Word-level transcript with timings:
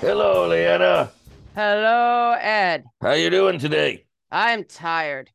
Hello, 0.00 0.48
Liana. 0.48 1.10
Hello, 1.54 2.36
Ed. 2.40 2.84
How 3.02 3.12
you 3.12 3.28
doing 3.30 3.58
today? 3.58 4.06
I'm 4.30 4.64
tired. 4.64 5.30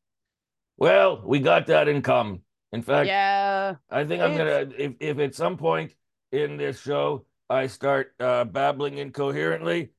Well, 0.76 1.22
we 1.24 1.38
got 1.38 1.66
that 1.66 1.88
in 1.88 2.02
common. 2.02 2.42
In 2.72 2.82
fact, 2.82 3.06
Yeah. 3.06 3.76
I 3.90 4.04
think 4.04 4.22
I'm 4.22 4.36
gonna 4.36 4.68
if 4.76 4.94
if 4.98 5.18
at 5.18 5.34
some 5.34 5.56
point 5.56 5.94
in 6.32 6.56
this 6.56 6.80
show 6.80 7.26
I 7.50 7.66
start 7.66 8.14
uh, 8.18 8.44
babbling 8.44 8.98
incoherently, 8.98 9.90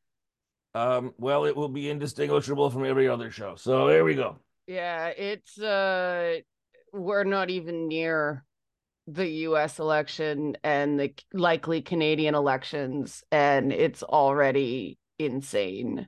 um, 0.76 1.14
well, 1.18 1.46
it 1.46 1.56
will 1.56 1.70
be 1.70 1.90
indistinguishable 1.90 2.70
from 2.70 2.84
every 2.86 3.08
other 3.08 3.32
show. 3.32 3.56
So 3.56 3.88
there 3.88 4.04
we 4.04 4.16
go. 4.16 4.40
Yeah, 4.68 5.08
it's 5.10 5.60
uh 5.60 6.40
we're 6.94 7.24
not 7.24 7.50
even 7.50 7.88
near 7.88 8.46
the 9.08 9.28
US 9.28 9.80
election 9.80 10.56
and 10.64 11.00
the 11.00 11.14
likely 11.34 11.82
Canadian 11.82 12.36
elections 12.36 13.24
and 13.32 13.74
it's 13.74 14.04
already 14.04 14.98
insane. 15.20 16.08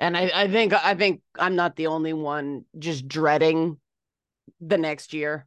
And 0.00 0.16
I 0.16 0.30
I 0.34 0.48
think 0.48 0.72
I 0.72 0.94
think 0.94 1.20
I'm 1.38 1.54
not 1.54 1.76
the 1.76 1.86
only 1.86 2.12
one 2.12 2.64
just 2.78 3.06
dreading 3.06 3.78
the 4.60 4.78
next 4.78 5.12
year. 5.12 5.46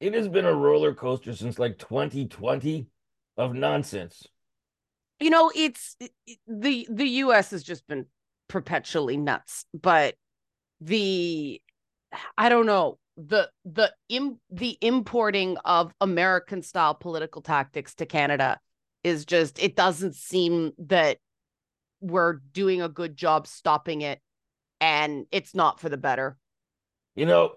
It 0.00 0.12
has 0.12 0.28
been 0.28 0.44
a 0.44 0.52
roller 0.52 0.92
coaster 0.94 1.34
since 1.34 1.58
like 1.58 1.78
2020 1.78 2.86
of 3.38 3.54
nonsense. 3.54 4.26
You 5.20 5.30
know, 5.30 5.50
it's 5.54 5.96
it- 6.00 6.12
it- 6.26 6.38
the 6.46 6.86
the 6.90 7.06
US 7.24 7.50
has 7.52 7.62
just 7.62 7.86
been 7.86 8.06
perpetually 8.48 9.16
nuts, 9.16 9.64
but 9.72 10.16
the 10.80 11.62
I 12.36 12.48
don't 12.50 12.66
know 12.66 12.98
the 13.16 13.50
the 13.64 13.92
Im, 14.08 14.38
the 14.50 14.76
importing 14.80 15.56
of 15.64 15.92
American 16.00 16.62
style 16.62 16.94
political 16.94 17.42
tactics 17.42 17.94
to 17.96 18.06
Canada 18.06 18.60
is 19.02 19.24
just 19.24 19.62
it 19.62 19.76
doesn't 19.76 20.14
seem 20.14 20.72
that 20.78 21.18
we're 22.00 22.34
doing 22.52 22.82
a 22.82 22.88
good 22.88 23.16
job 23.16 23.46
stopping 23.46 24.02
it 24.02 24.20
and 24.80 25.26
it's 25.32 25.54
not 25.54 25.80
for 25.80 25.88
the 25.88 25.96
better. 25.96 26.36
You 27.14 27.26
know, 27.26 27.54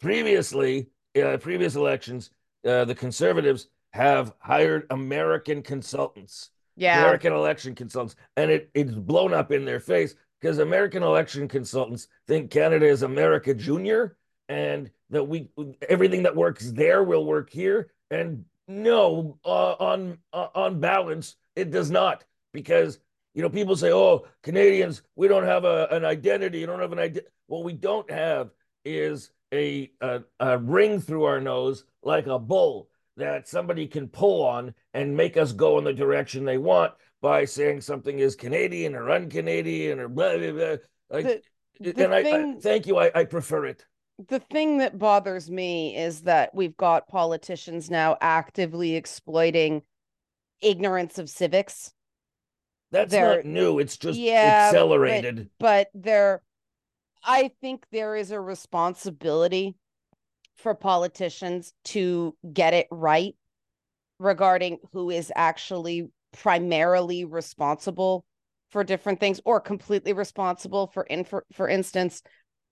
previously, 0.00 0.88
uh, 1.22 1.36
previous 1.36 1.76
elections, 1.76 2.30
uh, 2.66 2.84
the 2.84 2.94
conservatives 2.94 3.68
have 3.90 4.32
hired 4.38 4.86
American 4.90 5.62
consultants. 5.62 6.50
Yeah. 6.74 7.00
American 7.00 7.34
election 7.34 7.74
consultants, 7.74 8.16
and 8.36 8.50
it 8.50 8.70
it's 8.72 8.92
blown 8.92 9.34
up 9.34 9.52
in 9.52 9.66
their 9.66 9.80
face 9.80 10.14
because 10.40 10.58
American 10.58 11.02
election 11.02 11.46
consultants 11.46 12.08
think 12.26 12.50
Canada 12.50 12.86
is 12.86 13.02
America 13.02 13.52
Junior, 13.52 14.16
and 14.48 14.90
that 15.12 15.22
we 15.24 15.48
everything 15.88 16.24
that 16.24 16.34
works 16.34 16.72
there 16.72 17.04
will 17.04 17.24
work 17.24 17.50
here. 17.50 17.92
And 18.10 18.44
no, 18.66 19.38
uh, 19.44 19.74
on 19.74 20.18
uh, 20.32 20.48
on 20.54 20.80
balance, 20.80 21.36
it 21.54 21.70
does 21.70 21.90
not 21.90 22.24
because 22.52 22.98
you 23.34 23.42
know 23.42 23.48
people 23.50 23.76
say, 23.76 23.92
"Oh, 23.92 24.26
Canadians, 24.42 25.02
we 25.14 25.28
don't 25.28 25.44
have 25.44 25.64
a, 25.64 25.86
an 25.90 26.04
identity. 26.04 26.58
You 26.58 26.66
don't 26.66 26.80
have 26.80 26.92
an 26.92 26.98
idea." 26.98 27.22
What 27.46 27.62
we 27.64 27.74
don't 27.74 28.10
have 28.10 28.50
is 28.84 29.30
a, 29.52 29.92
a 30.00 30.22
a 30.40 30.58
ring 30.58 31.00
through 31.00 31.24
our 31.24 31.40
nose 31.40 31.84
like 32.02 32.26
a 32.26 32.38
bull 32.38 32.88
that 33.18 33.46
somebody 33.46 33.86
can 33.86 34.08
pull 34.08 34.42
on 34.44 34.74
and 34.94 35.16
make 35.16 35.36
us 35.36 35.52
go 35.52 35.78
in 35.78 35.84
the 35.84 35.92
direction 35.92 36.44
they 36.44 36.58
want 36.58 36.92
by 37.20 37.44
saying 37.44 37.80
something 37.82 38.18
is 38.18 38.34
Canadian 38.34 38.94
or 38.94 39.10
un-Canadian 39.10 40.00
or 40.00 40.08
blah 40.08 40.36
blah 40.38 40.52
blah. 40.52 40.76
Like, 41.10 41.44
The, 41.80 41.92
the 41.92 42.04
and 42.04 42.14
I, 42.14 42.18
I 42.18 42.54
thank 42.60 42.86
you. 42.86 42.98
I, 42.98 43.10
I 43.14 43.24
prefer 43.24 43.66
it. 43.66 43.84
The 44.28 44.40
thing 44.40 44.78
that 44.78 44.98
bothers 44.98 45.50
me 45.50 45.96
is 45.96 46.22
that 46.22 46.54
we've 46.54 46.76
got 46.76 47.08
politicians 47.08 47.90
now 47.90 48.16
actively 48.20 48.94
exploiting 48.96 49.82
ignorance 50.60 51.18
of 51.18 51.28
civics 51.28 51.92
That's 52.90 53.10
They're- 53.10 53.36
not 53.36 53.44
new. 53.46 53.78
It's 53.78 53.96
just 53.96 54.18
Yeah, 54.18 54.70
but- 54.70 54.76
accelerated. 54.76 55.50
but 55.58 55.88
there 55.94 56.42
i 57.24 57.50
think 57.60 57.86
there 57.92 58.16
is 58.16 58.30
a 58.32 58.40
responsibility 58.40 59.74
for 60.56 60.74
politicians 60.74 61.72
to 61.84 62.36
get 62.52 62.74
it 62.74 62.86
right 62.90 63.34
regarding 64.18 64.78
who 64.92 65.10
is 65.10 65.32
actually 65.34 66.10
primarily 66.32 67.24
responsible 67.24 68.24
for 68.70 68.82
different 68.84 69.20
things 69.20 69.40
or 69.44 69.60
completely 69.60 70.12
responsible 70.12 70.86
for 70.88 71.02
in 71.04 71.24
for, 71.24 71.44
for 71.52 71.68
instance 71.68 72.22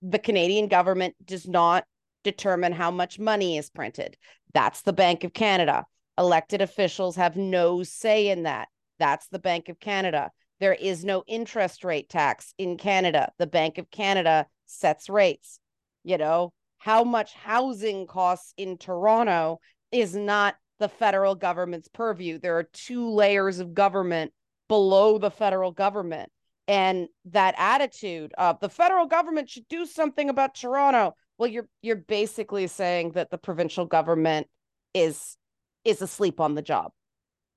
the 0.03 0.19
canadian 0.19 0.69
government 0.69 1.15
does 1.25 1.47
not 1.47 1.85
determine 2.25 2.73
how 2.73 2.91
much 2.91 3.19
money 3.19 3.57
is 3.57 3.71
printed 3.71 4.17
that's 4.53 4.83
the 4.83 4.93
bank 4.93 5.25
of 5.25 5.33
canada 5.33 5.85
elected 6.19 6.61
officials 6.61 7.17
have 7.17 7.37
no 7.37 7.83
say 7.83 8.29
in 8.29 8.43
that 8.45 8.69
that's 8.99 9.29
the 9.29 9.39
bank 9.39 9.69
of 9.69 9.81
canada 9.81 10.31
there 10.61 10.75
is 10.75 11.05
no 11.05 11.25
interest 11.27 11.85
rate 11.85 12.09
tax 12.11 12.55
in 12.59 12.77
Canada. 12.77 13.33
The 13.39 13.47
Bank 13.47 13.79
of 13.79 13.91
Canada 13.91 14.47
sets 14.67 15.09
rates. 15.09 15.59
You 16.05 16.19
know, 16.19 16.53
how 16.79 17.03
much 17.03 17.33
housing 17.33 18.07
costs 18.07 18.53
in 18.57 18.77
Toronto 18.77 19.61
is 19.91 20.15
not 20.15 20.57
the 20.79 20.89
federal 20.89 21.35
government's 21.35 21.89
purview. 21.89 22.39
There 22.39 22.59
are 22.59 22.69
two 22.73 23.11
layers 23.11 23.59
of 23.59 23.75
government 23.75 24.33
below 24.69 25.19
the 25.19 25.31
federal 25.31 25.73
government. 25.73 26.31
And 26.71 27.09
that 27.27 27.55
attitude 27.59 28.33
of 28.39 28.61
the 28.61 28.69
federal 28.69 29.07
government 29.07 29.51
should 29.51 29.67
do 29.69 29.85
something 29.85 30.31
about 30.31 30.55
Toronto. 30.55 31.17
Well, 31.37 31.49
you're 31.49 31.69
you're 31.83 31.97
basically 31.97 32.67
saying 32.69 33.13
that 33.13 33.31
the 33.31 33.39
provincial 33.39 33.87
government 33.87 34.47
is 34.95 35.37
is 35.85 36.03
asleep 36.03 36.41
on 36.41 36.55
the 36.55 36.63
job 36.63 36.93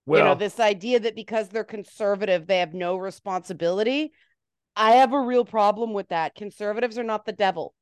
Well, 0.06 0.20
you 0.20 0.26
know 0.26 0.36
this 0.36 0.60
idea 0.60 1.00
that 1.00 1.16
because 1.16 1.50
they're 1.50 1.64
conservative 1.64 2.48
they 2.48 2.60
have 2.60 2.74
no 2.74 2.96
responsibility 2.96 4.12
i 4.76 4.92
have 4.92 5.14
a 5.14 5.20
real 5.20 5.46
problem 5.46 5.94
with 5.94 6.10
that 6.10 6.36
conservatives 6.36 6.98
are 6.98 7.04
not 7.04 7.26
the 7.26 7.34
devil 7.34 7.74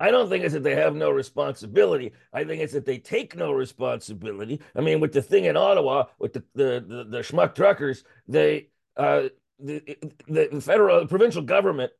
I 0.00 0.10
don't 0.10 0.28
think 0.28 0.42
it's 0.42 0.54
that 0.54 0.64
they 0.64 0.74
have 0.74 0.96
no 0.96 1.10
responsibility. 1.10 2.12
I 2.32 2.42
think 2.42 2.60
it's 2.60 2.72
that 2.72 2.84
they 2.84 2.98
take 2.98 3.36
no 3.36 3.52
responsibility. 3.52 4.60
I 4.74 4.80
mean, 4.80 4.98
with 4.98 5.12
the 5.12 5.22
thing 5.22 5.44
in 5.44 5.56
Ottawa, 5.56 6.06
with 6.18 6.32
the 6.32 6.42
the 6.56 6.84
the, 6.84 7.04
the 7.08 7.18
schmuck 7.18 7.54
truckers, 7.54 8.02
they 8.26 8.70
uh 8.96 9.28
the, 9.62 10.48
the 10.50 10.60
federal 10.60 11.00
the 11.00 11.06
provincial 11.06 11.42
government 11.42 11.92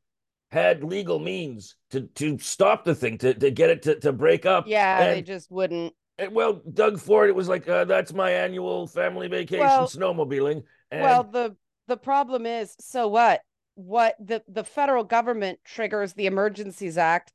had 0.51 0.83
legal 0.83 1.19
means 1.19 1.75
to 1.91 2.01
to 2.15 2.37
stop 2.37 2.83
the 2.85 2.93
thing 2.95 3.17
to 3.17 3.33
to 3.33 3.49
get 3.51 3.69
it 3.69 3.81
to 3.83 3.99
to 3.99 4.11
break 4.13 4.45
up. 4.45 4.65
yeah 4.67 5.13
they 5.13 5.21
just 5.21 5.49
wouldn't 5.51 5.93
And, 6.19 6.33
well, 6.35 6.61
Doug 6.71 6.99
Ford, 6.99 7.29
it 7.29 7.35
was 7.35 7.49
like 7.49 7.67
uh, 7.67 7.85
that's 7.85 8.13
my 8.13 8.31
annual 8.31 8.85
family 8.87 9.27
vacation 9.27 9.65
Well- 9.65 9.87
snowmobiling. 9.87 10.63
And 10.91 11.01
well 11.01 11.23
the 11.23 11.55
the 11.87 11.97
problem 11.97 12.45
is 12.45 12.75
so 12.79 13.07
what 13.07 13.41
what 13.75 14.15
the 14.19 14.43
the 14.47 14.63
federal 14.63 15.03
government 15.03 15.57
triggers 15.65 16.13
the 16.13 16.27
emergencies 16.27 16.97
act 16.99 17.31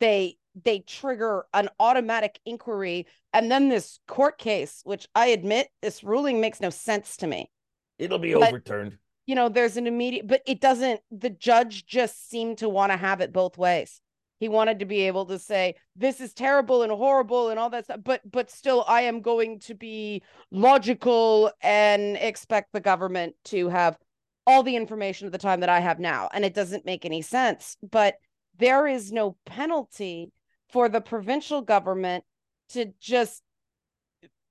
they 0.00 0.38
they 0.64 0.80
trigger 0.80 1.44
an 1.52 1.68
automatic 1.78 2.40
inquiry 2.46 3.06
and 3.34 3.50
then 3.50 3.68
this 3.68 4.00
court 4.08 4.38
case 4.38 4.80
which 4.84 5.06
i 5.14 5.26
admit 5.28 5.68
this 5.82 6.02
ruling 6.02 6.40
makes 6.40 6.60
no 6.60 6.70
sense 6.70 7.18
to 7.18 7.26
me 7.26 7.50
it'll 7.98 8.18
be 8.18 8.32
but- 8.32 8.48
overturned. 8.48 8.96
You 9.26 9.34
know, 9.34 9.48
there's 9.48 9.76
an 9.76 9.86
immediate, 9.86 10.26
but 10.26 10.42
it 10.46 10.60
doesn't, 10.60 11.00
the 11.10 11.30
judge 11.30 11.86
just 11.86 12.28
seemed 12.28 12.58
to 12.58 12.68
want 12.68 12.92
to 12.92 12.98
have 12.98 13.20
it 13.20 13.32
both 13.32 13.56
ways. 13.56 14.00
He 14.40 14.48
wanted 14.48 14.80
to 14.80 14.84
be 14.84 15.02
able 15.02 15.26
to 15.26 15.38
say, 15.38 15.76
this 15.94 16.20
is 16.20 16.32
terrible 16.32 16.82
and 16.82 16.90
horrible 16.90 17.50
and 17.50 17.58
all 17.60 17.70
that 17.70 17.84
stuff, 17.84 18.00
but, 18.02 18.20
but 18.28 18.50
still, 18.50 18.84
I 18.88 19.02
am 19.02 19.20
going 19.20 19.60
to 19.60 19.74
be 19.74 20.22
logical 20.50 21.52
and 21.62 22.16
expect 22.16 22.72
the 22.72 22.80
government 22.80 23.36
to 23.46 23.68
have 23.68 23.96
all 24.44 24.64
the 24.64 24.74
information 24.74 25.26
at 25.26 25.32
the 25.32 25.38
time 25.38 25.60
that 25.60 25.68
I 25.68 25.78
have 25.78 26.00
now. 26.00 26.28
And 26.34 26.44
it 26.44 26.54
doesn't 26.54 26.84
make 26.84 27.04
any 27.04 27.22
sense, 27.22 27.76
but 27.88 28.16
there 28.58 28.88
is 28.88 29.12
no 29.12 29.36
penalty 29.46 30.32
for 30.70 30.88
the 30.88 31.00
provincial 31.00 31.62
government 31.62 32.24
to 32.70 32.92
just 33.00 33.42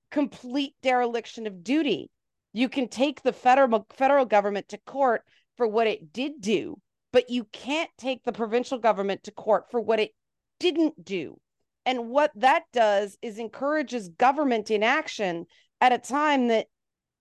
complete 0.09 0.75
dereliction 0.81 1.47
of 1.47 1.63
duty 1.63 2.09
you 2.53 2.69
can 2.69 2.87
take 2.87 3.21
the 3.21 3.33
federal 3.33 3.85
federal 3.91 4.25
government 4.25 4.67
to 4.69 4.77
court 4.79 5.23
for 5.57 5.67
what 5.67 5.87
it 5.87 6.13
did 6.13 6.41
do 6.41 6.79
but 7.13 7.29
you 7.29 7.43
can't 7.51 7.89
take 7.97 8.23
the 8.23 8.31
provincial 8.31 8.77
government 8.77 9.23
to 9.23 9.31
court 9.31 9.65
for 9.69 9.79
what 9.79 9.99
it 9.99 10.11
didn't 10.59 11.03
do 11.03 11.39
and 11.85 12.09
what 12.09 12.31
that 12.35 12.63
does 12.71 13.17
is 13.21 13.37
encourages 13.37 14.09
government 14.09 14.69
inaction 14.69 15.45
at 15.79 15.93
a 15.93 15.97
time 15.97 16.47
that 16.47 16.67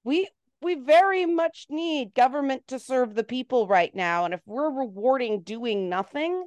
we 0.05 0.29
we 0.63 0.75
very 0.75 1.25
much 1.25 1.67
need 1.71 2.13
government 2.15 2.63
to 2.69 2.79
serve 2.79 3.15
the 3.15 3.25
people 3.25 3.67
right 3.67 3.95
now 3.95 4.25
and 4.25 4.35
if 4.35 4.41
we're 4.47 4.71
rewarding 4.71 5.43
doing 5.43 5.89
nothing 5.89 6.45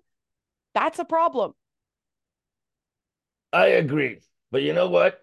that's 0.74 1.00
a 1.00 1.06
problem 1.06 1.54
I 3.54 3.68
agree. 3.68 4.20
But 4.52 4.64
you 4.64 4.74
know 4.74 4.90
what? 4.90 5.22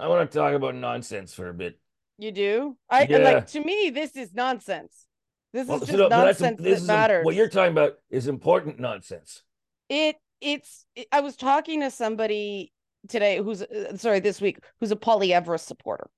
I 0.00 0.08
want 0.08 0.30
to 0.30 0.38
talk 0.38 0.54
about 0.54 0.74
nonsense 0.74 1.34
for 1.34 1.50
a 1.50 1.54
bit. 1.54 1.78
You 2.20 2.32
do 2.32 2.76
i 2.90 3.06
Yeah. 3.08 3.18
like 3.18 3.46
to 3.48 3.60
me 3.60 3.90
this 3.90 4.16
is 4.16 4.32
nonsense 4.34 5.06
this 5.52 5.66
Well, 5.66 5.82
is 5.82 5.88
so 5.88 5.96
just 5.96 5.98
no, 5.98 6.08
nonsense 6.08 6.60
this 6.60 6.80
that 6.80 6.82
is 6.82 6.86
matters 6.88 7.24
what 7.24 7.34
you're 7.34 7.48
talking 7.48 7.72
about 7.72 7.94
is 8.10 8.28
important 8.28 8.78
nonsense. 8.78 9.42
it 9.88 10.16
it's 10.40 10.86
it- 10.94 11.08
i 11.12 11.20
was 11.20 11.36
talking 11.36 11.80
to 11.80 11.90
somebody 11.90 12.72
today 13.08 13.38
who's 13.38 13.62
uh, 13.62 13.96
sorry 13.96 14.20
this 14.20 14.40
week 14.40 14.58
who's 14.78 14.92
a 14.92 14.96
Poilievre 14.96 15.58
supporter. 15.58 16.08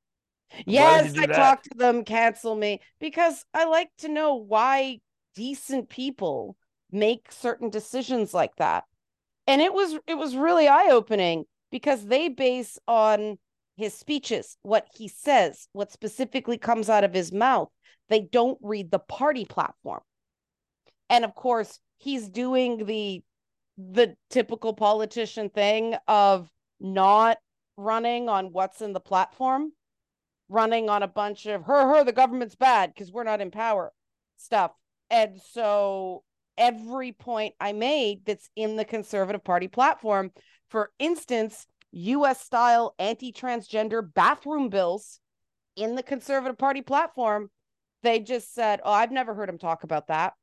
Yes, 0.67 1.15
I 1.17 1.27
talked 1.27 1.65
to 1.71 1.79
them, 1.79 2.05
cancel 2.05 2.55
me 2.55 2.81
because 3.01 3.45
I 3.55 3.65
like 3.65 3.89
to 3.99 4.09
know 4.09 4.35
why 4.35 4.99
decent 5.35 5.89
people 5.89 6.57
make 6.91 7.33
certain 7.33 7.71
decisions 7.71 8.35
like 8.35 8.55
that. 8.57 8.85
And 9.47 9.63
it 9.63 9.73
was 9.73 9.97
it 10.07 10.15
was 10.15 10.37
really 10.37 10.69
eye-opening 10.69 11.45
because 11.71 12.05
they 12.05 12.29
base 12.29 12.79
on 12.87 13.39
his 13.77 13.95
speeches, 13.95 14.57
what 14.63 14.87
he 14.95 15.09
says, 15.09 15.69
what 15.73 15.93
specifically 15.93 16.59
comes 16.59 16.89
out 16.89 17.05
of 17.05 17.15
his 17.15 17.33
mouth. 17.33 17.69
They 18.09 18.21
don't 18.21 18.59
read 18.61 18.91
the 18.91 18.99
party 18.99 19.45
platform. 19.45 20.01
And 21.09 21.25
of 21.25 21.35
course, 21.35 21.79
he's 21.99 22.29
doing 22.29 22.85
the 22.87 23.23
the 23.79 24.15
typical 24.29 24.75
politician 24.75 25.49
thing 25.49 25.97
of 26.07 26.49
not 26.79 27.39
running 27.77 28.29
on 28.29 28.53
what's 28.53 28.83
in 28.83 28.93
the 28.93 29.01
platform, 29.01 29.73
running 30.49 30.91
on 30.91 31.03
a 31.03 31.09
bunch 31.09 31.47
of 31.47 31.65
her, 31.65 31.89
her, 31.89 32.05
the 32.05 32.13
government's 32.13 32.55
bad 32.55 32.93
because 32.95 33.11
we're 33.11 33.25
not 33.25 33.41
in 33.41 33.51
power 33.51 33.93
stuff. 34.37 34.73
And 35.11 35.41
so 35.41 36.23
every 36.59 37.13
point 37.13 37.55
I 37.61 37.73
made 37.73 38.25
that's 38.27 38.51
in 38.57 38.77
the 38.77 38.85
Conservative 38.85 39.43
Party 39.43 39.69
platform, 39.69 40.33
for 40.69 40.91
instance, 40.99 41.67
US 41.93 42.41
style 42.41 42.95
anti 42.99 43.33
transgender 43.33 44.03
bathroom 44.13 44.69
bills 44.69 45.21
in 45.77 45.95
the 45.95 46.03
Conservative 46.03 46.59
Party 46.59 46.83
platform, 46.83 47.51
they 48.03 48.21
just 48.21 48.55
said, 48.55 48.81
Oh, 48.85 48.93
I've 48.93 49.13
never 49.13 49.35
heard 49.35 49.49
him 49.49 49.59
talk 49.59 49.85
about 49.85 50.09
that. 50.09 50.35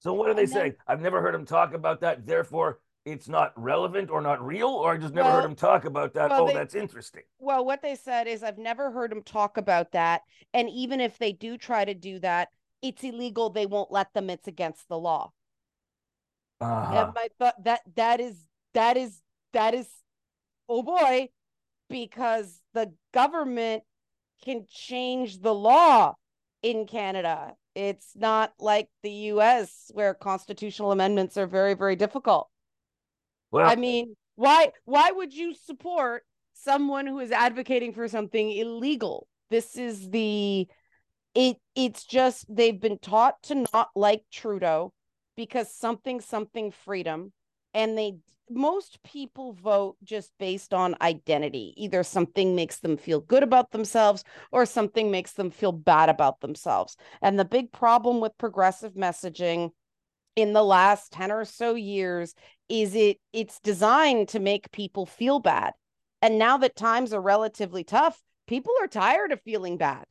So 0.00 0.12
what 0.12 0.28
do 0.28 0.34
they 0.34 0.46
say? 0.46 0.74
I've 0.86 1.00
never 1.00 1.20
heard 1.20 1.34
him 1.34 1.46
talk 1.46 1.74
about 1.74 2.00
that. 2.00 2.26
Therefore, 2.26 2.80
it's 3.04 3.28
not 3.28 3.52
relevant 3.56 4.10
or 4.10 4.20
not 4.20 4.44
real, 4.44 4.68
or 4.68 4.92
I 4.92 4.96
just 4.96 5.14
never 5.14 5.28
well, 5.28 5.40
heard 5.40 5.44
him 5.44 5.54
talk 5.54 5.84
about 5.84 6.14
that. 6.14 6.30
Well, 6.30 6.42
oh, 6.42 6.46
they, 6.48 6.54
that's 6.54 6.74
interesting. 6.74 7.22
Well, 7.38 7.64
what 7.64 7.82
they 7.82 7.94
said 7.94 8.26
is 8.26 8.42
I've 8.42 8.58
never 8.58 8.90
heard 8.90 9.12
him 9.12 9.22
talk 9.22 9.56
about 9.56 9.92
that. 9.92 10.22
And 10.52 10.68
even 10.70 11.00
if 11.00 11.18
they 11.18 11.32
do 11.32 11.56
try 11.56 11.84
to 11.84 11.94
do 11.94 12.18
that, 12.20 12.48
it's 12.80 13.02
illegal. 13.04 13.50
They 13.50 13.66
won't 13.66 13.92
let 13.92 14.12
them. 14.12 14.28
It's 14.28 14.48
against 14.48 14.88
the 14.88 14.98
law. 14.98 15.32
Uh-huh. 16.60 17.04
And 17.04 17.14
my 17.14 17.28
thought 17.38 17.62
that 17.64 17.80
that 17.96 18.20
is 18.20 18.46
that 18.74 18.96
is 18.96 19.20
that 19.52 19.74
is 19.74 19.88
oh 20.68 20.82
boy, 20.82 21.28
because 21.88 22.60
the 22.74 22.92
government 23.12 23.82
can 24.44 24.66
change 24.68 25.40
the 25.40 25.54
law 25.54 26.14
in 26.62 26.86
Canada. 26.86 27.54
It's 27.74 28.12
not 28.14 28.52
like 28.58 28.88
the 29.02 29.10
US 29.10 29.90
where 29.94 30.14
constitutional 30.14 30.92
amendments 30.92 31.36
are 31.36 31.46
very, 31.46 31.74
very 31.74 31.96
difficult. 31.96 32.48
Well, 33.50 33.68
I 33.68 33.76
mean, 33.76 34.16
why 34.36 34.72
why 34.84 35.10
would 35.10 35.34
you 35.34 35.54
support 35.54 36.24
someone 36.54 37.06
who 37.06 37.18
is 37.20 37.30
advocating 37.30 37.92
for 37.92 38.08
something 38.08 38.50
illegal? 38.50 39.26
This 39.50 39.76
is 39.76 40.10
the 40.10 40.66
it 41.34 41.56
it's 41.74 42.04
just 42.04 42.44
they've 42.54 42.80
been 42.80 42.98
taught 42.98 43.42
to 43.44 43.66
not 43.72 43.88
like 43.94 44.24
Trudeau 44.30 44.92
because 45.36 45.74
something 45.74 46.20
something 46.20 46.70
freedom 46.70 47.32
and 47.74 47.96
they 47.96 48.16
most 48.50 49.02
people 49.02 49.52
vote 49.52 49.96
just 50.04 50.32
based 50.38 50.74
on 50.74 50.96
identity. 51.00 51.72
Either 51.76 52.02
something 52.02 52.54
makes 52.54 52.80
them 52.80 52.96
feel 52.96 53.20
good 53.20 53.42
about 53.42 53.70
themselves 53.70 54.24
or 54.50 54.66
something 54.66 55.10
makes 55.10 55.32
them 55.32 55.50
feel 55.50 55.72
bad 55.72 56.08
about 56.08 56.40
themselves. 56.40 56.96
And 57.22 57.38
the 57.38 57.44
big 57.44 57.72
problem 57.72 58.20
with 58.20 58.36
progressive 58.38 58.92
messaging 58.92 59.70
in 60.36 60.52
the 60.52 60.64
last 60.64 61.12
10 61.12 61.30
or 61.30 61.44
so 61.44 61.74
years 61.74 62.34
is 62.68 62.94
it 62.94 63.18
it's 63.32 63.60
designed 63.60 64.28
to 64.28 64.40
make 64.40 64.72
people 64.72 65.06
feel 65.06 65.38
bad. 65.38 65.72
And 66.20 66.38
now 66.38 66.58
that 66.58 66.76
times 66.76 67.12
are 67.12 67.20
relatively 67.20 67.84
tough, 67.84 68.20
people 68.46 68.72
are 68.80 68.86
tired 68.86 69.32
of 69.32 69.40
feeling 69.42 69.76
bad. 69.76 70.04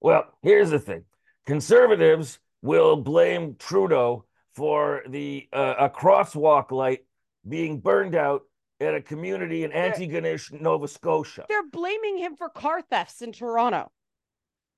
Well, 0.00 0.24
here's 0.42 0.70
the 0.70 0.78
thing. 0.78 1.04
Conservatives 1.46 2.38
will 2.62 2.96
blame 2.96 3.56
Trudeau 3.58 4.24
for 4.54 5.02
the 5.08 5.48
uh, 5.52 5.74
a 5.78 5.90
crosswalk 5.90 6.70
light 6.70 7.00
being 7.48 7.80
burned 7.80 8.14
out 8.14 8.42
at 8.80 8.94
a 8.94 9.00
community 9.00 9.64
in 9.64 9.70
Antigonish, 9.70 10.52
Nova 10.60 10.88
Scotia. 10.88 11.46
They're 11.48 11.68
blaming 11.68 12.18
him 12.18 12.36
for 12.36 12.48
car 12.48 12.82
thefts 12.82 13.22
in 13.22 13.32
Toronto. 13.32 13.90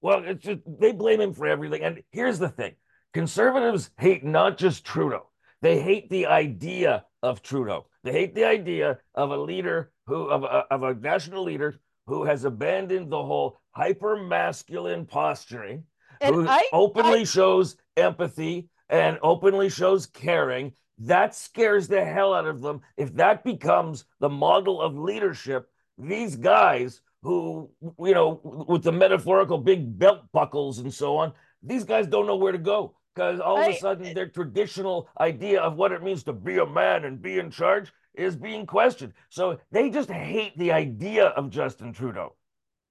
Well, 0.01 0.23
it's 0.25 0.45
just, 0.45 0.61
they 0.67 0.93
blame 0.93 1.21
him 1.21 1.33
for 1.33 1.47
everything. 1.47 1.83
And 1.83 2.03
here's 2.11 2.39
the 2.39 2.49
thing 2.49 2.75
conservatives 3.15 3.91
hate 3.99 4.25
not 4.25 4.59
just 4.59 4.85
Trudeau, 4.85 5.31
they 5.63 5.81
hate 5.81 6.11
the 6.11 6.27
idea 6.27 7.05
of 7.23 7.43
Trudeau. 7.43 7.87
They 8.03 8.13
hate 8.13 8.35
the 8.35 8.45
idea 8.45 8.99
of 9.15 9.31
a 9.31 9.37
leader 9.37 9.91
who, 10.07 10.29
of 10.29 10.43
a, 10.45 10.67
of 10.71 10.83
a 10.83 10.95
national 10.95 11.43
leader 11.43 11.81
who 12.07 12.25
has 12.25 12.45
abandoned 12.45 13.11
the 13.11 13.25
whole 13.25 13.59
hyper 13.71 14.23
masculine 14.23 15.07
posturing, 15.07 15.85
and 16.21 16.35
who 16.35 16.47
I, 16.47 16.69
openly 16.73 17.21
I, 17.21 17.25
shows 17.25 17.77
empathy 17.97 18.69
and 18.89 19.19
openly 19.23 19.69
shows 19.69 20.07
caring 20.07 20.73
that 20.99 21.35
scares 21.35 21.89
the 21.89 22.05
hell 22.05 22.35
out 22.35 22.47
of 22.47 22.61
them. 22.61 22.81
If 22.97 23.15
that 23.15 23.45
becomes 23.45 24.05
the 24.21 24.29
model 24.29 24.81
of 24.81 24.97
leadership, 24.97 25.69
these 25.99 26.37
guys 26.37 27.01
who, 27.23 27.71
you 27.99 28.15
know, 28.15 28.41
with 28.69 28.83
the 28.83 28.93
metaphorical 28.93 29.59
big 29.59 29.99
belt 29.99 30.21
buckles 30.33 30.79
and 30.79 30.93
so 30.93 31.17
on, 31.17 31.33
these 31.63 31.85
guys 31.85 32.07
don't 32.07 32.27
know 32.27 32.37
where 32.37 32.53
to 32.53 32.59
go 32.59 32.95
because 33.15 33.41
all 33.41 33.61
of 33.61 33.69
a 33.69 33.79
sudden 33.79 34.15
their 34.15 34.29
traditional 34.29 35.09
idea 35.19 35.61
of 35.61 35.77
what 35.77 35.93
it 35.93 36.03
means 36.03 36.23
to 36.25 36.33
be 36.33 36.59
a 36.59 36.67
man 36.67 37.05
and 37.05 37.23
be 37.23 37.39
in 37.39 37.51
charge 37.51 37.93
is 38.15 38.37
being 38.37 38.67
questioned. 38.67 39.13
So 39.31 39.59
they 39.73 39.91
just 39.91 40.11
hate 40.11 40.57
the 40.59 40.73
idea 40.73 41.27
of 41.29 41.51
Justin 41.51 41.93
Trudeau. 41.93 42.37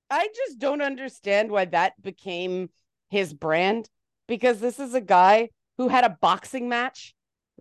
I 0.09 0.27
just 0.35 0.59
don't 0.59 0.81
understand 0.81 1.51
why 1.51 1.65
that 1.65 2.01
became 2.01 2.69
his 3.09 3.33
brand 3.33 3.89
because 4.27 4.59
this 4.59 4.79
is 4.79 4.93
a 4.93 5.01
guy 5.01 5.49
who 5.77 5.87
had 5.87 6.03
a 6.03 6.17
boxing 6.21 6.69
match 6.69 7.15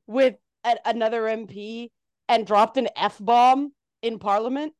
with 0.07 0.37
a- 0.65 0.79
another 0.85 1.23
MP 1.23 1.91
and 2.29 2.47
dropped 2.47 2.77
an 2.77 2.89
F 2.97 3.19
bomb 3.21 3.73
in 4.01 4.19
Parliament. 4.19 4.75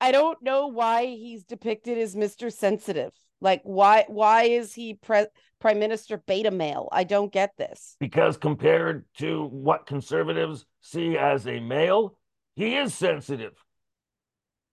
I 0.00 0.12
don't 0.12 0.42
know 0.42 0.66
why 0.66 1.06
he's 1.06 1.44
depicted 1.44 1.98
as 1.98 2.16
Mr. 2.16 2.52
Sensitive. 2.52 3.12
Like 3.40 3.60
why 3.64 4.04
why 4.08 4.44
is 4.44 4.72
he 4.72 4.94
pre- 4.94 5.26
prime 5.60 5.78
minister 5.78 6.22
beta 6.26 6.50
male? 6.50 6.88
I 6.92 7.04
don't 7.04 7.32
get 7.32 7.56
this. 7.56 7.96
Because 7.98 8.36
compared 8.36 9.04
to 9.18 9.46
what 9.46 9.86
conservatives 9.86 10.64
see 10.80 11.16
as 11.16 11.46
a 11.46 11.60
male, 11.60 12.18
he 12.54 12.76
is 12.76 12.94
sensitive. 12.94 13.52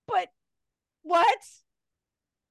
But 0.08 0.30
what? 1.02 1.38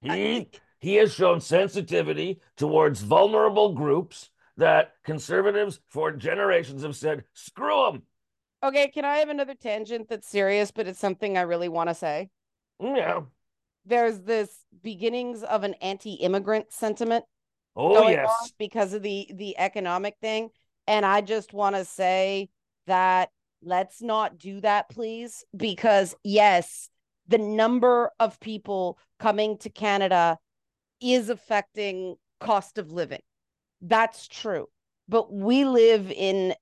He 0.01 0.11
I... 0.11 0.47
he 0.81 0.95
has 0.97 1.13
shown 1.13 1.41
sensitivity 1.41 2.41
towards 2.57 3.01
vulnerable 3.01 3.75
groups 3.75 4.31
that 4.59 4.93
conservatives 5.05 5.81
for 5.89 6.13
generations 6.13 6.83
have 6.83 6.97
said, 6.97 7.25
screw 7.33 7.91
them. 7.91 8.03
Okay, 8.63 8.89
can 8.89 9.05
I 9.05 9.19
have 9.19 9.29
another 9.29 9.55
tangent 9.55 10.09
that's 10.09 10.29
serious, 10.29 10.73
but 10.73 10.89
it's 10.89 10.99
something 10.99 11.39
I 11.39 11.43
really 11.43 11.69
want 11.69 11.89
to 11.89 11.95
say? 11.95 12.29
Mm, 12.83 12.97
yeah. 12.97 13.21
There's 13.87 14.19
this 14.21 14.51
beginnings 14.83 15.45
of 15.45 15.63
an 15.63 15.75
anti-immigrant 15.75 16.73
sentiment. 16.73 17.25
Oh 17.77 18.09
yes. 18.09 18.53
because 18.59 18.93
of 18.93 19.03
the 19.03 19.31
the 19.33 19.57
economic 19.57 20.17
thing. 20.21 20.51
And 20.89 21.07
I 21.07 21.21
just 21.21 21.53
want 21.53 21.77
to 21.77 21.85
say 21.85 22.49
that 22.89 23.31
let's 23.63 24.03
not 24.03 24.39
do 24.39 24.61
that, 24.63 24.89
please. 24.91 25.45
Because 25.57 26.17
yes, 26.25 26.91
the 27.29 27.39
number 27.39 28.11
of 28.19 28.41
people 28.41 28.99
coming 29.21 29.59
to 29.59 29.71
Canada 29.71 30.39
is 31.01 31.29
affecting 31.29 32.17
cost 32.41 32.79
of 32.79 32.91
living. 32.91 33.21
That's 33.81 34.29
true. 34.29 34.67
But 35.09 35.33
we 35.33 35.65
live 35.65 36.11
in 36.11 36.55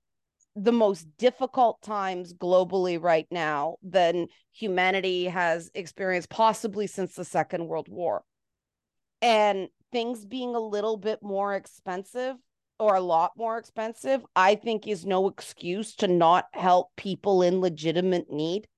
the 0.55 0.73
most 0.73 1.07
difficult 1.19 1.83
times 1.83 2.33
globally 2.33 3.03
right 3.03 3.27
now 3.31 3.77
than 3.83 4.29
humanity 4.53 5.27
has 5.27 5.71
experienced, 5.75 6.31
possibly 6.31 6.87
since 6.87 7.15
the 7.15 7.25
Second 7.25 7.67
World 7.67 7.89
War. 7.89 8.25
And 9.21 9.69
things 9.93 10.25
being 10.25 10.55
a 10.55 10.61
little 10.61 10.97
bit 10.97 11.23
more 11.23 11.55
expensive 11.55 12.37
or 12.79 12.95
a 12.95 13.01
lot 13.01 13.33
more 13.37 13.59
expensive, 13.59 14.23
I 14.35 14.55
think 14.55 14.87
is 14.87 15.07
no 15.07 15.29
excuse 15.29 15.95
to 15.97 16.09
not 16.09 16.47
help 16.53 16.89
people 16.97 17.43
in 17.43 17.61
legitimate 17.61 18.31
need. 18.31 18.69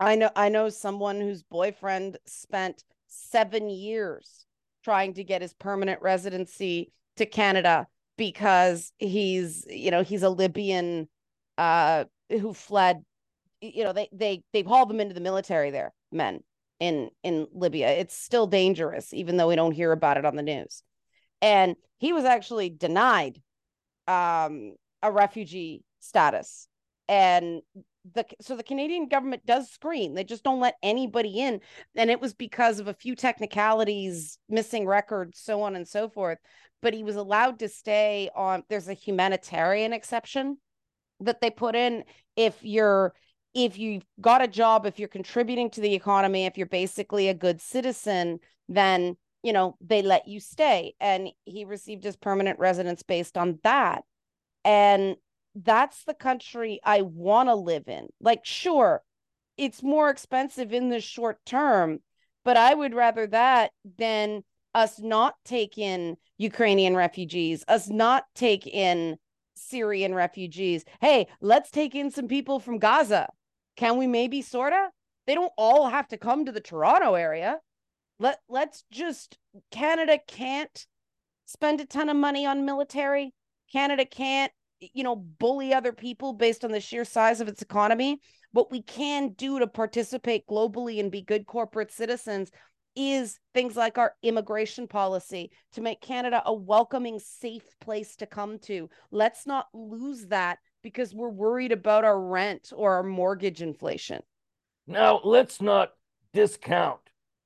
I 0.00 0.14
know 0.14 0.30
I 0.36 0.48
know 0.48 0.68
someone 0.68 1.20
whose 1.20 1.42
boyfriend 1.42 2.18
spent 2.26 2.84
7 3.08 3.68
years 3.68 4.46
trying 4.84 5.14
to 5.14 5.24
get 5.24 5.42
his 5.42 5.54
permanent 5.54 6.02
residency 6.02 6.92
to 7.18 7.26
Canada 7.26 7.86
because 8.16 8.92
he's 8.98 9.64
you 9.68 9.90
know 9.90 10.02
he's 10.02 10.22
a 10.22 10.30
Libyan 10.30 11.08
uh 11.56 12.04
who 12.30 12.52
fled 12.52 13.04
you 13.60 13.84
know 13.84 13.92
they 13.92 14.08
they 14.12 14.42
they've 14.52 14.66
hauled 14.66 14.90
them 14.90 15.00
into 15.00 15.14
the 15.14 15.20
military 15.20 15.70
there 15.70 15.92
men 16.12 16.40
in 16.80 17.10
in 17.22 17.46
Libya. 17.52 17.88
It's 17.88 18.16
still 18.16 18.46
dangerous 18.46 19.12
even 19.12 19.36
though 19.36 19.48
we 19.48 19.56
don't 19.56 19.72
hear 19.72 19.92
about 19.92 20.16
it 20.16 20.24
on 20.24 20.36
the 20.36 20.42
news. 20.42 20.82
And 21.40 21.76
he 21.98 22.12
was 22.12 22.24
actually 22.24 22.70
denied 22.70 23.40
um 24.06 24.74
a 25.02 25.12
refugee 25.12 25.82
status. 26.00 26.68
And 27.08 27.62
the 28.14 28.24
so 28.40 28.56
the 28.56 28.62
Canadian 28.62 29.08
government 29.08 29.44
does 29.46 29.70
screen. 29.70 30.14
They 30.14 30.24
just 30.24 30.44
don't 30.44 30.60
let 30.60 30.76
anybody 30.82 31.40
in. 31.40 31.60
And 31.96 32.10
it 32.10 32.20
was 32.20 32.34
because 32.34 32.78
of 32.78 32.88
a 32.88 32.94
few 32.94 33.14
technicalities, 33.14 34.38
missing 34.48 34.86
records, 34.86 35.40
so 35.40 35.62
on 35.62 35.76
and 35.76 35.86
so 35.86 36.08
forth. 36.08 36.38
But 36.80 36.94
he 36.94 37.02
was 37.02 37.16
allowed 37.16 37.58
to 37.60 37.68
stay 37.68 38.30
on 38.34 38.62
there's 38.68 38.88
a 38.88 38.94
humanitarian 38.94 39.92
exception 39.92 40.58
that 41.20 41.40
they 41.40 41.50
put 41.50 41.74
in 41.74 42.04
if 42.36 42.56
you're 42.62 43.14
if 43.54 43.78
you've 43.78 44.04
got 44.20 44.42
a 44.42 44.48
job, 44.48 44.86
if 44.86 44.98
you're 44.98 45.08
contributing 45.08 45.70
to 45.70 45.80
the 45.80 45.94
economy, 45.94 46.46
if 46.46 46.56
you're 46.56 46.66
basically 46.66 47.28
a 47.28 47.34
good 47.34 47.60
citizen, 47.60 48.38
then 48.68 49.16
you 49.42 49.52
know 49.52 49.76
they 49.80 50.02
let 50.02 50.28
you 50.28 50.40
stay. 50.40 50.94
And 51.00 51.30
he 51.44 51.64
received 51.64 52.04
his 52.04 52.16
permanent 52.16 52.58
residence 52.58 53.02
based 53.02 53.36
on 53.36 53.58
that. 53.64 54.04
And 54.64 55.16
that's 55.64 56.04
the 56.04 56.14
country 56.14 56.80
I 56.84 57.02
want 57.02 57.48
to 57.48 57.54
live 57.54 57.88
in. 57.88 58.08
Like, 58.20 58.44
sure, 58.44 59.02
it's 59.56 59.82
more 59.82 60.10
expensive 60.10 60.72
in 60.72 60.88
the 60.88 61.00
short 61.00 61.38
term, 61.44 62.00
but 62.44 62.56
I 62.56 62.74
would 62.74 62.94
rather 62.94 63.26
that 63.28 63.72
than 63.98 64.44
us 64.74 65.00
not 65.00 65.34
take 65.44 65.78
in 65.78 66.16
Ukrainian 66.36 66.94
refugees, 66.94 67.64
us 67.66 67.88
not 67.88 68.24
take 68.34 68.66
in 68.66 69.16
Syrian 69.56 70.14
refugees. 70.14 70.84
Hey, 71.00 71.26
let's 71.40 71.70
take 71.70 71.94
in 71.94 72.10
some 72.10 72.28
people 72.28 72.60
from 72.60 72.78
Gaza. 72.78 73.28
Can 73.76 73.96
we 73.96 74.06
maybe 74.06 74.42
sorta? 74.42 74.90
They 75.26 75.34
don't 75.34 75.52
all 75.58 75.88
have 75.88 76.08
to 76.08 76.16
come 76.16 76.44
to 76.44 76.52
the 76.52 76.60
Toronto 76.60 77.14
area. 77.14 77.58
Let 78.20 78.38
let's 78.48 78.84
just 78.90 79.38
Canada 79.70 80.18
can't 80.26 80.86
spend 81.46 81.80
a 81.80 81.86
ton 81.86 82.08
of 82.08 82.16
money 82.16 82.46
on 82.46 82.64
military. 82.64 83.34
Canada 83.70 84.04
can't 84.04 84.52
you 84.80 85.02
know, 85.02 85.16
bully 85.16 85.72
other 85.72 85.92
people 85.92 86.32
based 86.32 86.64
on 86.64 86.70
the 86.70 86.80
sheer 86.80 87.04
size 87.04 87.40
of 87.40 87.48
its 87.48 87.62
economy. 87.62 88.20
What 88.52 88.70
we 88.70 88.82
can 88.82 89.30
do 89.30 89.58
to 89.58 89.66
participate 89.66 90.46
globally 90.46 91.00
and 91.00 91.10
be 91.10 91.22
good 91.22 91.46
corporate 91.46 91.92
citizens 91.92 92.50
is 92.96 93.38
things 93.54 93.76
like 93.76 93.98
our 93.98 94.14
immigration 94.22 94.88
policy 94.88 95.50
to 95.72 95.80
make 95.80 96.00
Canada 96.00 96.42
a 96.46 96.52
welcoming, 96.52 97.18
safe 97.18 97.66
place 97.80 98.16
to 98.16 98.26
come 98.26 98.58
to. 98.60 98.88
Let's 99.10 99.46
not 99.46 99.66
lose 99.72 100.26
that 100.26 100.58
because 100.82 101.14
we're 101.14 101.28
worried 101.28 101.72
about 101.72 102.04
our 102.04 102.20
rent 102.20 102.72
or 102.74 102.94
our 102.94 103.02
mortgage 103.02 103.62
inflation. 103.62 104.20
Now, 104.86 105.20
let's 105.22 105.60
not 105.60 105.92
discount 106.32 107.00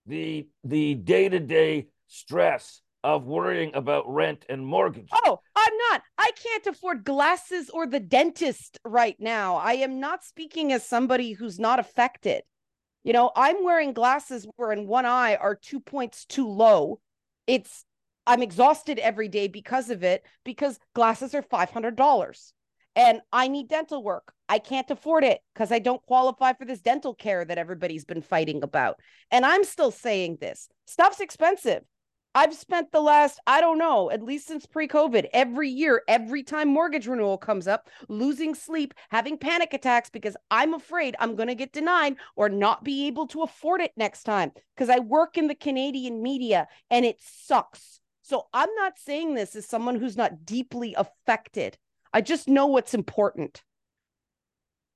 the 0.07 0.47
the 0.65 0.95
day-to-day 0.95 1.87
stress 2.07 2.82
of 3.05 3.25
worrying 3.25 3.73
about 3.75 4.13
rent 4.13 4.45
and 4.49 4.65
mortgage. 4.65 5.09
Oh, 5.13 5.41
I'm 5.57 5.73
not. 5.91 6.03
I 6.19 6.31
can't 6.43 6.67
afford 6.67 7.05
glasses 7.05 7.69
or 7.71 7.87
the 7.87 8.01
dentist 8.01 8.79
right 8.85 9.17
now. 9.19 9.57
I 9.57 9.75
am 9.75 10.01
not 10.01 10.25
speaking 10.25 10.73
as 10.73 10.87
somebody 10.87 11.33
who's 11.33 11.59
not 11.59 11.79
affected. 11.79 12.43
You 13.05 13.13
know, 13.13 13.33
I'm 13.35 13.65
wearing 13.65 13.93
glasses 13.93 14.47
where 14.57 14.73
in 14.73 14.87
one 14.87 15.07
eye 15.07 15.37
are 15.37 15.57
two 15.57 15.81
points 15.81 16.25
too 16.25 16.49
low. 16.49 17.01
It's 17.47 17.85
I'm 18.27 18.43
exhausted 18.43 19.01
every 19.01 19.29
day 19.29 19.49
because 19.49 19.91
of 19.91 20.05
it 20.05 20.25
because 20.45 20.79
glasses 20.95 21.35
are 21.35 21.43
$500 21.43 22.53
and 22.95 23.21
I 23.33 23.49
need 23.49 23.69
dental 23.69 24.03
work. 24.03 24.33
I 24.49 24.59
can't 24.59 24.91
afford 24.91 25.25
it 25.25 25.41
because 25.55 25.73
I 25.73 25.79
don't 25.79 26.03
qualify 26.03 26.53
for 26.53 26.65
this 26.65 26.81
dental 26.81 27.15
care 27.15 27.45
that 27.45 27.59
everybody's 27.59 28.05
been 28.05 28.23
fighting 28.23 28.63
about. 28.63 29.01
And 29.31 29.45
I'm 29.45 29.65
still 29.65 29.91
saying 29.91 30.39
this 30.41 30.69
stuff's 30.87 31.21
expensive. 31.21 31.83
I've 32.35 32.55
spent 32.55 32.93
the 32.93 33.01
last, 33.01 33.39
I 33.47 33.61
don't 33.61 33.79
know, 33.79 34.11
at 34.11 34.23
least 34.23 34.47
since 34.47 34.65
pre 34.65 34.89
COVID, 34.89 35.29
every 35.35 35.69
year, 35.69 36.03
every 36.09 36.43
time 36.43 36.69
mortgage 36.69 37.07
renewal 37.07 37.37
comes 37.37 37.69
up, 37.69 37.89
losing 38.09 38.55
sleep, 38.55 38.95
having 39.11 39.37
panic 39.37 39.75
attacks 39.75 40.09
because 40.09 40.37
I'm 40.51 40.73
afraid 40.73 41.15
I'm 41.19 41.37
going 41.37 41.49
to 41.49 41.55
get 41.55 41.73
denied 41.73 42.17
or 42.35 42.49
not 42.49 42.85
be 42.85 43.07
able 43.07 43.27
to 43.29 43.43
afford 43.43 43.83
it 43.83 43.93
next 43.97 44.23
time 44.23 44.53
because 44.75 44.89
I 44.89 45.01
work 45.01 45.37
in 45.37 45.47
the 45.47 45.55
Canadian 45.55 46.23
media 46.23 46.69
and 46.91 47.05
it 47.05 47.19
sucks. 47.21 48.01
So 48.23 48.47
I'm 48.55 48.75
not 48.77 48.99
saying 48.99 49.35
this 49.35 49.55
as 49.55 49.67
someone 49.67 49.97
who's 49.97 50.17
not 50.17 50.47
deeply 50.47 50.95
affected. 50.95 51.77
I 52.15 52.23
just 52.23 52.49
know 52.49 52.67
what's 52.67 52.95
important. 52.95 53.63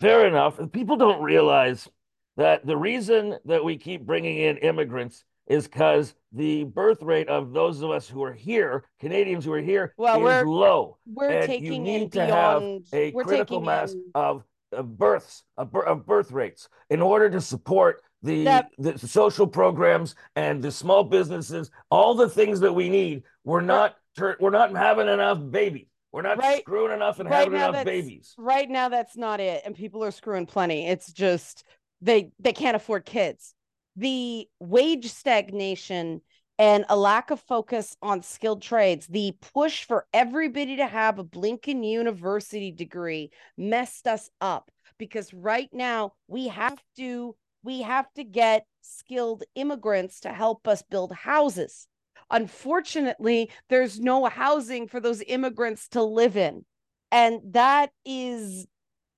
Fair 0.00 0.26
enough. 0.26 0.58
People 0.72 0.96
don't 0.96 1.22
realize 1.22 1.88
that 2.36 2.66
the 2.66 2.76
reason 2.76 3.36
that 3.46 3.64
we 3.64 3.76
keep 3.76 4.02
bringing 4.02 4.38
in 4.38 4.58
immigrants 4.58 5.24
is 5.46 5.66
because 5.68 6.14
the 6.32 6.64
birth 6.64 7.02
rate 7.02 7.28
of 7.28 7.52
those 7.52 7.80
of 7.82 7.90
us 7.90 8.08
who 8.08 8.22
are 8.22 8.32
here, 8.32 8.84
Canadians 9.00 9.44
who 9.44 9.52
are 9.52 9.60
here, 9.60 9.94
well, 9.96 10.16
is 10.16 10.22
we're, 10.22 10.44
low. 10.44 10.98
We're 11.06 11.30
and 11.30 11.46
taking 11.46 11.72
you 11.72 11.78
need 11.78 12.12
to 12.12 12.26
beyond, 12.26 12.86
have 12.92 13.00
a 13.00 13.12
critical 13.12 13.60
mass 13.60 13.92
in... 13.92 14.04
of, 14.14 14.44
of 14.72 14.98
births 14.98 15.44
of, 15.56 15.74
of 15.74 16.04
birth 16.04 16.32
rates 16.32 16.68
in 16.90 17.00
order 17.00 17.30
to 17.30 17.40
support 17.40 18.02
the, 18.22 18.44
that... 18.44 18.70
the 18.78 18.98
social 18.98 19.46
programs 19.46 20.16
and 20.34 20.62
the 20.62 20.72
small 20.72 21.04
businesses, 21.04 21.70
all 21.90 22.14
the 22.14 22.28
things 22.28 22.60
that 22.60 22.72
we 22.72 22.88
need. 22.88 23.22
We're 23.44 23.60
not 23.60 23.96
we're 24.40 24.50
not 24.50 24.74
having 24.74 25.08
enough 25.08 25.38
babies. 25.50 25.86
We're 26.10 26.22
not 26.22 26.38
right, 26.38 26.60
screwing 26.60 26.92
enough 26.92 27.20
and 27.20 27.28
right 27.28 27.40
having 27.40 27.54
enough 27.54 27.84
babies. 27.84 28.34
Right 28.38 28.70
now, 28.70 28.88
that's 28.88 29.16
not 29.16 29.38
it, 29.38 29.62
and 29.66 29.74
people 29.74 30.02
are 30.02 30.10
screwing 30.10 30.46
plenty. 30.46 30.88
It's 30.88 31.12
just 31.12 31.64
they 32.00 32.30
they 32.40 32.52
can't 32.52 32.74
afford 32.74 33.04
kids 33.04 33.54
the 33.96 34.48
wage 34.60 35.10
stagnation 35.10 36.20
and 36.58 36.84
a 36.88 36.96
lack 36.96 37.30
of 37.30 37.40
focus 37.40 37.96
on 38.00 38.22
skilled 38.22 38.62
trades, 38.62 39.06
the 39.06 39.34
push 39.54 39.84
for 39.84 40.06
everybody 40.12 40.76
to 40.76 40.86
have 40.86 41.18
a 41.18 41.24
Blinken 41.24 41.84
University 41.84 42.70
degree 42.70 43.30
messed 43.58 44.06
us 44.06 44.30
up 44.40 44.70
because 44.98 45.34
right 45.34 45.68
now 45.72 46.12
we 46.28 46.48
have 46.48 46.78
to 46.96 47.36
we 47.62 47.82
have 47.82 48.06
to 48.14 48.22
get 48.22 48.64
skilled 48.80 49.42
immigrants 49.56 50.20
to 50.20 50.28
help 50.28 50.68
us 50.68 50.82
build 50.82 51.12
houses. 51.12 51.88
Unfortunately, 52.30 53.50
there's 53.68 53.98
no 53.98 54.24
housing 54.26 54.86
for 54.86 55.00
those 55.00 55.22
immigrants 55.26 55.88
to 55.88 56.02
live 56.02 56.36
in. 56.36 56.64
And 57.10 57.40
that 57.50 57.90
is 58.04 58.66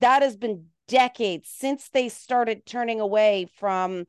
that 0.00 0.22
has 0.22 0.36
been 0.36 0.66
decades 0.88 1.50
since 1.54 1.90
they 1.90 2.08
started 2.08 2.64
turning 2.64 3.00
away 3.00 3.46
from 3.58 4.06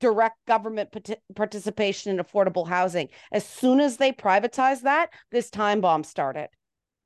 direct 0.00 0.36
government 0.46 0.94
participation 1.34 2.10
in 2.12 2.24
affordable 2.24 2.68
housing. 2.68 3.08
As 3.32 3.44
soon 3.46 3.80
as 3.80 3.96
they 3.96 4.12
privatized 4.12 4.82
that, 4.82 5.10
this 5.30 5.50
time 5.50 5.80
bomb 5.80 6.04
started. 6.04 6.48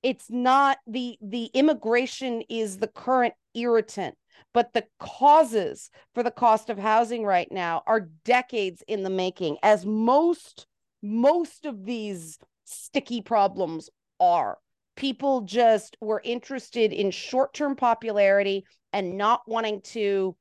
It's 0.03 0.31
not 0.31 0.79
the 0.87 1.19
the 1.21 1.51
immigration 1.53 2.43
is 2.49 2.79
the 2.79 2.89
current 2.89 3.35
irritant, 3.55 4.17
but 4.55 4.73
the 4.73 4.87
causes 4.99 5.91
for 6.15 6.23
the 6.23 6.31
cost 6.31 6.71
of 6.71 6.79
housing 6.79 7.25
right 7.25 7.51
now 7.51 7.83
are 7.87 8.09
decades 8.25 8.83
in 8.89 9.03
the 9.03 9.11
making 9.11 9.59
as 9.63 9.85
most 9.85 10.67
most 11.03 11.67
of 11.67 11.85
these 11.85 12.39
sticky 12.65 13.21
problems 13.21 13.91
are. 14.19 14.59
People 14.97 15.43
just 15.43 15.97
were 16.01 16.21
interested 16.25 16.93
in 16.93 17.11
short-term 17.11 17.75
popularity 17.77 18.65
and 18.93 19.17
not 19.17 19.43
wanting 19.47 19.81
to 19.81 20.37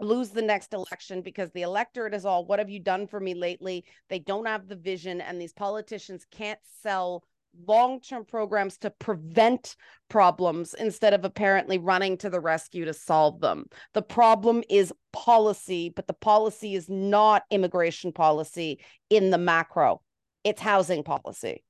lose 0.00 0.30
the 0.30 0.42
next 0.42 0.72
election 0.72 1.22
because 1.22 1.50
the 1.50 1.62
electorate 1.62 2.14
is 2.14 2.24
all 2.24 2.44
what 2.44 2.58
have 2.58 2.70
you 2.70 2.80
done 2.80 3.06
for 3.06 3.20
me 3.20 3.34
lately? 3.34 3.84
They 4.08 4.18
don't 4.18 4.46
have 4.46 4.68
the 4.68 4.76
vision 4.76 5.20
and 5.20 5.40
these 5.40 5.52
politicians 5.52 6.26
can't 6.30 6.58
sell 6.82 7.24
long-term 7.66 8.24
programs 8.24 8.78
to 8.78 8.90
prevent 8.90 9.74
problems 10.08 10.72
instead 10.74 11.12
of 11.12 11.24
apparently 11.24 11.78
running 11.78 12.16
to 12.16 12.30
the 12.30 12.38
rescue 12.40 12.84
to 12.84 12.94
solve 12.94 13.40
them. 13.40 13.66
The 13.92 14.02
problem 14.02 14.62
is 14.70 14.92
policy 15.12 15.92
but 15.94 16.06
the 16.06 16.14
policy 16.14 16.74
is 16.74 16.88
not 16.88 17.42
immigration 17.50 18.12
policy 18.12 18.80
in 19.10 19.30
the 19.30 19.38
macro. 19.38 20.00
It's 20.44 20.60
housing 20.60 21.02
policy. 21.02 21.64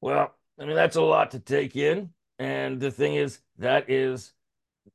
Well 0.00 0.34
i 0.58 0.64
mean 0.64 0.74
that's 0.74 0.96
a 0.96 1.02
lot 1.02 1.32
to 1.32 1.38
take 1.38 1.76
in 1.76 2.10
and 2.38 2.80
the 2.80 2.90
thing 2.90 3.14
is 3.14 3.40
that 3.58 3.88
is 3.90 4.32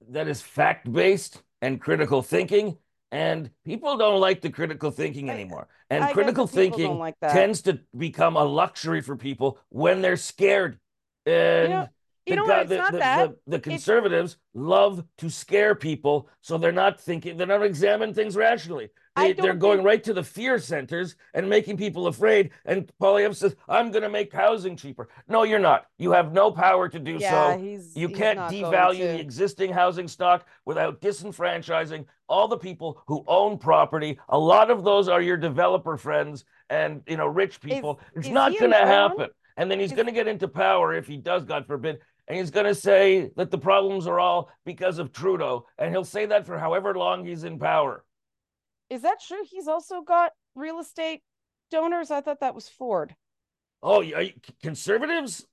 that 0.10 0.28
is 0.28 0.42
fact 0.42 0.92
based 0.92 1.42
and 1.62 1.80
critical 1.80 2.22
thinking. 2.22 2.78
And 3.14 3.50
people 3.66 3.98
don't 3.98 4.22
like 4.22 4.40
the 4.40 4.50
critical 4.50 4.90
thinking 4.90 5.30
anymore. 5.30 5.68
And 5.90 6.04
I 6.04 6.14
critical 6.14 6.48
thinking 6.48 6.98
like 6.98 7.16
tends 7.20 7.62
to 7.64 7.80
become 7.98 8.38
a 8.38 8.44
luxury 8.44 9.02
for 9.02 9.18
people 9.18 9.60
when 9.70 10.02
they're 10.02 10.16
scared. 10.16 10.80
And 11.26 11.64
you 11.64 11.76
know, 11.76 11.90
you 12.26 12.36
know 12.38 12.46
what? 12.46 12.60
It's 12.62 12.70
the, 12.70 12.78
not 12.78 12.92
the, 12.94 13.00
that. 13.00 13.30
The, 13.30 13.52
the 13.52 13.60
conservatives 13.60 14.34
it's... 14.34 14.42
love 14.54 15.04
to 15.18 15.30
scare 15.30 15.76
people, 15.76 16.30
so 16.42 16.58
they're 16.58 16.72
not 16.72 17.02
thinking, 17.02 17.36
they're 17.36 17.48
not 17.48 17.64
examining 17.64 18.16
things 18.16 18.38
rationally. 18.38 18.90
They, 19.16 19.34
are 19.34 19.54
going 19.54 19.80
think... 19.80 19.88
right 19.88 20.04
to 20.06 20.14
the 20.14 20.24
fear 20.24 20.58
centers 20.58 21.16
and 21.34 21.50
making 21.50 21.78
people 21.78 22.08
afraid. 22.08 22.52
And 22.66 22.90
Poilievre 23.02 23.36
says, 23.36 23.56
I'm 23.68 23.92
going 23.92 24.04
to 24.04 24.10
make 24.10 24.32
housing 24.34 24.78
cheaper. 24.78 25.10
No, 25.28 25.44
you're 25.44 25.60
not. 25.60 25.86
You 25.98 26.12
have 26.12 26.32
no 26.32 26.52
power 26.52 26.88
to 26.88 27.00
do 27.00 27.18
yeah, 27.20 27.56
so. 27.56 27.60
He's, 27.60 27.96
you 27.96 28.08
he's 28.08 28.18
can't 28.18 28.40
devalue 28.40 29.00
the 29.00 29.20
existing 29.20 29.74
housing 29.74 30.08
stock 30.08 30.48
without 30.66 31.02
disenfranchising 31.02 32.06
all 32.30 32.48
the 32.48 32.58
people 32.58 33.04
who 33.08 33.24
own 33.28 33.58
property. 33.58 34.18
A 34.30 34.40
lot 34.40 34.72
of 34.72 34.84
those 34.84 35.10
are 35.10 35.22
your 35.22 35.38
developer 35.38 35.98
friends 35.98 36.46
and 36.70 37.02
you 37.06 37.18
know 37.18 37.28
rich 37.28 37.60
people. 37.60 38.00
Is, 38.14 38.20
it's 38.20 38.28
is 38.28 38.34
not 38.34 38.58
going 38.58 38.72
to 38.72 38.78
happen. 38.78 39.30
And 39.58 39.70
then 39.70 39.80
he's 39.80 39.92
going 39.92 40.06
to 40.06 40.14
get 40.14 40.30
into 40.30 40.48
power 40.48 40.94
if 40.94 41.06
he 41.06 41.18
does, 41.18 41.44
God 41.44 41.68
forbid, 41.68 42.00
and 42.28 42.38
he's 42.38 42.50
going 42.50 42.66
to 42.66 42.74
say 42.74 43.30
that 43.36 43.52
the 43.52 43.58
problems 43.58 44.08
are 44.08 44.20
all 44.20 44.50
because 44.66 44.98
of 44.98 45.12
Trudeau, 45.12 45.68
and 45.78 45.92
he'll 45.92 46.06
say 46.06 46.26
that 46.28 46.46
for 46.46 46.58
however 46.58 46.96
long 46.96 47.26
he's 47.26 47.44
in 47.44 47.60
power. 47.60 48.06
Is 48.92 49.04
that 49.04 49.22
true? 49.26 49.44
He's 49.50 49.70
also 49.70 50.02
got 50.02 50.34
real 50.54 50.80
estate 50.80 51.22
donors. 51.72 52.12
I 52.12 52.20
thought 52.20 52.42
that 52.42 52.54
was 52.54 52.68
Ford. 52.68 53.16
Oh, 53.82 54.04
conservatives? 54.62 55.48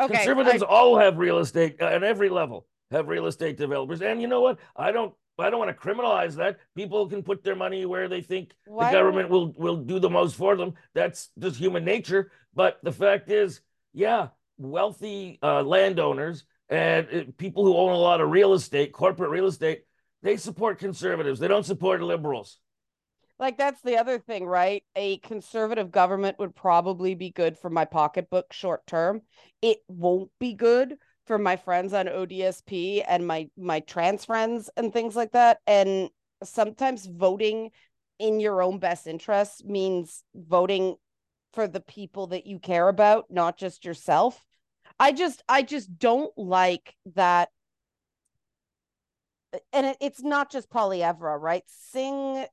Okay, 0.00 0.14
conservatives 0.14 0.62
I... 0.62 0.66
all 0.66 0.96
have 0.96 1.18
real 1.18 1.38
estate 1.40 1.78
uh, 1.80 1.86
at 1.86 2.04
every 2.04 2.28
level. 2.28 2.66
Have 2.92 3.08
real 3.08 3.26
estate 3.26 3.58
developers, 3.58 4.00
and 4.00 4.22
you 4.22 4.28
know 4.28 4.40
what? 4.40 4.60
I 4.76 4.92
don't. 4.92 5.12
I 5.40 5.50
don't 5.50 5.58
want 5.58 5.76
to 5.76 5.86
criminalize 5.88 6.36
that. 6.36 6.58
People 6.74 7.06
can 7.08 7.22
put 7.22 7.44
their 7.44 7.54
money 7.54 7.84
where 7.84 8.08
they 8.08 8.22
think 8.22 8.52
Why 8.64 8.90
the 8.90 8.96
government 8.96 9.28
will 9.28 9.52
will 9.52 9.76
do 9.76 9.98
the 9.98 10.08
most 10.08 10.36
for 10.36 10.56
them. 10.56 10.74
That's 10.94 11.30
just 11.38 11.56
human 11.56 11.84
nature. 11.84 12.30
But 12.54 12.78
the 12.82 12.92
fact 12.92 13.28
is, 13.28 13.60
yeah, 13.92 14.28
wealthy 14.56 15.38
uh, 15.42 15.62
landowners 15.62 16.44
and 16.68 17.06
uh, 17.12 17.24
people 17.36 17.64
who 17.64 17.76
own 17.76 17.92
a 17.92 17.98
lot 17.98 18.20
of 18.20 18.30
real 18.30 18.54
estate, 18.54 18.92
corporate 18.92 19.30
real 19.30 19.46
estate, 19.46 19.82
they 20.22 20.36
support 20.36 20.78
conservatives. 20.78 21.40
They 21.40 21.48
don't 21.48 21.66
support 21.66 22.02
liberals. 22.02 22.58
Like 23.38 23.56
that's 23.56 23.80
the 23.82 23.96
other 23.98 24.18
thing, 24.18 24.46
right? 24.46 24.82
A 24.96 25.18
conservative 25.18 25.92
government 25.92 26.38
would 26.38 26.56
probably 26.56 27.14
be 27.14 27.30
good 27.30 27.56
for 27.56 27.70
my 27.70 27.84
pocketbook 27.84 28.52
short 28.52 28.86
term. 28.86 29.22
It 29.62 29.78
won't 29.86 30.30
be 30.40 30.54
good 30.54 30.96
for 31.26 31.38
my 31.38 31.56
friends 31.56 31.92
on 31.92 32.06
ODSP 32.06 33.02
and 33.06 33.26
my 33.26 33.48
my 33.56 33.80
trans 33.80 34.24
friends 34.24 34.70
and 34.76 34.92
things 34.92 35.14
like 35.14 35.32
that. 35.32 35.58
And 35.66 36.10
sometimes 36.42 37.06
voting 37.06 37.70
in 38.18 38.40
your 38.40 38.60
own 38.60 38.80
best 38.80 39.06
interest 39.06 39.64
means 39.64 40.24
voting 40.34 40.96
for 41.52 41.68
the 41.68 41.80
people 41.80 42.28
that 42.28 42.46
you 42.46 42.58
care 42.58 42.88
about, 42.88 43.26
not 43.30 43.56
just 43.56 43.84
yourself. 43.84 44.44
I 44.98 45.12
just 45.12 45.44
I 45.48 45.62
just 45.62 45.96
don't 45.96 46.36
like 46.36 46.96
that 47.14 47.50
and 49.72 49.86
it, 49.86 49.96
it's 50.00 50.22
not 50.22 50.50
just 50.50 50.70
Poilievre, 50.70 51.40
right? 51.40 51.62
Singh 51.66 52.44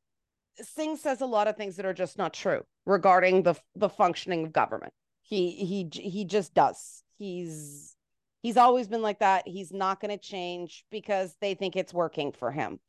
Singh 0.62 0.98
says 0.98 1.22
a 1.22 1.26
lot 1.26 1.48
of 1.48 1.56
things 1.56 1.76
that 1.76 1.86
are 1.86 1.94
just 1.94 2.18
not 2.18 2.34
true 2.34 2.64
regarding 2.86 3.44
the 3.44 3.56
the 3.76 3.90
functioning 3.90 4.46
of 4.46 4.54
government. 4.54 4.94
He 5.22 5.52
he 5.52 5.90
he 5.92 6.26
just 6.26 6.54
does. 6.54 7.04
He's 7.18 7.96
he's 8.42 8.58
always 8.58 8.88
been 8.88 9.02
like 9.02 9.20
that. 9.20 9.48
He's 9.48 9.72
not 9.72 10.00
going 10.00 10.18
to 10.18 10.24
change 10.24 10.86
because 10.92 11.36
they 11.42 11.54
think 11.54 11.76
it's 11.76 11.94
working 11.94 12.32
for 12.32 12.52
him. 12.52 12.80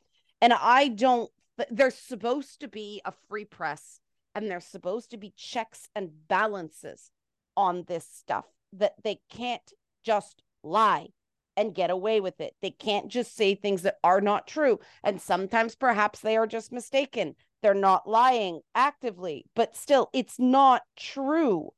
And 0.41 0.53
I 0.53 0.89
don't 0.89 1.31
there's 1.71 1.95
supposed 1.95 2.61
to 2.61 2.69
be 2.69 3.01
a 3.05 3.13
free 3.29 3.45
press 3.47 4.01
and 4.35 4.51
there's 4.51 4.67
supposed 4.67 5.11
to 5.11 5.17
be 5.17 5.33
checks 5.37 5.89
and 5.95 6.11
balances 6.29 7.11
on 7.57 7.85
this 7.89 8.07
stuff 8.07 8.45
that 8.75 8.95
they 9.03 9.19
can't 9.31 9.73
just 10.05 10.43
lie 10.63 11.09
and 11.57 11.75
get 11.75 11.91
away 11.91 12.21
with 12.21 12.41
it. 12.41 12.55
They 12.61 12.71
can't 12.71 13.09
just 13.09 13.35
say 13.35 13.55
things 13.55 13.83
that 13.83 13.97
are 14.05 14.21
not 14.21 14.47
true. 14.47 14.79
And 15.03 15.21
sometimes 15.21 15.75
perhaps 15.75 16.21
they 16.21 16.37
are 16.37 16.47
just 16.47 16.71
mistaken. 16.71 17.35
They're 17.67 17.75
not 17.75 18.09
lying 18.09 18.61
actively, 18.77 19.45
but 19.57 19.77
still, 19.77 20.09
it's 20.13 20.39
not 20.39 20.83
true. 20.97 21.71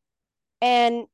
And 0.61 1.07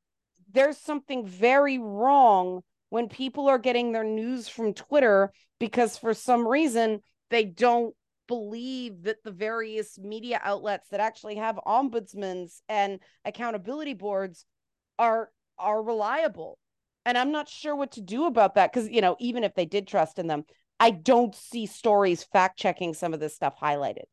there's 0.53 0.79
something 0.79 1.29
very 1.29 1.79
wrong 1.79 2.63
when 2.89 3.09
people 3.09 3.47
are 3.49 3.61
getting 3.61 3.93
their 3.93 4.03
news 4.03 4.49
from 4.49 4.75
Twitter 4.75 5.33
because 5.61 5.97
for 5.97 6.13
some 6.13 6.45
reason 6.45 7.03
they 7.31 7.45
don't 7.45 7.95
believe 8.27 9.05
that 9.05 9.23
the 9.23 9.31
various 9.31 9.97
media 9.97 10.41
outlets 10.43 10.89
that 10.89 10.99
actually 10.99 11.37
have 11.37 11.61
ombudsmans 11.65 12.61
and 12.69 12.99
accountability 13.25 13.95
boards 13.95 14.45
are 14.99 15.31
are 15.57 15.85
reliable 15.85 16.59
and 17.07 17.17
i'm 17.17 17.31
not 17.31 17.49
sure 17.49 17.77
what 17.77 17.93
to 17.93 18.01
do 18.01 18.25
about 18.25 18.55
that 18.55 18.73
because 18.73 18.89
you 18.89 19.01
know 19.01 19.15
even 19.21 19.45
if 19.45 19.55
they 19.55 19.67
did 19.67 19.87
trust 19.87 20.19
in 20.19 20.27
them 20.27 20.43
i 20.81 20.91
don't 20.91 21.35
see 21.35 21.67
stories 21.67 22.25
fact 22.25 22.59
checking 22.59 22.95
some 22.95 23.13
of 23.13 23.21
this 23.21 23.35
stuff 23.37 23.55
highlighted 23.61 24.05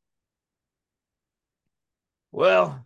well 2.32 2.86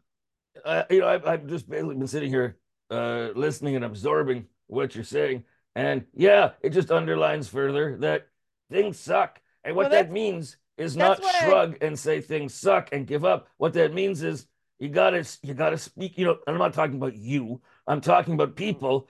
uh, 0.63 0.84
you 0.89 0.99
know 0.99 1.08
I've, 1.08 1.25
I've 1.25 1.47
just 1.47 1.69
basically 1.69 1.95
been 1.95 2.08
sitting 2.08 2.29
here 2.29 2.58
uh, 2.89 3.29
listening 3.36 3.75
and 3.75 3.86
absorbing 3.86 4.45
what 4.67 4.95
you're 4.95 5.03
saying. 5.03 5.43
And 5.75 6.05
yeah 6.13 6.51
it 6.62 6.69
just 6.69 6.91
underlines 6.91 7.47
further 7.47 7.97
that 7.97 8.27
things 8.71 8.99
suck. 8.99 9.41
And 9.63 9.75
what 9.75 9.89
well, 9.89 10.03
that 10.03 10.12
means 10.12 10.58
is 10.77 10.95
not 10.95 11.23
shrug 11.39 11.77
I... 11.81 11.86
and 11.86 11.97
say 11.99 12.21
things 12.21 12.53
suck 12.53 12.89
and 12.91 13.08
give 13.08 13.25
up. 13.25 13.47
What 13.58 13.73
that 13.73 13.93
means 13.93 14.23
is 14.23 14.47
you 14.79 14.89
gotta 14.89 15.25
you 15.41 15.53
gotta 15.53 15.77
speak 15.77 16.17
you 16.17 16.25
know 16.25 16.38
i'm 16.47 16.58
not 16.58 16.73
talking 16.73 16.97
about 16.97 17.15
you. 17.15 17.62
I'm 17.88 18.01
talking 18.01 18.34
about 18.34 18.55
people. 18.55 19.08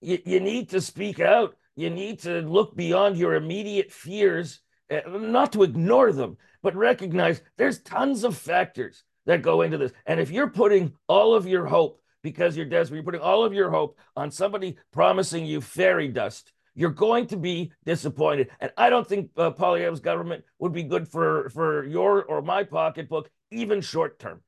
You, 0.00 0.18
you 0.24 0.40
need 0.40 0.70
to 0.70 0.80
speak 0.80 1.20
out. 1.20 1.54
You 1.76 1.90
need 1.90 2.20
to 2.20 2.40
look 2.40 2.76
beyond 2.76 3.16
your 3.16 3.34
immediate 3.34 3.90
fears, 3.90 4.60
uh, 4.90 5.00
not 5.06 5.52
to 5.52 5.62
ignore 5.62 6.12
them, 6.12 6.36
but 6.62 6.76
recognize 6.76 7.40
there's 7.56 7.80
tons 7.80 8.24
of 8.24 8.36
factors 8.36 9.04
that 9.26 9.42
go 9.42 9.62
into 9.62 9.78
this. 9.78 9.92
And 10.06 10.20
if 10.20 10.30
you're 10.30 10.50
putting 10.50 10.92
all 11.08 11.34
of 11.34 11.46
your 11.46 11.66
hope 11.66 12.00
because 12.22 12.56
you're 12.56 12.66
desperate, 12.66 12.96
you're 12.96 13.04
putting 13.04 13.20
all 13.20 13.44
of 13.44 13.52
your 13.52 13.70
hope 13.70 13.98
on 14.16 14.30
somebody 14.30 14.76
promising 14.92 15.44
you 15.44 15.60
fairy 15.60 16.08
dust, 16.08 16.52
you're 16.74 16.90
going 16.90 17.26
to 17.26 17.36
be 17.36 17.72
disappointed. 17.84 18.50
And 18.60 18.70
I 18.76 18.90
don't 18.90 19.06
think 19.06 19.30
uh, 19.36 19.50
Poilievre's 19.50 20.00
government 20.00 20.44
would 20.58 20.72
be 20.72 20.84
good 20.84 21.08
for 21.08 21.50
for 21.50 21.84
your 21.86 22.24
or 22.24 22.42
my 22.42 22.64
pocketbook, 22.64 23.30
even 23.50 23.80
short 23.80 24.18
term. 24.18 24.40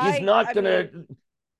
He's 0.00 0.16
I, 0.16 0.18
not 0.20 0.54
going 0.54 0.64
to 0.64 1.06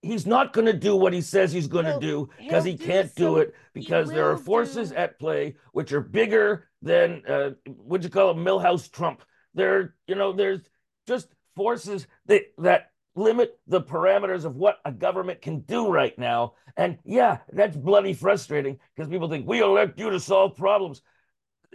he's 0.03 0.27
not 0.27 0.53
going 0.53 0.67
to 0.67 0.73
do 0.73 0.97
what 0.97 1.13
he 1.13 1.21
says 1.21 1.53
he's 1.53 1.69
going 1.69 1.85
to 1.85 1.99
do 2.01 2.29
because 2.39 2.65
he 2.65 2.77
can't 2.77 3.15
do, 3.15 3.25
do 3.25 3.37
it 3.39 3.55
because 3.73 4.11
there 4.11 4.29
are 4.31 4.37
forces 4.37 4.91
do. 4.91 4.97
at 4.97 5.19
play 5.19 5.55
which 5.73 5.93
are 5.93 6.01
bigger 6.01 6.69
than 6.83 7.23
uh, 7.29 7.51
what 7.67 8.03
you 8.03 8.09
call 8.09 8.31
a 8.31 8.35
Milhouse 8.35 8.91
Trump. 8.91 9.23
There, 9.55 9.95
you 10.07 10.17
know, 10.17 10.33
there's 10.33 10.61
just 11.07 11.29
forces 11.55 12.07
that 12.27 12.43
that 12.59 12.91
limit 13.15 13.59
the 13.67 13.81
parameters 13.81 14.45
of 14.45 14.57
what 14.57 14.79
a 14.85 14.93
government 14.93 15.43
can 15.43 15.61
do 15.61 15.91
right 15.91 16.19
now. 16.19 16.55
And 16.77 16.99
yeah, 17.05 17.39
that's 17.53 17.77
bloody 17.77 18.15
frustrating 18.15 18.79
because 18.97 19.11
people 19.11 19.29
think 19.29 19.47
we 19.47 19.61
elect 19.61 19.99
you 19.99 20.11
to 20.11 20.21
solve 20.21 20.57
problems. 20.57 21.03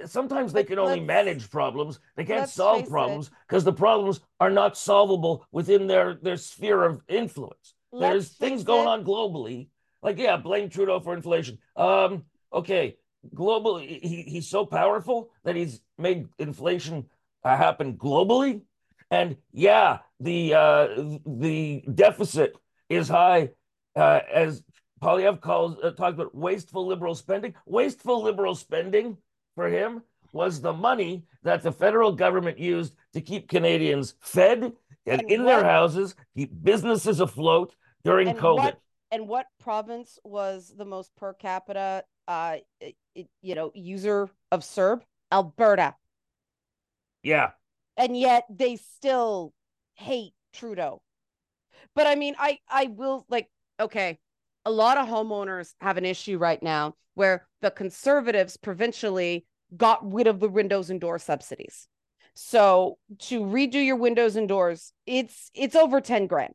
Sometimes 0.05 0.53
they 0.53 0.63
can 0.63 0.79
only 0.79 0.99
manage 0.99 1.49
problems. 1.49 1.99
They 2.15 2.23
can't 2.23 2.49
solve 2.49 2.87
problems 2.87 3.31
because 3.47 3.63
the 3.63 3.73
problems 3.73 4.19
are 4.39 4.51
not 4.51 4.77
solvable 4.77 5.45
within 5.51 5.87
their, 5.87 6.15
their 6.15 6.37
sphere 6.37 6.83
of 6.83 7.01
influence. 7.07 7.73
There's 7.91 8.29
things 8.29 8.63
going 8.63 8.87
on 8.87 9.03
globally. 9.03 9.69
Like, 10.03 10.19
yeah, 10.19 10.37
blame 10.37 10.69
Trudeau 10.69 10.99
for 10.99 11.13
inflation. 11.13 11.57
Um, 11.75 12.25
okay, 12.53 12.97
global. 13.33 13.77
He, 13.77 14.23
he's 14.27 14.47
so 14.47 14.65
powerful 14.65 15.31
that 15.43 15.55
he's 15.55 15.81
made 15.97 16.27
inflation 16.37 17.05
uh, 17.43 17.57
happen 17.57 17.97
globally. 17.97 18.61
And 19.09 19.37
yeah, 19.53 19.99
the 20.19 20.53
uh, 20.53 20.87
the 21.25 21.83
deficit 21.93 22.55
is 22.89 23.07
high, 23.07 23.51
uh, 23.95 24.19
as 24.33 24.63
Poilievre 25.01 25.39
calls 25.39 25.77
uh, 25.83 25.91
talks 25.91 26.15
about 26.15 26.35
wasteful 26.35 26.85
liberal 26.87 27.15
spending. 27.15 27.53
Wasteful 27.65 28.21
liberal 28.23 28.55
spending 28.55 29.17
for 29.55 29.69
him 29.69 30.01
was 30.33 30.61
the 30.61 30.73
money 30.73 31.25
that 31.43 31.63
the 31.63 31.71
federal 31.71 32.11
government 32.11 32.59
used 32.59 32.95
to 33.13 33.21
keep 33.21 33.47
Canadians 33.47 34.15
fed 34.19 34.63
and, 34.63 34.73
and 35.05 35.31
in 35.31 35.43
what, 35.43 35.47
their 35.47 35.63
houses, 35.63 36.15
keep 36.35 36.51
businesses 36.63 37.19
afloat 37.19 37.75
during 38.03 38.27
and 38.27 38.37
COVID. 38.37 38.55
What, 38.57 38.81
and 39.11 39.27
what 39.27 39.45
province 39.59 40.19
was 40.23 40.73
the 40.77 40.85
most 40.85 41.15
per 41.15 41.33
capita, 41.33 42.03
uh, 42.27 42.57
it, 42.81 42.95
you 43.41 43.55
know, 43.55 43.71
user 43.73 44.29
of 44.51 44.61
CERB? 44.61 45.01
Alberta. 45.31 45.95
Yeah. 47.23 47.51
And 47.97 48.17
yet 48.17 48.45
they 48.49 48.75
still 48.77 49.53
hate 49.95 50.33
Trudeau. 50.53 51.01
But 51.95 52.07
I 52.07 52.15
mean, 52.15 52.35
I 52.37 52.59
I 52.69 52.85
will 52.85 53.25
like 53.29 53.49
okay, 53.79 54.19
a 54.65 54.71
lot 54.71 54.97
of 54.97 55.07
homeowners 55.07 55.73
have 55.81 55.97
an 55.97 56.05
issue 56.05 56.37
right 56.37 56.61
now 56.61 56.95
where 57.15 57.47
the 57.61 57.71
conservatives 57.71 58.57
provincially 58.57 59.45
got 59.75 60.13
rid 60.13 60.27
of 60.27 60.39
the 60.39 60.49
windows 60.49 60.89
and 60.89 61.01
door 61.01 61.19
subsidies. 61.19 61.87
So 62.35 62.99
to 63.19 63.41
redo 63.41 63.83
your 63.83 63.95
windows 63.95 64.35
and 64.35 64.47
doors, 64.47 64.93
it's 65.05 65.49
it's 65.55 65.75
over 65.75 65.99
10 65.99 66.27
grand. 66.27 66.53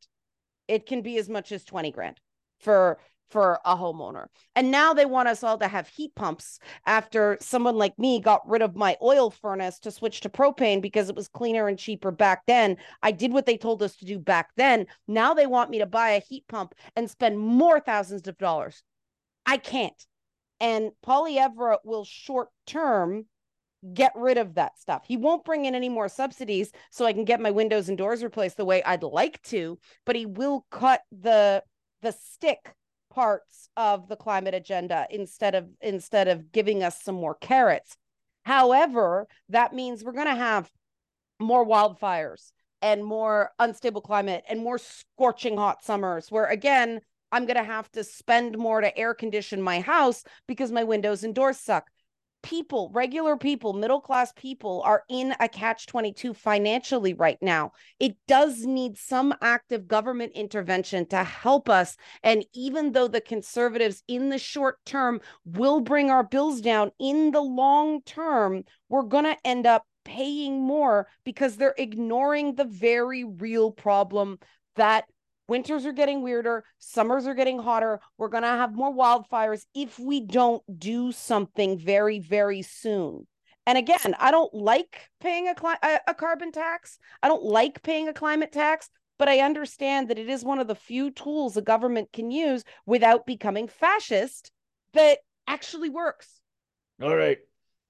It 0.68 0.86
can 0.86 1.02
be 1.02 1.18
as 1.18 1.28
much 1.28 1.50
as 1.50 1.64
20 1.64 1.90
grand 1.90 2.20
for 2.60 3.00
for 3.32 3.58
a 3.64 3.74
homeowner. 3.74 4.26
And 4.54 4.70
now 4.70 4.92
they 4.92 5.06
want 5.06 5.28
us 5.28 5.42
all 5.42 5.56
to 5.58 5.66
have 5.66 5.88
heat 5.88 6.14
pumps 6.14 6.58
after 6.84 7.38
someone 7.40 7.76
like 7.76 7.98
me 7.98 8.20
got 8.20 8.46
rid 8.46 8.60
of 8.60 8.76
my 8.76 8.96
oil 9.02 9.30
furnace 9.30 9.78
to 9.80 9.90
switch 9.90 10.20
to 10.20 10.28
propane 10.28 10.82
because 10.82 11.08
it 11.08 11.16
was 11.16 11.28
cleaner 11.28 11.66
and 11.66 11.78
cheaper 11.78 12.10
back 12.10 12.42
then. 12.46 12.76
I 13.02 13.10
did 13.10 13.32
what 13.32 13.46
they 13.46 13.56
told 13.56 13.82
us 13.82 13.96
to 13.96 14.04
do 14.04 14.18
back 14.18 14.50
then. 14.56 14.86
Now 15.08 15.32
they 15.32 15.46
want 15.46 15.70
me 15.70 15.78
to 15.78 15.86
buy 15.86 16.10
a 16.10 16.20
heat 16.20 16.44
pump 16.46 16.74
and 16.94 17.10
spend 17.10 17.38
more 17.38 17.80
thousands 17.80 18.28
of 18.28 18.36
dollars. 18.36 18.82
I 19.46 19.56
can't. 19.56 20.06
And 20.60 20.92
Poilievre 21.04 21.78
will 21.84 22.04
short 22.04 22.50
term 22.66 23.24
get 23.94 24.12
rid 24.14 24.38
of 24.38 24.54
that 24.54 24.78
stuff. 24.78 25.04
He 25.06 25.16
won't 25.16 25.44
bring 25.44 25.64
in 25.64 25.74
any 25.74 25.88
more 25.88 26.08
subsidies 26.08 26.70
so 26.90 27.04
I 27.06 27.12
can 27.12 27.24
get 27.24 27.40
my 27.40 27.50
windows 27.50 27.88
and 27.88 27.98
doors 27.98 28.22
replaced 28.22 28.58
the 28.58 28.64
way 28.64 28.82
I'd 28.82 29.02
like 29.02 29.42
to, 29.44 29.78
but 30.04 30.16
he 30.16 30.26
will 30.26 30.66
cut 30.70 31.02
the 31.10 31.64
the 32.02 32.12
stick 32.12 32.74
parts 33.12 33.68
of 33.76 34.08
the 34.08 34.16
climate 34.16 34.54
agenda 34.54 35.06
instead 35.10 35.54
of 35.54 35.68
instead 35.80 36.28
of 36.28 36.50
giving 36.50 36.82
us 36.82 37.02
some 37.02 37.14
more 37.14 37.34
carrots. 37.34 37.96
However, 38.44 39.28
that 39.50 39.74
means 39.74 40.02
we're 40.02 40.12
going 40.12 40.26
to 40.26 40.34
have 40.34 40.70
more 41.38 41.66
wildfires 41.66 42.52
and 42.80 43.04
more 43.04 43.50
unstable 43.58 44.00
climate 44.00 44.44
and 44.48 44.60
more 44.60 44.78
scorching 44.78 45.56
hot 45.56 45.84
summers 45.84 46.30
where 46.30 46.46
again 46.46 47.00
I'm 47.30 47.46
going 47.46 47.56
to 47.56 47.64
have 47.64 47.90
to 47.92 48.04
spend 48.04 48.58
more 48.58 48.80
to 48.80 48.96
air 48.96 49.14
condition 49.14 49.62
my 49.62 49.80
house 49.80 50.22
because 50.46 50.70
my 50.70 50.84
windows 50.84 51.24
and 51.24 51.34
doors 51.34 51.58
suck 51.58 51.88
people, 52.42 52.90
regular 52.92 53.36
people, 53.36 53.72
middle 53.72 54.00
class 54.00 54.32
people 54.32 54.82
are 54.84 55.04
in 55.08 55.34
a 55.40 55.48
catch 55.48 55.86
22 55.86 56.34
financially 56.34 57.14
right 57.14 57.38
now. 57.40 57.72
It 57.98 58.16
does 58.28 58.64
need 58.64 58.98
some 58.98 59.34
active 59.40 59.88
government 59.88 60.32
intervention 60.34 61.06
to 61.06 61.24
help 61.24 61.68
us. 61.68 61.96
And 62.22 62.44
even 62.54 62.92
though 62.92 63.08
the 63.08 63.20
conservatives 63.20 64.02
in 64.08 64.28
the 64.28 64.38
short 64.38 64.78
term 64.84 65.20
will 65.44 65.80
bring 65.80 66.10
our 66.10 66.24
bills 66.24 66.60
down, 66.60 66.90
in 66.98 67.30
the 67.30 67.40
long 67.40 68.02
term, 68.02 68.64
we're 68.88 69.02
going 69.02 69.24
to 69.24 69.36
end 69.44 69.66
up 69.66 69.84
paying 70.04 70.60
more 70.60 71.06
because 71.24 71.56
they're 71.56 71.74
ignoring 71.78 72.54
the 72.54 72.64
very 72.64 73.24
real 73.24 73.70
problem 73.70 74.38
that 74.76 75.04
Winters 75.48 75.84
are 75.86 75.92
getting 75.92 76.22
weirder. 76.22 76.64
Summers 76.78 77.26
are 77.26 77.34
getting 77.34 77.58
hotter. 77.58 78.00
We're 78.16 78.28
going 78.28 78.44
to 78.44 78.48
have 78.48 78.74
more 78.74 78.94
wildfires 78.94 79.64
if 79.74 79.98
we 79.98 80.20
don't 80.20 80.62
do 80.78 81.12
something 81.12 81.78
very, 81.78 82.20
very 82.20 82.62
soon. 82.62 83.26
And 83.66 83.78
again, 83.78 84.14
I 84.18 84.30
don't 84.30 84.52
like 84.54 85.10
paying 85.20 85.48
a, 85.48 85.54
cli- 85.54 85.76
a 86.06 86.14
carbon 86.14 86.52
tax. 86.52 86.98
I 87.22 87.28
don't 87.28 87.44
like 87.44 87.82
paying 87.82 88.08
a 88.08 88.12
climate 88.12 88.50
tax, 88.50 88.90
but 89.18 89.28
I 89.28 89.40
understand 89.40 90.08
that 90.08 90.18
it 90.18 90.28
is 90.28 90.44
one 90.44 90.58
of 90.58 90.66
the 90.66 90.74
few 90.74 91.10
tools 91.10 91.56
a 91.56 91.62
government 91.62 92.12
can 92.12 92.30
use 92.30 92.64
without 92.86 93.24
becoming 93.24 93.68
fascist 93.68 94.50
that 94.94 95.18
actually 95.46 95.90
works. 95.90 96.40
All 97.00 97.14
right. 97.14 97.38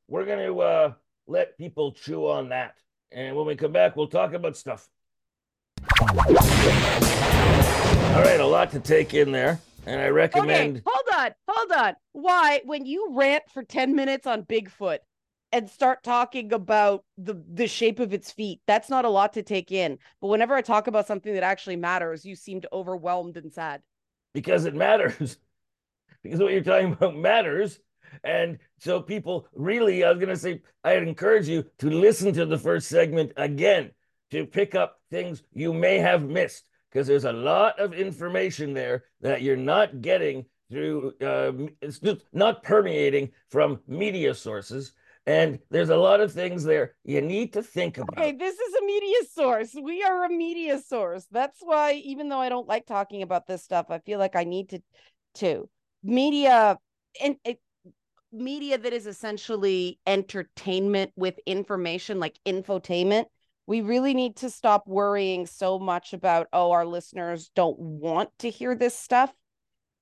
We're 0.08 0.26
going 0.26 0.46
to 0.46 0.60
uh, 0.60 0.92
let 1.26 1.56
people 1.56 1.92
chew 1.92 2.28
on 2.28 2.50
that. 2.50 2.74
And 3.10 3.36
when 3.36 3.46
we 3.46 3.56
come 3.56 3.72
back, 3.72 3.96
we'll 3.96 4.08
talk 4.08 4.34
about 4.34 4.56
stuff. 4.56 4.88
All 8.12 8.20
right, 8.20 8.40
a 8.40 8.46
lot 8.46 8.70
to 8.72 8.78
take 8.78 9.14
in 9.14 9.32
there. 9.32 9.58
And 9.86 9.98
I 9.98 10.08
recommend. 10.08 10.76
Okay, 10.76 10.82
hold 10.84 11.18
on, 11.18 11.30
hold 11.48 11.72
on. 11.72 11.94
Why, 12.12 12.60
when 12.66 12.84
you 12.84 13.08
rant 13.16 13.44
for 13.54 13.62
10 13.62 13.96
minutes 13.96 14.26
on 14.26 14.42
Bigfoot 14.42 14.98
and 15.50 15.70
start 15.70 16.02
talking 16.02 16.52
about 16.52 17.06
the, 17.16 17.42
the 17.50 17.66
shape 17.66 18.00
of 18.00 18.12
its 18.12 18.30
feet, 18.30 18.60
that's 18.66 18.90
not 18.90 19.06
a 19.06 19.08
lot 19.08 19.32
to 19.32 19.42
take 19.42 19.72
in. 19.72 19.98
But 20.20 20.26
whenever 20.26 20.54
I 20.54 20.60
talk 20.60 20.88
about 20.88 21.06
something 21.06 21.32
that 21.32 21.42
actually 21.42 21.76
matters, 21.76 22.22
you 22.26 22.36
seemed 22.36 22.66
overwhelmed 22.70 23.38
and 23.38 23.50
sad. 23.50 23.80
Because 24.34 24.66
it 24.66 24.74
matters. 24.74 25.38
because 26.22 26.38
what 26.38 26.52
you're 26.52 26.62
talking 26.62 26.92
about 26.92 27.16
matters. 27.16 27.80
And 28.22 28.58
so, 28.78 29.00
people 29.00 29.48
really, 29.54 30.04
I 30.04 30.10
was 30.10 30.18
going 30.18 30.28
to 30.28 30.36
say, 30.36 30.60
I'd 30.84 31.02
encourage 31.02 31.48
you 31.48 31.64
to 31.78 31.88
listen 31.88 32.34
to 32.34 32.44
the 32.44 32.58
first 32.58 32.88
segment 32.88 33.32
again 33.38 33.92
to 34.32 34.44
pick 34.44 34.74
up 34.74 35.00
things 35.10 35.42
you 35.54 35.72
may 35.72 35.96
have 35.96 36.22
missed 36.22 36.64
because 36.92 37.06
there's 37.06 37.24
a 37.24 37.32
lot 37.32 37.78
of 37.80 37.94
information 37.94 38.74
there 38.74 39.04
that 39.20 39.42
you're 39.42 39.56
not 39.56 40.02
getting 40.02 40.44
through 40.70 41.12
uh, 41.20 41.52
it's 41.80 42.00
not 42.32 42.62
permeating 42.62 43.30
from 43.50 43.80
media 43.86 44.34
sources. 44.34 44.92
And 45.24 45.60
there's 45.70 45.90
a 45.90 45.96
lot 45.96 46.20
of 46.20 46.32
things 46.32 46.64
there 46.64 46.96
you 47.04 47.20
need 47.20 47.52
to 47.52 47.62
think 47.62 47.98
about. 47.98 48.18
Okay 48.18 48.32
this 48.32 48.58
is 48.58 48.74
a 48.74 48.84
media 48.84 49.18
source. 49.32 49.74
We 49.80 50.02
are 50.02 50.24
a 50.24 50.28
media 50.28 50.78
source. 50.80 51.26
That's 51.30 51.60
why 51.60 51.92
even 52.04 52.28
though 52.28 52.40
i 52.40 52.48
don't 52.48 52.68
like 52.68 52.86
talking 52.86 53.22
about 53.22 53.46
this 53.46 53.62
stuff 53.62 53.86
i 53.90 53.98
feel 54.00 54.18
like 54.18 54.36
i 54.36 54.44
need 54.44 54.70
to 54.70 54.82
to. 55.36 55.68
Media 56.02 56.76
and 57.22 57.36
it, 57.44 57.60
media 58.32 58.78
that 58.78 58.92
is 58.92 59.06
essentially 59.06 59.98
entertainment 60.06 61.12
with 61.16 61.38
information 61.46 62.18
like 62.18 62.38
infotainment 62.46 63.26
we 63.66 63.80
really 63.80 64.14
need 64.14 64.36
to 64.36 64.50
stop 64.50 64.86
worrying 64.86 65.46
so 65.46 65.78
much 65.78 66.12
about 66.12 66.48
oh 66.52 66.72
our 66.72 66.84
listeners 66.86 67.50
don't 67.54 67.78
want 67.78 68.30
to 68.40 68.50
hear 68.50 68.74
this 68.74 68.96
stuff. 68.96 69.32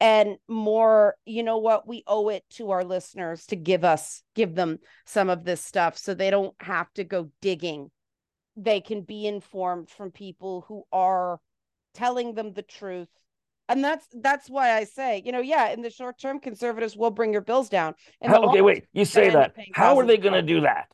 And 0.00 0.38
more 0.48 1.16
you 1.26 1.42
know 1.42 1.58
what? 1.58 1.86
We 1.86 2.02
owe 2.06 2.30
it 2.30 2.44
to 2.52 2.70
our 2.70 2.84
listeners 2.84 3.46
to 3.46 3.56
give 3.56 3.84
us 3.84 4.22
give 4.34 4.54
them 4.54 4.78
some 5.04 5.28
of 5.28 5.44
this 5.44 5.62
stuff 5.62 5.98
so 5.98 6.14
they 6.14 6.30
don't 6.30 6.54
have 6.60 6.92
to 6.94 7.04
go 7.04 7.30
digging. 7.42 7.90
They 8.56 8.80
can 8.80 9.02
be 9.02 9.26
informed 9.26 9.90
from 9.90 10.10
people 10.10 10.64
who 10.66 10.84
are 10.90 11.38
telling 11.94 12.34
them 12.34 12.52
the 12.52 12.62
truth. 12.62 13.08
And 13.68 13.84
that's 13.84 14.04
that's 14.12 14.50
why 14.50 14.72
i 14.72 14.82
say 14.82 15.22
you 15.24 15.30
know 15.30 15.38
yeah 15.38 15.68
in 15.68 15.80
the 15.80 15.90
short 15.90 16.18
term 16.18 16.40
conservatives 16.40 16.96
will 16.96 17.12
bring 17.12 17.32
your 17.32 17.40
bills 17.40 17.68
down 17.68 17.94
How, 18.20 18.48
okay 18.48 18.62
wait 18.62 18.86
you 18.92 19.04
say 19.04 19.30
that. 19.30 19.54
how 19.74 19.96
are 19.96 20.04
they 20.04 20.16
going 20.16 20.34
to 20.34 20.42
do 20.42 20.62
that 20.62 20.88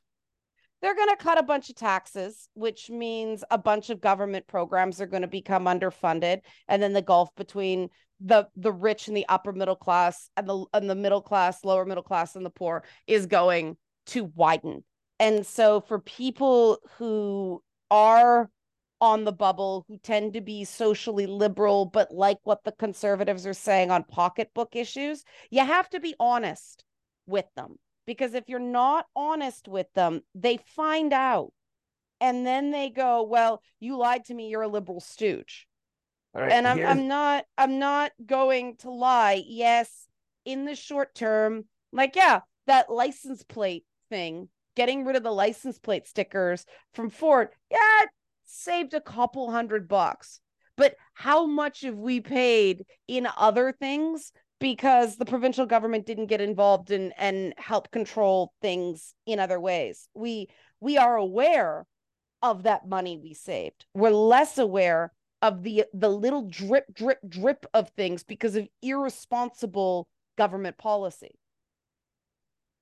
they're 0.83 0.95
going 0.95 1.09
to 1.09 1.17
cut 1.17 1.39
a 1.39 1.43
bunch 1.43 1.71
of 1.71 1.77
taxes, 1.77 2.49
which 2.55 2.91
means 2.91 3.43
a 3.51 3.59
bunch 3.59 3.91
of 3.91 4.01
government 4.01 4.47
programs 4.47 5.01
are 5.01 5.07
going 5.07 5.23
to 5.23 5.29
become 5.29 5.65
underfunded, 5.65 6.41
and 6.69 6.83
then 6.83 6.93
the 6.93 7.03
gulf 7.03 7.35
between 7.37 7.89
the 8.21 8.49
the 8.57 8.73
rich 8.73 9.09
and 9.09 9.17
the 9.17 9.27
upper 9.29 9.53
middle 9.53 9.77
class 9.77 10.31
and 10.37 10.49
the 10.49 10.65
and 10.73 10.89
the 10.89 10.95
middle 10.95 11.23
class, 11.23 11.65
lower 11.65 11.85
middle 11.85 12.03
class, 12.03 12.37
and 12.37 12.45
the 12.45 12.51
poor 12.51 12.85
is 13.07 13.27
going 13.27 13.77
to 14.07 14.31
widen. 14.35 14.85
And 15.19 15.47
so, 15.47 15.81
for 15.81 15.99
people 15.99 16.79
who 16.99 17.63
are 17.91 18.51
on 19.01 19.25
the 19.25 19.33
bubble, 19.33 19.85
who 19.89 19.99
tend 19.99 20.35
to 20.35 20.41
be 20.41 20.65
socially 20.65 21.27
liberal, 21.27 21.87
but 21.87 22.11
like 22.13 22.39
what 22.45 22.65
the 22.65 22.73
conservatives 22.73 23.47
are 23.47 23.55
saying 23.55 23.91
on 23.91 24.05
pocketbook 24.05 24.75
issues, 24.75 25.23
you 25.51 25.65
have 25.65 25.89
to 25.91 26.01
be 26.01 26.15
honest 26.19 26.85
with 27.27 27.45
them 27.57 27.77
because 28.07 28.35
if 28.35 28.49
you're 28.49 28.59
not 28.59 29.07
honest 29.15 29.69
with 29.69 29.93
them, 29.95 30.23
they 30.35 30.59
find 30.75 31.13
out. 31.13 31.53
And 32.21 32.47
then 32.47 32.71
they 32.71 32.89
go, 32.89 33.25
Well, 33.25 33.61
you 33.79 33.97
lied 33.97 34.25
to 34.27 34.35
me, 34.35 34.49
you're 34.49 34.63
a 34.63 34.69
liberal 34.69 35.01
stooge. 35.01 35.67
Right, 36.35 36.53
and 36.53 36.67
I'm 36.69 36.85
I'm 36.85 37.09
not 37.09 37.45
I'm 37.57 37.79
not 37.79 38.13
going 38.25 38.77
to 38.79 38.91
lie. 38.91 39.43
Yes, 39.47 40.07
in 40.45 40.65
the 40.65 40.75
short 40.75 41.15
term, 41.15 41.65
like, 41.93 42.15
yeah, 42.15 42.41
that 42.67 42.91
license 42.91 43.43
plate 43.43 43.85
thing, 44.11 44.49
getting 44.75 45.05
rid 45.05 45.17
of 45.17 45.23
the 45.23 45.33
license 45.33 45.79
plate 45.79 46.07
stickers 46.07 46.65
from 46.95 47.11
Ford, 47.11 47.49
yeah, 47.71 48.07
saved 48.45 48.95
a 48.95 49.01
couple 49.01 49.51
hundred 49.51 49.89
bucks. 49.89 50.41
But 50.77 50.95
how 51.15 51.47
much 51.47 51.81
have 51.83 51.97
we 51.97 52.21
paid 52.21 52.85
in 53.09 53.27
other 53.37 53.73
things 53.73 54.33
because 54.59 55.17
the 55.17 55.25
provincial 55.25 55.67
government 55.67 56.07
didn't 56.07 56.27
get 56.27 56.41
involved 56.41 56.91
and 56.91 57.13
and 57.19 57.55
help 57.57 57.91
control 57.91 58.53
things 58.63 59.15
in 59.27 59.39
other 59.39 59.61
ways. 59.61 60.09
We 60.15 60.49
we 60.81 60.99
are 60.99 61.17
aware 61.17 61.87
of 62.43 62.63
that 62.65 62.89
money 62.89 63.19
we 63.23 63.35
saved. 63.35 63.87
We're 63.95 64.11
less 64.11 64.59
aware 64.59 65.13
of 65.43 65.63
the 65.63 65.85
the 65.93 66.09
little 66.09 66.49
drip 66.49 66.87
drip 66.93 67.19
drip 67.29 67.67
of 67.75 67.91
things 67.91 68.25
because 68.25 68.57
of 68.57 68.69
irresponsible 68.83 70.09
government 70.39 70.79
policy. 70.79 71.39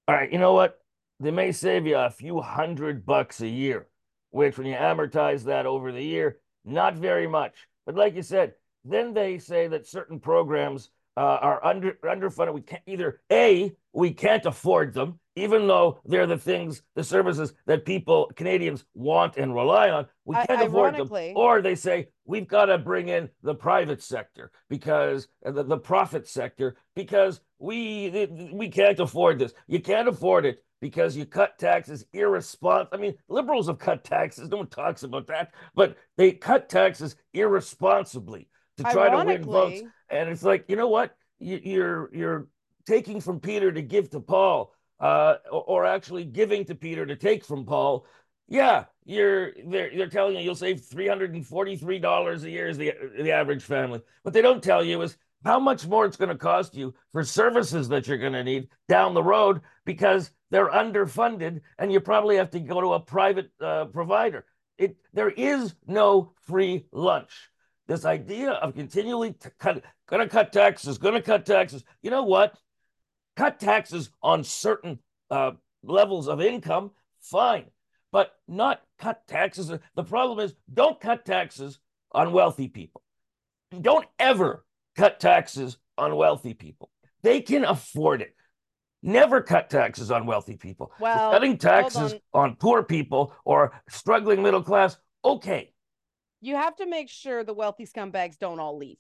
All 0.06 0.14
right, 0.14 0.30
you 0.30 0.38
know 0.38 0.52
what? 0.52 0.78
They 1.20 1.30
may 1.30 1.52
save 1.52 1.86
you 1.86 1.96
a 1.96 2.10
few 2.10 2.40
hundred 2.40 3.06
bucks 3.06 3.40
a 3.40 3.48
year, 3.48 3.86
which 4.30 4.58
when 4.58 4.66
you 4.66 4.74
amortize 4.74 5.44
that 5.44 5.66
over 5.66 5.92
the 5.92 6.02
year, 6.02 6.38
not 6.64 6.94
very 6.94 7.26
much. 7.26 7.54
But 7.86 7.94
like 7.94 8.14
you 8.14 8.22
said, 8.22 8.54
then 8.84 9.14
they 9.14 9.38
say 9.38 9.68
that 9.68 9.86
certain 9.86 10.20
programs 10.20 10.90
uh, 11.16 11.38
are 11.40 11.64
under 11.64 11.92
underfunded. 12.04 12.54
We 12.54 12.62
can't 12.62 12.82
either 12.86 13.20
a 13.30 13.72
we 13.92 14.12
can't 14.12 14.44
afford 14.44 14.92
them, 14.92 15.20
even 15.36 15.68
though 15.68 16.00
they're 16.04 16.26
the 16.26 16.36
things, 16.36 16.82
the 16.96 17.04
services 17.04 17.54
that 17.66 17.84
people 17.84 18.30
Canadians 18.34 18.84
want 18.94 19.36
and 19.36 19.54
rely 19.54 19.90
on. 19.90 20.06
We 20.24 20.34
can't 20.34 20.50
I, 20.50 20.64
afford 20.64 20.96
them, 20.96 21.10
or 21.36 21.62
they 21.62 21.76
say 21.76 22.08
we've 22.24 22.48
got 22.48 22.66
to 22.66 22.78
bring 22.78 23.08
in 23.08 23.28
the 23.42 23.54
private 23.54 24.02
sector 24.02 24.50
because 24.68 25.28
uh, 25.46 25.52
the, 25.52 25.62
the 25.62 25.78
profit 25.78 26.26
sector 26.26 26.76
because 26.96 27.40
we 27.58 28.50
we 28.52 28.68
can't 28.68 28.98
afford 28.98 29.38
this. 29.38 29.54
You 29.68 29.80
can't 29.80 30.08
afford 30.08 30.46
it 30.46 30.64
because 30.80 31.16
you 31.16 31.24
cut 31.24 31.58
taxes 31.58 32.04
irresponsible. 32.12 32.90
I 32.92 33.00
mean, 33.00 33.14
liberals 33.28 33.68
have 33.68 33.78
cut 33.78 34.04
taxes. 34.04 34.50
No 34.50 34.58
one 34.58 34.66
talks 34.66 35.04
about 35.04 35.28
that, 35.28 35.52
but 35.74 35.96
they 36.16 36.32
cut 36.32 36.68
taxes 36.68 37.16
irresponsibly 37.32 38.48
to 38.78 38.84
try 38.84 39.08
to 39.10 39.16
win 39.24 39.44
votes. 39.44 39.82
And 40.10 40.28
it's 40.28 40.42
like, 40.42 40.64
you 40.68 40.76
know 40.76 40.88
what? 40.88 41.16
You're 41.38 42.14
you're 42.14 42.48
taking 42.86 43.20
from 43.20 43.40
Peter 43.40 43.72
to 43.72 43.82
give 43.82 44.10
to 44.10 44.20
Paul, 44.20 44.72
uh, 45.00 45.36
or 45.50 45.84
actually 45.84 46.24
giving 46.24 46.64
to 46.66 46.74
Peter 46.74 47.04
to 47.06 47.16
take 47.16 47.44
from 47.44 47.64
Paul. 47.64 48.06
Yeah, 48.48 48.84
you're 49.04 49.52
they're 49.66 49.90
they're 49.96 50.08
telling 50.08 50.36
you 50.36 50.42
you'll 50.42 50.54
save 50.54 50.84
three 50.84 51.08
hundred 51.08 51.34
and 51.34 51.46
forty 51.46 51.76
three 51.76 51.98
dollars 51.98 52.44
a 52.44 52.50
year 52.50 52.68
as 52.68 52.78
the 52.78 52.92
the 53.18 53.32
average 53.32 53.62
family. 53.62 54.00
What 54.22 54.34
they 54.34 54.42
don't 54.42 54.62
tell 54.62 54.84
you 54.84 55.02
is 55.02 55.16
how 55.44 55.58
much 55.60 55.86
more 55.86 56.06
it's 56.06 56.16
going 56.16 56.30
to 56.30 56.36
cost 56.36 56.74
you 56.74 56.94
for 57.12 57.22
services 57.22 57.88
that 57.88 58.06
you're 58.06 58.18
going 58.18 58.32
to 58.32 58.44
need 58.44 58.68
down 58.88 59.14
the 59.14 59.22
road 59.22 59.60
because 59.84 60.30
they're 60.50 60.70
underfunded 60.70 61.60
and 61.78 61.92
you 61.92 62.00
probably 62.00 62.36
have 62.36 62.50
to 62.50 62.60
go 62.60 62.80
to 62.80 62.94
a 62.94 63.00
private 63.00 63.50
uh, 63.60 63.86
provider. 63.86 64.44
It 64.78 64.96
there 65.12 65.30
is 65.30 65.74
no 65.86 66.32
free 66.46 66.86
lunch. 66.92 67.50
This 67.86 68.04
idea 68.04 68.52
of 68.52 68.74
continually 68.74 69.34
cut, 69.58 69.82
gonna 70.08 70.28
cut 70.28 70.52
taxes, 70.52 70.98
gonna 70.98 71.22
cut 71.22 71.44
taxes. 71.44 71.84
You 72.02 72.10
know 72.10 72.22
what? 72.22 72.56
Cut 73.36 73.60
taxes 73.60 74.10
on 74.22 74.44
certain 74.44 74.98
uh, 75.30 75.52
levels 75.82 76.28
of 76.28 76.40
income, 76.40 76.92
fine, 77.20 77.66
but 78.12 78.32
not 78.48 78.80
cut 78.98 79.26
taxes. 79.26 79.72
The 79.94 80.04
problem 80.04 80.38
is, 80.40 80.54
don't 80.72 81.00
cut 81.00 81.24
taxes 81.24 81.78
on 82.12 82.32
wealthy 82.32 82.68
people. 82.68 83.02
Don't 83.80 84.06
ever 84.18 84.64
cut 84.96 85.20
taxes 85.20 85.76
on 85.98 86.16
wealthy 86.16 86.54
people. 86.54 86.90
They 87.22 87.40
can 87.40 87.64
afford 87.64 88.22
it. 88.22 88.34
Never 89.02 89.42
cut 89.42 89.68
taxes 89.68 90.10
on 90.10 90.24
wealthy 90.24 90.56
people. 90.56 90.90
Well, 90.98 91.32
cutting 91.32 91.58
taxes 91.58 92.14
on. 92.32 92.50
on 92.50 92.56
poor 92.56 92.82
people 92.82 93.34
or 93.44 93.78
struggling 93.90 94.42
middle 94.42 94.62
class, 94.62 94.96
okay. 95.22 95.73
You 96.44 96.56
have 96.56 96.76
to 96.76 96.86
make 96.86 97.08
sure 97.08 97.42
the 97.42 97.54
wealthy 97.54 97.86
scumbags 97.86 98.38
don't 98.38 98.60
all 98.60 98.76
leave. 98.76 98.98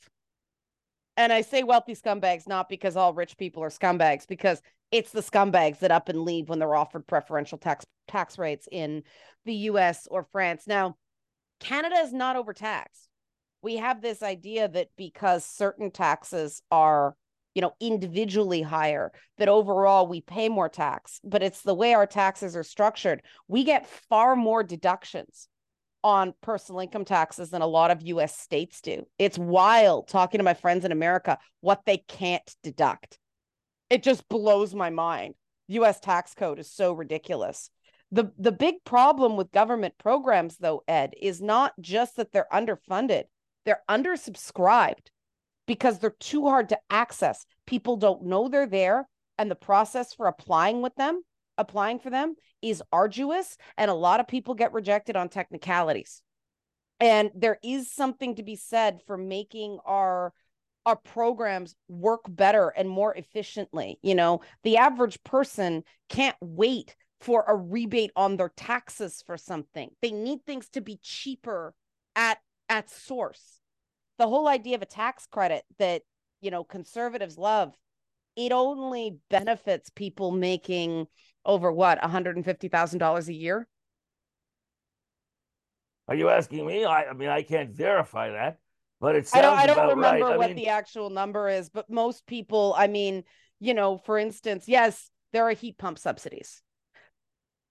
And 1.18 1.30
I 1.30 1.42
say 1.42 1.62
wealthy 1.62 1.94
scumbags 1.94 2.48
not 2.48 2.70
because 2.70 2.96
all 2.96 3.12
rich 3.12 3.36
people 3.36 3.62
are 3.62 3.68
scumbags, 3.68 4.26
because 4.26 4.62
it's 4.90 5.12
the 5.12 5.20
scumbags 5.20 5.80
that 5.80 5.90
up 5.90 6.08
and 6.08 6.22
leave 6.22 6.48
when 6.48 6.58
they're 6.58 6.74
offered 6.74 7.06
preferential 7.06 7.58
tax 7.58 7.84
tax 8.08 8.38
rates 8.38 8.66
in 8.72 9.02
the 9.44 9.54
US 9.54 10.08
or 10.10 10.24
France. 10.32 10.66
Now, 10.66 10.96
Canada 11.60 11.96
is 11.96 12.14
not 12.14 12.36
overtaxed. 12.36 13.10
We 13.60 13.76
have 13.76 14.00
this 14.00 14.22
idea 14.22 14.66
that 14.68 14.88
because 14.96 15.44
certain 15.44 15.90
taxes 15.90 16.62
are 16.70 17.14
you 17.54 17.60
know 17.60 17.74
individually 17.78 18.62
higher 18.62 19.12
that 19.36 19.50
overall 19.50 20.06
we 20.06 20.20
pay 20.22 20.48
more 20.48 20.68
tax 20.68 21.20
but 21.22 21.42
it's 21.42 21.62
the 21.62 21.74
way 21.74 21.94
our 21.94 22.06
taxes 22.06 22.56
are 22.56 22.64
structured 22.64 23.22
we 23.46 23.62
get 23.62 23.86
far 23.86 24.34
more 24.34 24.64
deductions 24.64 25.48
on 26.04 26.34
personal 26.42 26.80
income 26.80 27.04
taxes 27.04 27.50
than 27.50 27.62
a 27.62 27.66
lot 27.66 27.90
of 27.90 28.02
US 28.02 28.38
states 28.38 28.80
do. 28.80 29.04
It's 29.18 29.38
wild 29.38 30.06
talking 30.06 30.38
to 30.38 30.44
my 30.44 30.54
friends 30.54 30.84
in 30.84 30.92
America 30.92 31.38
what 31.60 31.80
they 31.84 31.96
can't 31.96 32.54
deduct. 32.62 33.18
It 33.90 34.04
just 34.04 34.28
blows 34.28 34.74
my 34.74 34.90
mind. 34.90 35.34
US 35.68 35.98
tax 35.98 36.34
code 36.34 36.60
is 36.60 36.70
so 36.70 36.92
ridiculous. 36.92 37.70
The 38.12 38.30
the 38.38 38.52
big 38.52 38.84
problem 38.84 39.36
with 39.36 39.50
government 39.50 39.94
programs 39.98 40.58
though 40.58 40.84
ed 40.86 41.14
is 41.20 41.42
not 41.42 41.72
just 41.80 42.16
that 42.16 42.30
they're 42.30 42.46
underfunded 42.52 43.24
they're 43.64 43.82
undersubscribed 43.88 45.08
because 45.66 45.98
they're 45.98 46.14
too 46.20 46.46
hard 46.46 46.68
to 46.70 46.78
access. 46.90 47.46
People 47.66 47.96
don't 47.96 48.24
know 48.24 48.48
they're 48.48 48.66
there, 48.66 49.08
and 49.38 49.50
the 49.50 49.56
process 49.56 50.14
for 50.14 50.26
applying 50.26 50.82
with 50.82 50.94
them, 50.96 51.22
applying 51.58 51.98
for 51.98 52.10
them, 52.10 52.34
is 52.62 52.82
arduous, 52.92 53.56
and 53.76 53.90
a 53.90 53.94
lot 53.94 54.20
of 54.20 54.28
people 54.28 54.54
get 54.54 54.72
rejected 54.72 55.16
on 55.16 55.28
technicalities. 55.28 56.22
And 57.00 57.30
there 57.34 57.58
is 57.62 57.90
something 57.90 58.36
to 58.36 58.42
be 58.42 58.56
said 58.56 59.00
for 59.06 59.16
making 59.16 59.78
our 59.84 60.32
our 60.86 60.96
programs 60.96 61.74
work 61.88 62.20
better 62.28 62.68
and 62.68 62.86
more 62.90 63.14
efficiently. 63.16 63.98
You 64.02 64.14
know, 64.14 64.42
the 64.64 64.76
average 64.76 65.22
person 65.24 65.82
can't 66.10 66.36
wait 66.42 66.94
for 67.20 67.42
a 67.48 67.56
rebate 67.56 68.10
on 68.16 68.36
their 68.36 68.52
taxes 68.54 69.22
for 69.26 69.38
something. 69.38 69.88
They 70.02 70.12
need 70.12 70.44
things 70.44 70.68
to 70.70 70.82
be 70.82 70.98
cheaper 71.02 71.74
at 72.14 72.38
at 72.68 72.90
source 72.90 73.60
the 74.18 74.28
whole 74.28 74.48
idea 74.48 74.76
of 74.76 74.82
a 74.82 74.86
tax 74.86 75.26
credit 75.26 75.64
that 75.78 76.02
you 76.40 76.50
know 76.50 76.64
conservatives 76.64 77.38
love 77.38 77.74
it 78.36 78.52
only 78.52 79.18
benefits 79.30 79.90
people 79.90 80.30
making 80.30 81.06
over 81.44 81.70
what 81.72 82.00
$150,000 82.00 83.28
a 83.28 83.32
year 83.32 83.66
are 86.06 86.14
you 86.14 86.28
asking 86.28 86.66
me 86.66 86.84
I, 86.84 87.06
I 87.06 87.12
mean 87.12 87.28
I 87.28 87.42
can't 87.42 87.70
verify 87.70 88.30
that 88.30 88.58
but 89.00 89.16
it 89.16 89.28
I 89.34 89.42
don't 89.42 89.58
I 89.58 89.66
don't 89.66 89.88
remember 89.88 90.26
right. 90.26 90.38
what 90.38 90.48
mean... 90.48 90.56
the 90.56 90.68
actual 90.68 91.10
number 91.10 91.48
is 91.48 91.70
but 91.70 91.88
most 91.90 92.26
people 92.26 92.74
I 92.76 92.86
mean 92.86 93.24
you 93.60 93.74
know 93.74 93.98
for 93.98 94.18
instance 94.18 94.64
yes 94.66 95.10
there 95.32 95.44
are 95.44 95.52
heat 95.52 95.78
pump 95.78 95.98
subsidies 95.98 96.62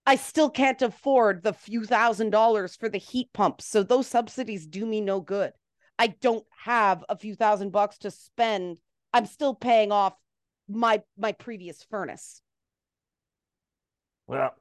I 0.05 0.17
still 0.17 0.49
can't 0.49 0.81
afford 0.81 1.43
the 1.43 1.53
few 1.53 1.85
thousand 1.85 2.31
dollars 2.31 2.75
for 2.75 2.89
the 2.89 2.97
heat 2.97 3.29
pumps 3.33 3.65
so 3.65 3.83
those 3.83 4.07
subsidies 4.07 4.65
do 4.65 4.85
me 4.85 4.99
no 5.01 5.21
good 5.21 5.53
I 5.99 6.07
don't 6.07 6.45
have 6.63 7.03
a 7.07 7.17
few 7.17 7.35
thousand 7.35 7.71
bucks 7.71 7.99
to 7.99 8.11
spend. 8.11 8.77
I'm 9.13 9.25
still 9.25 9.53
paying 9.53 9.91
off 9.91 10.13
my 10.67 11.01
my 11.17 11.33
previous 11.33 11.83
furnace. 11.83 12.41
Well, 14.33 14.55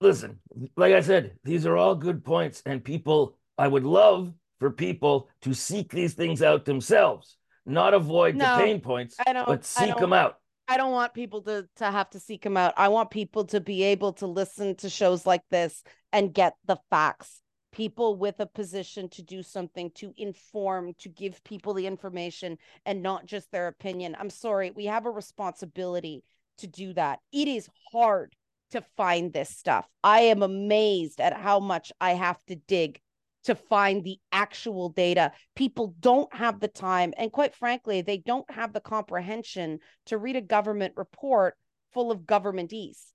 listen, 0.00 0.38
like 0.76 0.94
I 0.94 1.00
said, 1.00 1.36
these 1.44 1.66
are 1.66 1.76
all 1.76 1.94
good 1.94 2.24
points, 2.24 2.62
and 2.66 2.82
people. 2.82 3.36
I 3.60 3.66
would 3.66 3.84
love 3.84 4.32
for 4.60 4.70
people 4.70 5.28
to 5.42 5.52
seek 5.52 5.90
these 5.90 6.14
things 6.14 6.42
out 6.42 6.64
themselves, 6.64 7.36
not 7.66 7.92
avoid 7.92 8.36
no, 8.36 8.56
the 8.56 8.62
pain 8.62 8.80
points, 8.80 9.16
but 9.26 9.64
seek 9.64 9.96
them 9.96 10.12
out. 10.12 10.38
I 10.68 10.76
don't 10.76 10.92
want 10.92 11.14
people 11.14 11.42
to 11.42 11.66
to 11.76 11.90
have 11.90 12.10
to 12.10 12.20
seek 12.20 12.42
them 12.42 12.56
out. 12.56 12.74
I 12.76 12.88
want 12.88 13.10
people 13.10 13.46
to 13.46 13.60
be 13.60 13.82
able 13.82 14.12
to 14.14 14.26
listen 14.26 14.76
to 14.76 14.88
shows 14.88 15.26
like 15.26 15.42
this 15.50 15.82
and 16.12 16.32
get 16.32 16.54
the 16.66 16.78
facts 16.90 17.40
people 17.72 18.16
with 18.16 18.40
a 18.40 18.46
position 18.46 19.08
to 19.10 19.22
do 19.22 19.42
something 19.42 19.90
to 19.94 20.12
inform 20.16 20.94
to 20.98 21.08
give 21.08 21.42
people 21.44 21.74
the 21.74 21.86
information 21.86 22.56
and 22.86 23.02
not 23.02 23.26
just 23.26 23.50
their 23.50 23.68
opinion 23.68 24.16
i'm 24.18 24.30
sorry 24.30 24.70
we 24.70 24.86
have 24.86 25.06
a 25.06 25.10
responsibility 25.10 26.24
to 26.58 26.66
do 26.66 26.92
that. 26.94 27.20
It 27.32 27.48
is 27.48 27.68
hard 27.92 28.34
to 28.70 28.82
find 28.96 29.32
this 29.32 29.50
stuff. 29.50 29.86
I 30.04 30.20
am 30.20 30.42
amazed 30.42 31.20
at 31.20 31.32
how 31.32 31.60
much 31.60 31.92
i 32.00 32.12
have 32.12 32.42
to 32.46 32.56
dig 32.56 33.00
to 33.44 33.54
find 33.54 34.04
the 34.04 34.18
actual 34.30 34.90
data. 34.90 35.32
People 35.56 35.94
don't 36.00 36.32
have 36.34 36.60
the 36.60 36.68
time 36.68 37.14
and 37.16 37.32
quite 37.32 37.54
frankly 37.54 38.02
they 38.02 38.18
don't 38.18 38.50
have 38.50 38.72
the 38.72 38.80
comprehension 38.80 39.78
to 40.06 40.18
read 40.18 40.36
a 40.36 40.42
government 40.42 40.94
report 40.96 41.56
full 41.94 42.10
of 42.10 42.26
government 42.26 42.72
ease 42.72 43.14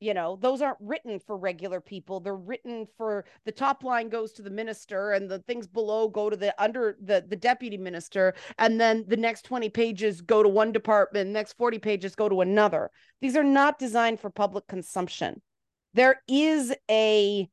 you 0.00 0.12
know 0.12 0.36
those 0.40 0.60
aren't 0.60 0.78
written 0.80 1.18
for 1.18 1.36
regular 1.36 1.80
people 1.80 2.20
they're 2.20 2.34
written 2.34 2.86
for 2.96 3.24
the 3.44 3.52
top 3.52 3.84
line 3.84 4.08
goes 4.08 4.32
to 4.32 4.42
the 4.42 4.50
minister 4.50 5.12
and 5.12 5.30
the 5.30 5.38
things 5.40 5.66
below 5.66 6.08
go 6.08 6.28
to 6.28 6.36
the 6.36 6.54
under 6.62 6.96
the 7.00 7.24
the 7.28 7.36
deputy 7.36 7.76
minister 7.76 8.34
and 8.58 8.80
then 8.80 9.04
the 9.08 9.16
next 9.16 9.42
20 9.42 9.68
pages 9.68 10.20
go 10.20 10.42
to 10.42 10.48
one 10.48 10.72
department 10.72 11.30
next 11.30 11.54
40 11.54 11.78
pages 11.78 12.14
go 12.14 12.28
to 12.28 12.40
another. 12.40 12.90
These 13.20 13.36
are 13.36 13.44
not 13.44 13.78
designed 13.78 14.20
for 14.20 14.30
public 14.30 14.66
consumption. 14.66 15.42
There 15.92 16.22
is 16.28 16.74
a 16.90 17.48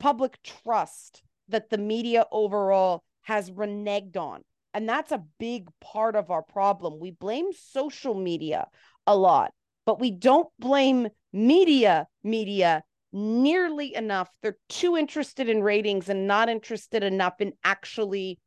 public 0.00 0.42
trust 0.42 1.22
that 1.48 1.70
the 1.70 1.78
media 1.78 2.26
overall 2.32 3.04
has 3.22 3.50
reneged 3.50 4.16
on 4.16 4.42
and 4.72 4.88
that's 4.88 5.12
a 5.12 5.24
big 5.38 5.68
part 5.80 6.16
of 6.16 6.30
our 6.30 6.42
problem. 6.42 6.98
We 7.00 7.10
blame 7.10 7.52
social 7.52 8.14
media 8.14 8.68
a 9.06 9.16
lot 9.16 9.52
but 9.90 9.98
we 9.98 10.12
don't 10.12 10.48
blame 10.60 11.08
media 11.32 12.06
media 12.22 12.84
nearly 13.12 13.92
enough. 13.96 14.30
They're 14.40 14.56
too 14.68 14.96
interested 14.96 15.48
in 15.48 15.64
ratings 15.64 16.08
and 16.08 16.28
not 16.28 16.48
interested 16.48 17.02
enough 17.02 17.40
in 17.40 17.54
actually 17.64 18.38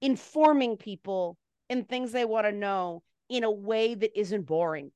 informing 0.00 0.78
people 0.78 1.36
in 1.68 1.84
things 1.84 2.10
they 2.10 2.24
want 2.24 2.46
to 2.46 2.52
know 2.52 3.02
in 3.28 3.44
a 3.44 3.50
way 3.50 3.96
that 3.96 4.18
isn't 4.18 4.46
boring. 4.46 4.90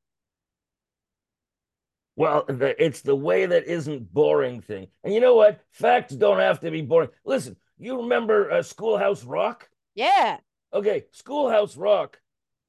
Well, 2.16 2.46
the, 2.48 2.74
it's 2.82 3.02
the 3.02 3.14
way 3.14 3.44
that 3.44 3.66
isn't 3.66 4.14
boring 4.14 4.62
thing. 4.62 4.86
And 5.04 5.12
you 5.12 5.20
know 5.20 5.34
what? 5.34 5.60
Facts 5.72 6.14
don't 6.14 6.40
have 6.40 6.60
to 6.60 6.70
be 6.70 6.80
boring. 6.80 7.10
Listen, 7.26 7.54
you 7.76 7.98
remember 7.98 8.50
uh, 8.50 8.62
Schoolhouse 8.62 9.24
Rock? 9.24 9.68
Yeah. 9.94 10.38
Okay, 10.72 11.04
Schoolhouse 11.10 11.76
Rock 11.76 12.18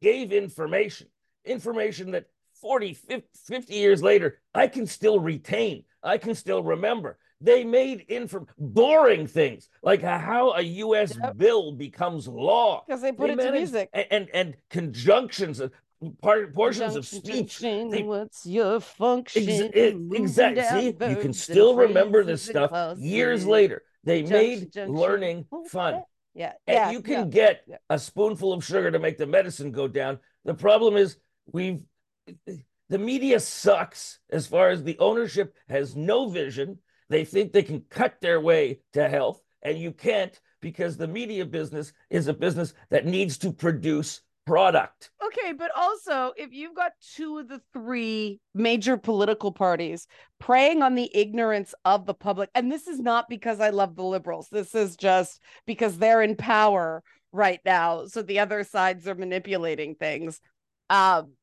gave 0.02 0.34
information, 0.34 1.08
information 1.46 2.12
that 2.12 2.26
40, 2.64 2.94
50, 2.94 3.28
50 3.46 3.74
years 3.74 4.02
later, 4.02 4.40
I 4.56 4.68
can 4.68 4.88
still 4.88 5.20
retain, 5.20 5.84
I 6.02 6.18
can 6.18 6.34
still 6.34 6.64
remember. 6.64 7.20
They 7.42 7.66
made 7.66 8.06
inform 8.08 8.48
boring 8.58 9.28
things 9.28 9.68
like 9.82 10.02
how 10.02 10.54
a 10.54 10.62
U.S. 10.62 11.18
Yep. 11.22 11.38
bill 11.38 11.74
becomes 11.74 12.26
law 12.26 12.86
because 12.88 13.02
they 13.02 13.12
put 13.12 13.28
they 13.28 13.34
it 13.34 13.46
to 13.48 13.52
music 13.52 13.90
and, 13.92 14.08
and, 14.12 14.28
and 14.34 14.56
conjunctions 14.70 15.60
of 15.60 15.74
part 16.22 16.54
portions 16.56 16.96
of 16.96 17.06
speech. 17.06 17.60
They, 17.60 18.02
what's 18.02 18.46
your 18.46 18.80
function? 18.80 19.72
Ex- 19.74 19.98
exactly. 20.14 20.96
See, 20.98 21.10
you 21.10 21.18
can 21.18 21.34
still 21.34 21.76
remember 21.76 22.24
this 22.24 22.44
stuff 22.44 22.98
years 22.98 23.44
mm. 23.44 23.50
later. 23.50 23.84
They 24.06 24.22
junction, 24.22 24.38
made 24.38 24.72
junction. 24.72 24.96
learning 24.96 25.46
fun. 25.70 26.04
Yeah, 26.34 26.54
and 26.66 26.76
yeah, 26.76 26.92
you 26.92 27.02
can 27.02 27.14
yeah. 27.14 27.26
get 27.26 27.64
yeah. 27.68 27.76
a 27.90 28.00
spoonful 28.00 28.54
of 28.54 28.64
sugar 28.64 28.90
to 28.90 29.00
make 29.00 29.18
the 29.18 29.28
medicine 29.28 29.74
go 29.74 29.90
down. 29.90 30.20
The 30.46 30.54
problem 30.54 30.96
is 30.96 31.18
we've 31.52 31.82
the 32.90 32.98
media 32.98 33.40
sucks 33.40 34.20
as 34.30 34.48
far 34.48 34.70
as 34.70 34.84
the 34.84 34.98
ownership 35.00 35.56
has 35.70 35.96
no 35.96 36.30
vision. 36.30 36.80
They 37.10 37.26
think 37.26 37.52
they 37.52 37.64
can 37.64 37.84
cut 37.90 38.16
their 38.22 38.40
way 38.42 38.80
to 38.94 39.08
health, 39.10 39.42
and 39.62 39.78
you 39.78 39.92
can't 39.92 40.40
because 40.62 40.98
the 40.98 41.08
media 41.08 41.46
business 41.46 41.94
is 42.10 42.28
a 42.28 42.34
business 42.34 42.74
that 42.90 43.06
needs 43.06 43.38
to 43.40 43.52
produce 43.52 44.22
product. 44.46 45.12
Okay, 45.26 45.54
but 45.54 45.72
also 45.76 46.34
if 46.38 46.54
you've 46.54 46.76
got 46.76 46.92
two 47.16 47.40
of 47.40 47.48
the 47.48 47.62
three 47.72 48.40
major 48.54 48.98
political 48.98 49.52
parties 49.52 50.08
preying 50.40 50.82
on 50.82 50.96
the 50.96 51.10
ignorance 51.14 51.74
of 51.86 52.06
the 52.06 52.14
public, 52.14 52.50
and 52.56 52.72
this 52.72 52.88
is 52.88 53.00
not 53.00 53.30
because 53.30 53.60
I 53.60 53.70
love 53.70 53.96
the 53.96 54.04
liberals, 54.04 54.48
this 54.52 54.76
is 54.76 54.96
just 54.96 55.42
because 55.66 55.98
they're 55.98 56.22
in 56.22 56.36
power 56.36 57.04
right 57.32 57.60
now. 57.66 58.06
So 58.06 58.22
the 58.22 58.40
other 58.40 58.64
sides 58.64 59.08
are 59.08 59.16
manipulating 59.16 59.96
things. 59.96 60.40
Um, 60.90 61.34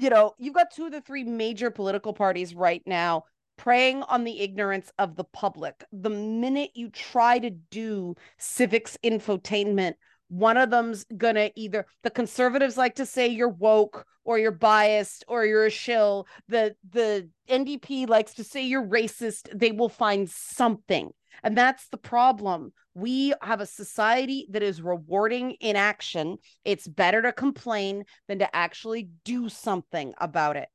you 0.00 0.08
know, 0.08 0.34
you've 0.38 0.54
got 0.54 0.70
two 0.70 0.86
of 0.86 0.92
the 0.92 1.00
three 1.02 1.24
major 1.24 1.70
political 1.70 2.12
parties 2.12 2.54
right 2.54 2.82
now 2.86 3.24
preying 3.58 4.02
on 4.04 4.24
the 4.24 4.40
ignorance 4.40 4.90
of 4.98 5.16
the 5.16 5.24
public. 5.24 5.84
The 5.92 6.08
minute 6.08 6.70
you 6.74 6.88
try 6.88 7.38
to 7.38 7.50
do 7.50 8.14
civics 8.38 8.96
infotainment, 9.04 9.94
one 10.30 10.56
of 10.56 10.70
them's 10.70 11.04
gonna 11.16 11.50
either 11.56 11.86
the 12.04 12.10
conservatives 12.10 12.76
like 12.76 12.94
to 12.94 13.04
say 13.04 13.26
you're 13.26 13.48
woke 13.48 14.06
or 14.24 14.38
you're 14.38 14.52
biased 14.52 15.24
or 15.26 15.44
you're 15.44 15.66
a 15.66 15.70
shill. 15.70 16.26
The 16.48 16.76
the 16.88 17.28
NDP 17.48 18.08
likes 18.08 18.34
to 18.34 18.44
say 18.44 18.64
you're 18.64 18.86
racist. 18.86 19.48
They 19.52 19.72
will 19.72 19.88
find 19.88 20.30
something. 20.30 21.10
And 21.42 21.58
that's 21.58 21.88
the 21.88 21.96
problem. 21.96 22.72
We 22.94 23.34
have 23.42 23.60
a 23.60 23.66
society 23.66 24.46
that 24.50 24.62
is 24.62 24.80
rewarding 24.80 25.56
inaction. 25.60 26.38
It's 26.64 26.86
better 26.86 27.22
to 27.22 27.32
complain 27.32 28.04
than 28.28 28.38
to 28.38 28.56
actually 28.56 29.08
do 29.24 29.48
something 29.48 30.12
about 30.18 30.56
it. 30.56 30.68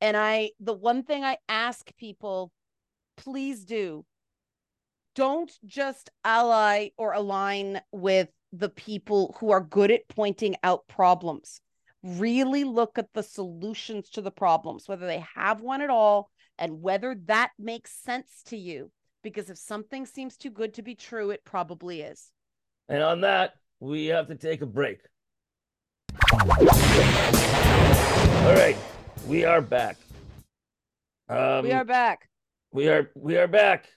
And 0.00 0.16
I, 0.16 0.52
the 0.60 0.74
one 0.74 1.02
thing 1.02 1.24
I 1.24 1.38
ask 1.48 1.94
people, 1.96 2.52
please 3.16 3.64
do, 3.64 4.04
don't 5.14 5.52
just 5.66 6.10
ally 6.24 6.90
or 6.96 7.12
align 7.12 7.80
with 7.90 8.28
the 8.52 8.68
people 8.68 9.36
who 9.38 9.50
are 9.50 9.60
good 9.60 9.90
at 9.90 10.08
pointing 10.08 10.56
out 10.62 10.86
problems. 10.88 11.60
Really 12.02 12.64
look 12.64 12.98
at 12.98 13.12
the 13.12 13.22
solutions 13.22 14.10
to 14.10 14.22
the 14.22 14.30
problems, 14.30 14.88
whether 14.88 15.06
they 15.06 15.24
have 15.34 15.60
one 15.60 15.82
at 15.82 15.90
all, 15.90 16.30
and 16.58 16.80
whether 16.80 17.16
that 17.26 17.50
makes 17.58 17.92
sense 17.92 18.42
to 18.46 18.56
you. 18.56 18.90
Because 19.22 19.50
if 19.50 19.58
something 19.58 20.06
seems 20.06 20.36
too 20.36 20.50
good 20.50 20.74
to 20.74 20.82
be 20.82 20.94
true, 20.94 21.30
it 21.30 21.44
probably 21.44 22.02
is. 22.02 22.30
And 22.88 23.02
on 23.02 23.20
that, 23.22 23.54
we 23.80 24.06
have 24.06 24.28
to 24.28 24.36
take 24.36 24.62
a 24.62 24.66
break. 24.66 25.00
All 26.32 26.46
right, 28.54 28.76
we 29.26 29.44
are 29.44 29.60
back. 29.60 29.96
Um, 31.28 31.64
we 31.64 31.72
are 31.72 31.84
back. 31.84 32.28
We 32.72 32.88
are 32.88 33.10
we 33.14 33.36
are 33.36 33.48
back. 33.48 33.88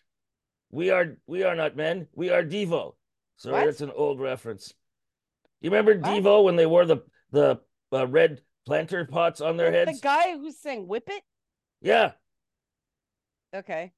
We 0.72 0.90
are 0.90 1.18
we 1.28 1.44
are 1.44 1.56
not 1.56 1.76
men. 1.76 2.08
We 2.14 2.30
are 2.30 2.44
Devo. 2.44 2.94
Sorry, 3.42 3.56
what? 3.56 3.66
that's 3.66 3.82
an 3.82 3.90
old 3.96 4.20
reference. 4.20 4.72
You 5.62 5.72
remember 5.72 5.98
what? 5.98 6.04
Devo 6.04 6.44
when 6.44 6.56
they 6.56 6.68
wore 6.68 6.86
the 6.86 6.98
the 7.32 7.60
uh, 7.92 8.06
red 8.06 8.40
planter 8.68 9.04
pots 9.04 9.42
on 9.42 9.58
their 9.58 9.72
heads? 9.72 10.00
The 10.00 10.08
guy 10.08 10.38
who 10.38 10.52
sang 10.52 10.88
"Whip 10.88 11.06
It." 11.08 11.24
Yeah. 11.82 12.12
Okay. 13.52 13.94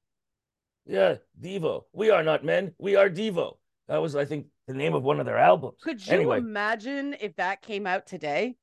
Yeah, 0.86 1.16
Devo. 1.38 1.82
We 1.92 2.08
are 2.08 2.22
not 2.22 2.42
men. 2.42 2.72
We 2.78 2.96
are 2.96 3.10
Devo. 3.10 3.58
That 3.86 4.00
was, 4.00 4.16
I 4.16 4.24
think, 4.24 4.46
the 4.66 4.72
name 4.72 4.94
of 4.94 5.02
one 5.02 5.20
of 5.20 5.26
their 5.26 5.36
albums. 5.36 5.76
Could 5.82 6.06
you 6.06 6.14
anyway, 6.14 6.38
imagine 6.38 7.14
if 7.20 7.36
that 7.36 7.60
came 7.60 7.86
out 7.86 8.06
today? 8.06 8.56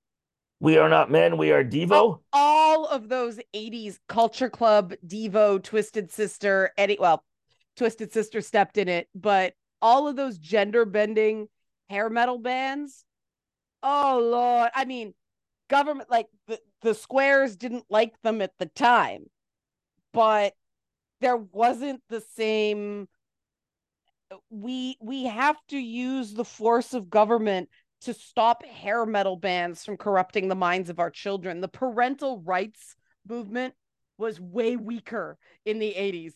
We 0.60 0.80
are 0.80 0.89
not 0.89 1.12
men. 1.12 1.38
We 1.38 1.52
are 1.52 1.63
Devo. 1.63 2.22
All 2.34 2.88
of 2.88 3.08
those 3.08 3.39
80s 3.56 4.00
Culture 4.08 4.50
Club, 4.50 4.94
Devo, 5.06 5.62
Twisted 5.62 6.12
Sister, 6.12 6.72
Eddie. 6.76 6.98
Well, 7.00 7.24
Twisted 7.76 8.12
Sister 8.12 8.41
stepped 8.41 8.80
in 8.80 8.88
it, 8.88 9.08
but 9.13 9.54
all 9.82 10.08
of 10.08 10.15
those 10.15 10.38
gender 10.38 10.86
bending 10.86 11.48
hair 11.89 12.10
metal 12.10 12.38
bands. 12.38 13.06
Oh, 13.84 14.20
Lord. 14.32 14.72
I 14.76 14.86
mean, 14.86 15.13
government, 15.70 16.10
like 16.10 16.28
the, 16.48 16.60
the 16.82 16.94
squares 16.94 17.56
didn't 17.56 17.86
like 17.89 18.13
them 18.22 18.41
at 18.41 18.54
the 18.60 18.67
time, 18.67 19.26
but 20.13 20.54
there 21.20 21.38
wasn't 21.38 22.02
the 22.10 22.22
same 22.36 23.08
we 24.50 24.98
we 25.02 25.26
have 25.26 25.58
to 25.67 25.78
use 25.78 26.34
the 26.34 26.46
force 26.46 26.94
of 26.94 27.10
government 27.10 27.70
to 28.02 28.13
stop 28.13 28.65
hair 28.65 29.06
metal 29.06 29.36
bands 29.36 29.86
from 29.86 29.98
corrupting 29.98 30.48
the 30.48 30.56
minds 30.56 30.89
of 30.89 31.00
our 31.00 31.12
children. 31.12 31.62
The 31.62 31.67
parental 31.67 32.41
rights 32.41 32.96
movement 33.28 33.76
was 34.17 34.39
way 34.39 34.76
weaker 34.76 35.38
in 35.65 35.80
the 35.80 35.94
80s. 35.94 36.34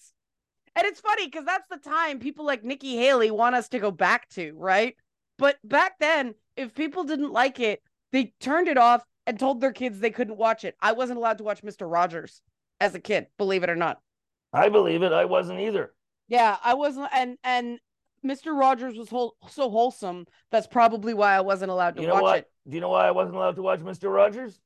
And 0.76 0.86
it's 0.86 1.00
funny 1.00 1.28
because 1.28 1.46
that's 1.46 1.68
the 1.70 1.78
time 1.78 2.20
people 2.20 2.46
like 2.46 2.64
Nikki 2.64 2.98
Haley 2.98 3.32
want 3.32 3.56
us 3.56 3.70
to 3.70 3.80
go 3.80 3.92
back 3.92 4.28
to, 4.30 4.54
right? 4.58 4.96
But 5.38 5.58
back 5.64 6.00
then, 6.00 6.36
if 6.58 6.74
people 6.74 7.04
didn't 7.04 7.32
like 7.32 7.60
it, 7.60 7.82
they 8.12 8.34
turned 8.40 8.68
it 8.68 8.78
off 8.78 9.06
and 9.26 9.40
told 9.40 9.62
their 9.62 9.72
kids 9.72 10.00
they 10.00 10.12
couldn't 10.12 10.38
watch 10.38 10.64
it. 10.64 10.76
I 10.82 10.94
wasn't 10.94 11.18
allowed 11.18 11.38
to 11.40 11.44
watch 11.44 11.62
Mr. 11.64 11.92
Rogers 11.92 12.42
as 12.80 12.96
a 12.96 13.00
kid, 13.00 13.28
believe 13.38 13.64
it 13.64 13.70
or 13.70 13.76
not. 13.76 14.00
I 14.54 14.70
believe 14.70 15.02
it. 15.02 15.12
I 15.12 15.26
wasn't 15.26 15.60
either. 15.60 15.94
Yeah, 16.28 16.58
I 16.64 16.74
wasn't, 16.74 17.10
and 17.14 17.38
and 17.44 17.80
Mr. 18.26 18.58
Rogers 18.58 18.96
was 18.96 19.10
whole, 19.10 19.36
so 19.50 19.70
wholesome. 19.70 20.26
That's 20.52 20.68
probably 20.68 21.14
why 21.14 21.36
I 21.36 21.42
wasn't 21.42 21.72
allowed 21.72 21.96
to 21.96 22.02
you 22.02 22.08
know 22.08 22.16
watch 22.16 22.24
what? 22.24 22.40
it. 22.40 22.52
Do 22.68 22.76
you 22.76 22.82
know 22.82 22.90
why 22.90 23.08
I 23.08 23.12
wasn't 23.12 23.36
allowed 23.36 23.56
to 23.58 23.62
watch 23.62 23.82
Mr. 23.82 24.12
Rogers? 24.14 24.60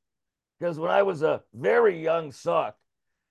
Because 0.60 0.80
when 0.80 0.91
I 0.91 1.04
was 1.04 1.22
a 1.22 1.41
very 1.54 2.02
young 2.02 2.32
sock, 2.32 2.76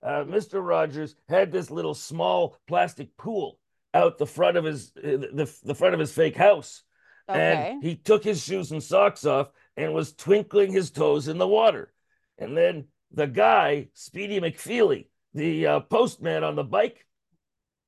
uh, 0.03 0.23
Mr. 0.23 0.65
Rogers 0.65 1.15
had 1.27 1.51
this 1.51 1.69
little 1.69 1.93
small 1.93 2.57
plastic 2.67 3.15
pool 3.17 3.59
out 3.93 4.17
the 4.17 4.25
front 4.25 4.57
of 4.57 4.63
his 4.63 4.91
uh, 4.97 5.17
the, 5.33 5.53
the 5.63 5.75
front 5.75 5.93
of 5.93 5.99
his 5.99 6.11
fake 6.11 6.35
house. 6.35 6.83
Okay. 7.27 7.39
And 7.73 7.83
he 7.83 7.95
took 7.95 8.23
his 8.23 8.43
shoes 8.43 8.71
and 8.71 8.81
socks 8.81 9.25
off 9.25 9.51
and 9.77 9.93
was 9.93 10.13
twinkling 10.13 10.71
his 10.71 10.89
toes 10.89 11.27
in 11.27 11.37
the 11.37 11.47
water. 11.47 11.93
And 12.37 12.57
then 12.57 12.85
the 13.11 13.27
guy, 13.27 13.89
Speedy 13.93 14.39
McFeely, 14.39 15.07
the 15.33 15.67
uh, 15.67 15.79
postman 15.81 16.43
on 16.43 16.55
the 16.55 16.63
bike, 16.63 17.05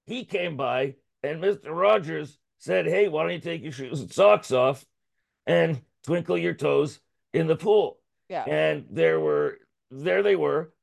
he 0.06 0.26
came 0.26 0.58
by 0.58 0.96
and 1.24 1.42
Mr. 1.42 1.76
Rogers 1.76 2.38
said, 2.60 2.86
Hey, 2.86 3.08
why 3.08 3.24
don't 3.24 3.34
you 3.34 3.40
take 3.40 3.64
your 3.64 3.72
shoes 3.72 4.02
and 4.02 4.12
socks 4.12 4.52
off 4.52 4.86
and 5.46 5.82
twinkle 6.04 6.38
your 6.38 6.54
toes 6.54 7.00
in 7.34 7.48
the 7.48 7.56
pool? 7.56 8.00
Yeah. 8.30 8.44
And 8.44 8.86
there 8.90 9.20
were, 9.20 9.58
there 9.90 10.24
they 10.24 10.36
were, 10.36 10.74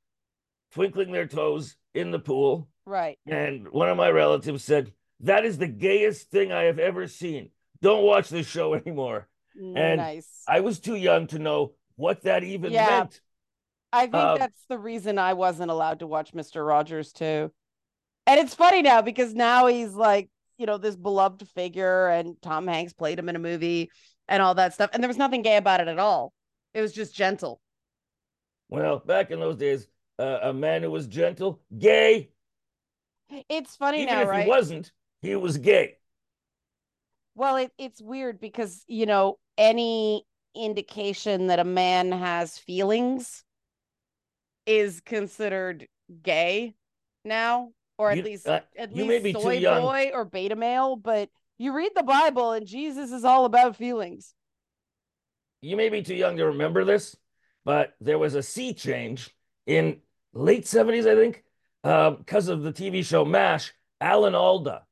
twinkling 0.72 1.12
their 1.12 1.26
toes 1.26 1.76
in 1.94 2.11
the 2.11 2.18
pool. 2.18 2.68
Right. 2.85 3.18
And 3.26 3.68
one 3.68 3.88
of 3.88 3.96
my 3.96 4.11
relatives 4.11 4.64
said, 4.64 4.92
That 5.20 5.44
is 5.44 5.59
the 5.59 5.68
gayest 5.68 6.31
thing 6.31 6.52
I 6.52 6.64
have 6.64 6.78
ever 6.78 7.07
seen. 7.07 7.50
Don't 7.83 8.04
watch 8.04 8.28
this 8.28 8.46
show 8.46 8.74
anymore. 8.74 9.28
And 9.57 9.98
nice. 9.98 10.42
I 10.46 10.61
was 10.61 10.78
too 10.78 10.94
young 10.94 11.26
to 11.28 11.38
know 11.38 11.72
what 11.96 12.22
that 12.22 12.44
even 12.44 12.72
yeah. 12.72 12.88
meant. 12.88 13.20
I 13.92 14.02
think 14.02 14.14
um, 14.14 14.38
that's 14.38 14.64
the 14.68 14.78
reason 14.78 15.18
I 15.18 15.33
wasn't 15.33 15.70
allowed 15.70 16.00
to 16.00 16.07
watch 16.07 16.33
Mr. 16.33 16.66
Rogers 16.66 17.12
too. 17.12 17.50
And 18.26 18.38
it's 18.38 18.54
funny 18.54 18.83
now 18.83 19.02
because 19.02 19.35
now 19.35 19.66
he's 19.66 19.94
like, 19.94 20.28
you 20.59 20.66
know, 20.66 20.76
this 20.76 20.96
beloved 20.96 21.48
figure 21.48 22.09
and 22.09 22.37
Tom 22.42 22.66
Hanks 22.66 22.92
played 22.92 23.18
him 23.18 23.28
in 23.28 23.37
a 23.37 23.40
movie 23.40 23.90
and 24.28 24.42
all 24.42 24.54
that 24.54 24.74
stuff. 24.74 24.90
And 24.92 25.02
there 25.02 25.09
was 25.09 25.16
nothing 25.16 25.42
gay 25.42 25.57
about 25.57 25.81
it 25.81 25.88
at 25.88 25.98
all. 25.98 26.33
It 26.74 26.83
was 26.83 26.92
just 26.92 27.14
gentle. 27.14 27.61
Well, 28.68 28.98
back 28.98 29.31
in 29.31 29.40
those 29.40 29.57
days, 29.57 29.88
uh, 30.18 30.38
a 30.42 30.52
man 30.52 30.83
who 30.83 30.90
was 30.90 31.07
gentle, 31.07 31.61
gay. 31.76 32.31
It's 33.48 33.76
funny 33.76 34.02
Even 34.02 34.14
now, 34.14 34.22
if 34.22 34.28
right? 34.28 34.44
He 34.44 34.48
wasn't. 34.48 34.92
He 35.20 35.35
was 35.37 35.59
gay. 35.59 35.96
Well, 37.35 37.57
it, 37.57 37.72
it's 37.78 38.00
weird 38.00 38.40
because 38.40 38.85
you 38.88 39.07
know 39.07 39.38
any 39.57 40.24
indication 40.54 41.48
that 41.48 41.59
a 41.59 41.64
man 41.64 42.11
has 42.11 42.59
feelings 42.59 43.44
is 44.66 45.00
considered 45.00 45.87
gay 46.22 46.74
now 47.24 47.70
or 47.96 48.11
at 48.11 48.16
you, 48.16 48.22
least 48.22 48.46
uh, 48.46 48.61
at 48.76 48.94
least 48.94 49.40
soy 49.40 49.61
boy 49.61 50.11
or 50.12 50.24
beta 50.24 50.57
male, 50.57 50.96
but 50.96 51.28
you 51.59 51.74
read 51.74 51.92
the 51.94 52.02
Bible 52.02 52.52
and 52.52 52.66
Jesus 52.66 53.12
is 53.12 53.24
all 53.24 53.44
about 53.44 53.76
feelings. 53.76 54.35
You 55.61 55.76
may 55.76 55.88
be 55.88 56.02
too 56.02 56.14
young 56.14 56.37
to 56.37 56.46
remember 56.46 56.85
this, 56.85 57.16
but 57.64 57.94
there 58.00 58.18
was 58.18 58.35
a 58.35 58.42
sea 58.42 58.72
change 58.72 59.31
in 59.66 60.00
late 60.33 60.64
70s, 60.64 61.07
I 61.07 61.14
think, 61.14 61.45
because 61.83 62.49
um, 62.49 62.55
of 62.55 62.62
the 62.62 62.73
TV 62.73 63.05
show 63.05 63.25
MASH. 63.25 63.73
Alan 64.01 64.35
Alda 64.35 64.85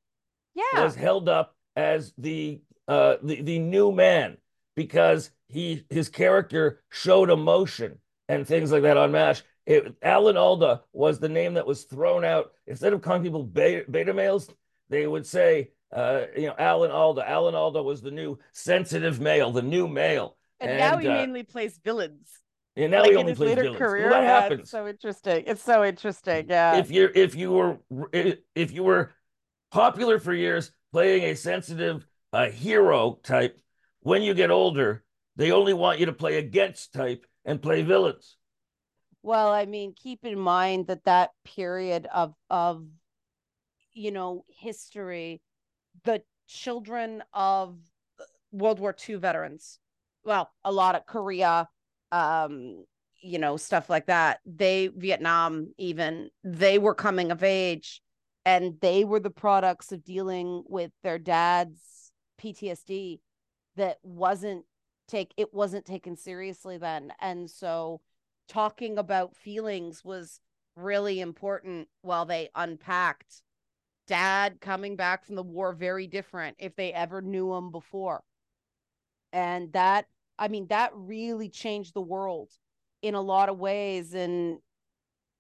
yeah. 0.55 0.83
was 0.83 0.95
held 0.95 1.29
up 1.29 1.55
as 1.77 2.13
the 2.19 2.61
uh, 2.89 3.17
the, 3.23 3.43
the 3.43 3.59
new 3.59 3.93
man 3.93 4.37
because 4.75 5.31
he 5.49 5.85
his 5.91 6.09
character 6.09 6.83
showed 6.91 7.31
emotion 7.31 7.99
and 8.29 8.47
things 8.47 8.73
like 8.73 8.83
that 8.83 8.97
on 8.97 9.13
MASH. 9.13 9.43
It, 9.65 9.97
Alan 10.03 10.37
Alda 10.37 10.83
was 10.93 11.19
the 11.19 11.29
name 11.29 11.55
that 11.55 11.67
was 11.67 11.85
thrown 11.85 12.25
out. 12.25 12.53
Instead 12.67 12.93
of 12.93 13.03
calling 13.03 13.23
people 13.23 13.43
beta, 13.43 13.85
beta 13.91 14.15
males, 14.15 14.49
they 14.89 15.07
would 15.07 15.27
say, 15.27 15.71
uh, 15.93 16.23
you 16.37 16.47
know, 16.47 16.55
Alan 16.59 16.91
Alda. 16.91 17.29
Alan 17.29 17.55
Alda 17.55 17.83
was 17.83 18.01
the 18.01 18.13
new 18.13 18.39
sensitive 18.53 19.21
male, 19.21 19.51
the 19.51 19.63
new 19.63 19.89
male. 19.89 20.37
And, 20.61 20.71
and 20.71 20.79
now 20.79 20.99
he 20.99 21.09
uh, 21.09 21.15
mainly 21.15 21.43
plays 21.43 21.79
villains. 21.83 22.31
And 22.77 22.91
now 22.91 23.03
like 23.03 23.11
he 23.11 23.17
only 23.17 23.35
plays 23.35 23.59
villains. 23.59 23.79
Career, 23.79 24.11
well, 24.11 24.21
that 24.21 24.25
happens. 24.25 24.61
It's 24.61 24.71
so 24.71 24.87
interesting. 24.87 25.45
It's 25.47 25.63
so 25.63 25.85
interesting. 25.85 26.47
Yeah. 26.49 26.77
If 26.77 26.91
you're 26.91 27.11
if 27.15 27.35
you 27.35 27.53
were 27.53 27.79
if 28.55 28.73
you 28.73 28.85
were 28.85 29.13
popular 29.71 30.19
for 30.19 30.35
years 30.35 30.73
playing 30.93 31.25
a 31.25 31.35
sensitive 31.37 32.07
uh, 32.33 32.51
hero 32.51 33.19
type, 33.23 33.59
when 34.01 34.23
you 34.23 34.35
get 34.35 34.51
older, 34.51 35.05
They 35.37 35.53
only 35.53 35.75
want 35.75 36.01
you 36.01 36.07
to 36.07 36.13
play 36.13 36.39
against 36.39 36.93
type 36.93 37.27
and 37.45 37.61
play 37.63 37.83
villains. 37.83 38.37
Well, 39.23 39.49
I 39.53 39.67
mean, 39.67 39.95
keep 39.95 40.25
in 40.25 40.39
mind 40.39 40.87
that 40.87 41.05
that 41.05 41.31
period 41.45 42.07
of 42.13 42.35
of 42.51 42.87
you 43.95 44.11
know 44.11 44.45
history, 44.49 45.43
the 46.05 46.23
children 46.47 47.23
of 47.33 47.79
World 48.53 48.79
War 48.81 48.95
II 49.09 49.17
veterans, 49.17 49.79
well, 50.25 50.51
a 50.65 50.73
lot 50.73 50.95
of 50.95 51.07
Korea, 51.07 51.69
um, 52.13 52.85
you 53.21 53.39
know, 53.39 53.57
stuff 53.57 53.91
like 53.91 54.07
that. 54.07 54.41
They 54.45 54.89
Vietnam 54.89 55.73
even 55.79 56.31
they 56.45 56.79
were 56.79 56.95
coming 56.95 57.31
of 57.31 57.43
age, 57.43 58.03
and 58.45 58.75
they 58.81 59.05
were 59.05 59.21
the 59.21 59.31
products 59.31 59.93
of 59.93 60.05
dealing 60.05 60.63
with 60.67 60.91
their 61.03 61.19
dad's 61.19 62.13
PTSD 62.41 63.21
that 63.77 63.99
wasn't 64.03 64.65
take 65.09 65.33
it 65.37 65.53
wasn't 65.55 65.85
taken 65.85 66.17
seriously 66.17 66.79
then, 66.79 67.13
and 67.21 67.51
so 67.51 68.01
talking 68.49 68.99
about 68.99 69.37
feelings 69.37 70.05
was 70.05 70.41
really 70.77 71.21
important 71.21 71.89
while 72.03 72.27
they 72.27 72.51
unpacked 72.55 73.43
dad 74.07 74.61
coming 74.61 74.95
back 74.95 75.25
from 75.25 75.35
the 75.35 75.43
war 75.43 75.73
very 75.73 76.07
different 76.07 76.57
if 76.59 76.77
they 76.77 76.93
ever 76.93 77.21
knew 77.21 77.53
him 77.55 77.71
before 77.71 78.23
and 79.33 79.73
that 79.73 80.07
i 80.39 80.49
mean 80.49 80.67
that 80.69 80.91
really 80.95 81.49
changed 81.49 81.95
the 81.95 82.01
world 82.01 82.51
in 83.03 83.15
a 83.15 83.21
lot 83.21 83.49
of 83.49 83.59
ways 83.59 84.15
and 84.15 84.59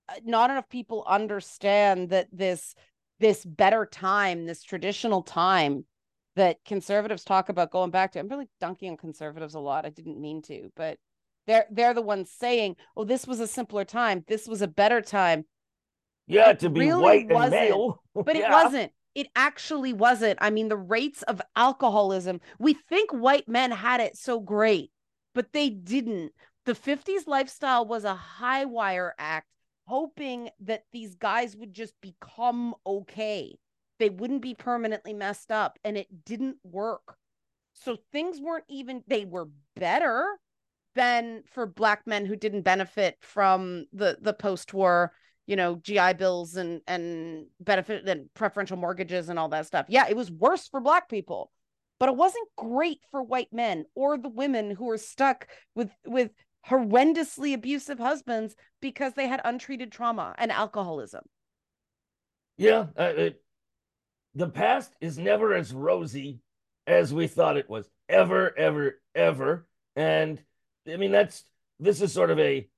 uh, 0.09 0.15
not 0.25 0.51
enough 0.51 0.69
people 0.69 1.05
understand 1.07 2.11
that 2.11 2.29
this 2.33 2.75
this 3.21 3.45
better 3.45 3.87
time 3.87 4.47
this 4.47 4.63
traditional 4.63 5.23
time 5.23 5.85
that 6.37 6.59
conservatives 6.67 7.25
talk 7.25 7.49
about 7.49 7.71
going 7.71 7.91
back 7.91 8.13
to 8.13 8.19
i'm 8.19 8.29
really 8.29 8.49
dunking 8.61 8.91
on 8.91 8.97
conservatives 8.97 9.55
a 9.55 9.61
lot 9.61 9.87
i 9.87 9.91
didn't 9.91 10.21
mean 10.21 10.43
to 10.43 10.71
but 10.77 10.99
they're 11.47 11.67
they're 11.71 11.95
the 11.95 12.03
ones 12.03 12.31
saying, 12.31 12.77
"Oh, 12.97 13.05
this 13.05 13.27
was 13.27 13.41
a 13.41 13.47
simpler 13.47 13.85
time. 13.85 14.25
This 14.27 14.47
was 14.47 14.63
a 14.63 14.69
better 14.69 15.01
time." 15.01 15.45
Yeah, 16.27 16.51
it 16.51 16.61
to 16.61 16.71
be 16.71 16.81
really 16.81 17.03
white 17.03 17.31
and 17.31 17.51
male, 17.51 18.03
but 18.15 18.37
yeah. 18.37 18.49
it 18.49 18.51
wasn't. 18.51 18.93
It 19.17 19.29
actually 19.35 19.95
wasn't. 19.95 20.39
I 20.43 20.51
mean, 20.51 20.69
the 20.69 20.77
rates 20.77 21.23
of 21.23 21.41
alcoholism. 21.57 22.39
We 22.59 22.75
think 22.75 23.11
white 23.11 23.49
men 23.49 23.71
had 23.71 24.01
it 24.01 24.15
so 24.17 24.41
great, 24.41 24.93
but 25.35 25.55
they 25.55 25.71
didn't. 25.71 26.33
The 26.67 26.75
50s 26.75 27.27
lifestyle 27.27 27.87
was 27.87 28.05
a 28.05 28.15
high 28.15 28.67
wire 28.67 29.15
act, 29.19 29.47
hoping 29.87 30.51
that 30.61 30.85
these 30.93 31.15
guys 31.15 31.57
would 31.57 31.73
just 31.73 31.95
become 32.03 32.75
okay. 32.87 33.57
They 33.99 34.11
wouldn't 34.11 34.43
be 34.43 34.55
permanently 34.55 35.15
messed 35.15 35.51
up, 35.51 35.79
and 35.83 35.97
it 35.97 36.27
didn't 36.27 36.59
work. 36.63 37.17
So 37.73 37.97
things 38.13 38.39
weren't 38.39 38.67
even, 38.69 39.03
they 39.07 39.25
were 39.25 39.49
better, 39.77 40.39
than 40.95 41.43
for 41.47 41.65
black 41.65 42.07
men 42.07 42.27
who 42.27 42.37
didn't 42.37 42.63
benefit 42.63 43.17
from 43.21 43.87
the 43.93 44.19
the 44.21 44.33
post-war 44.33 45.13
you 45.47 45.57
know 45.57 45.77
gi 45.77 46.13
bills 46.15 46.57
and 46.57 46.81
and 46.87 47.47
benefit 47.61 48.09
and 48.09 48.33
preferential 48.35 48.77
mortgages 48.77 49.29
and 49.29 49.39
all 49.39 49.49
that 49.49 49.67
stuff. 49.67 49.87
Yeah 49.89 50.07
it 50.09 50.17
was 50.17 50.31
worse 50.31 50.69
for 50.69 50.81
black 50.81 51.09
people 51.09 51.51
but 51.99 52.09
it 52.09 52.17
wasn't 52.17 52.49
great 52.57 53.01
for 53.11 53.23
white 53.23 53.53
men 53.53 53.85
or 53.95 54.19
the 54.19 54.29
women 54.29 54.71
who 54.71 54.85
were 54.85 54.99
stuck 54.99 55.49
with 55.75 55.91
with 56.05 56.31
horrendously 56.69 57.55
abusive 57.55 57.99
husbands 57.99 58.57
because 58.83 59.13
they 59.15 59.29
had 59.29 59.41
untreated 59.45 59.93
trauma 59.93 60.35
and 60.39 60.51
alcoholism. 60.51 61.23
Yeah 62.57 62.87
uh, 62.99 63.13
it, 63.17 63.43
the 64.35 64.49
past 64.49 64.93
is 65.01 65.19
never 65.19 65.55
as 65.55 65.73
rosy 65.73 66.41
as 66.87 67.13
we 67.13 67.27
thought 67.27 67.57
it 67.57 67.71
was 67.71 67.89
ever 68.09 68.57
ever 68.57 69.01
ever. 69.15 69.67
And 69.95 70.41
I 70.91 70.97
mean, 70.97 71.11
that's 71.11 71.43
this 71.81 72.01
is 72.01 72.13
sort 72.13 72.31
of 72.31 72.39
a 72.39 72.69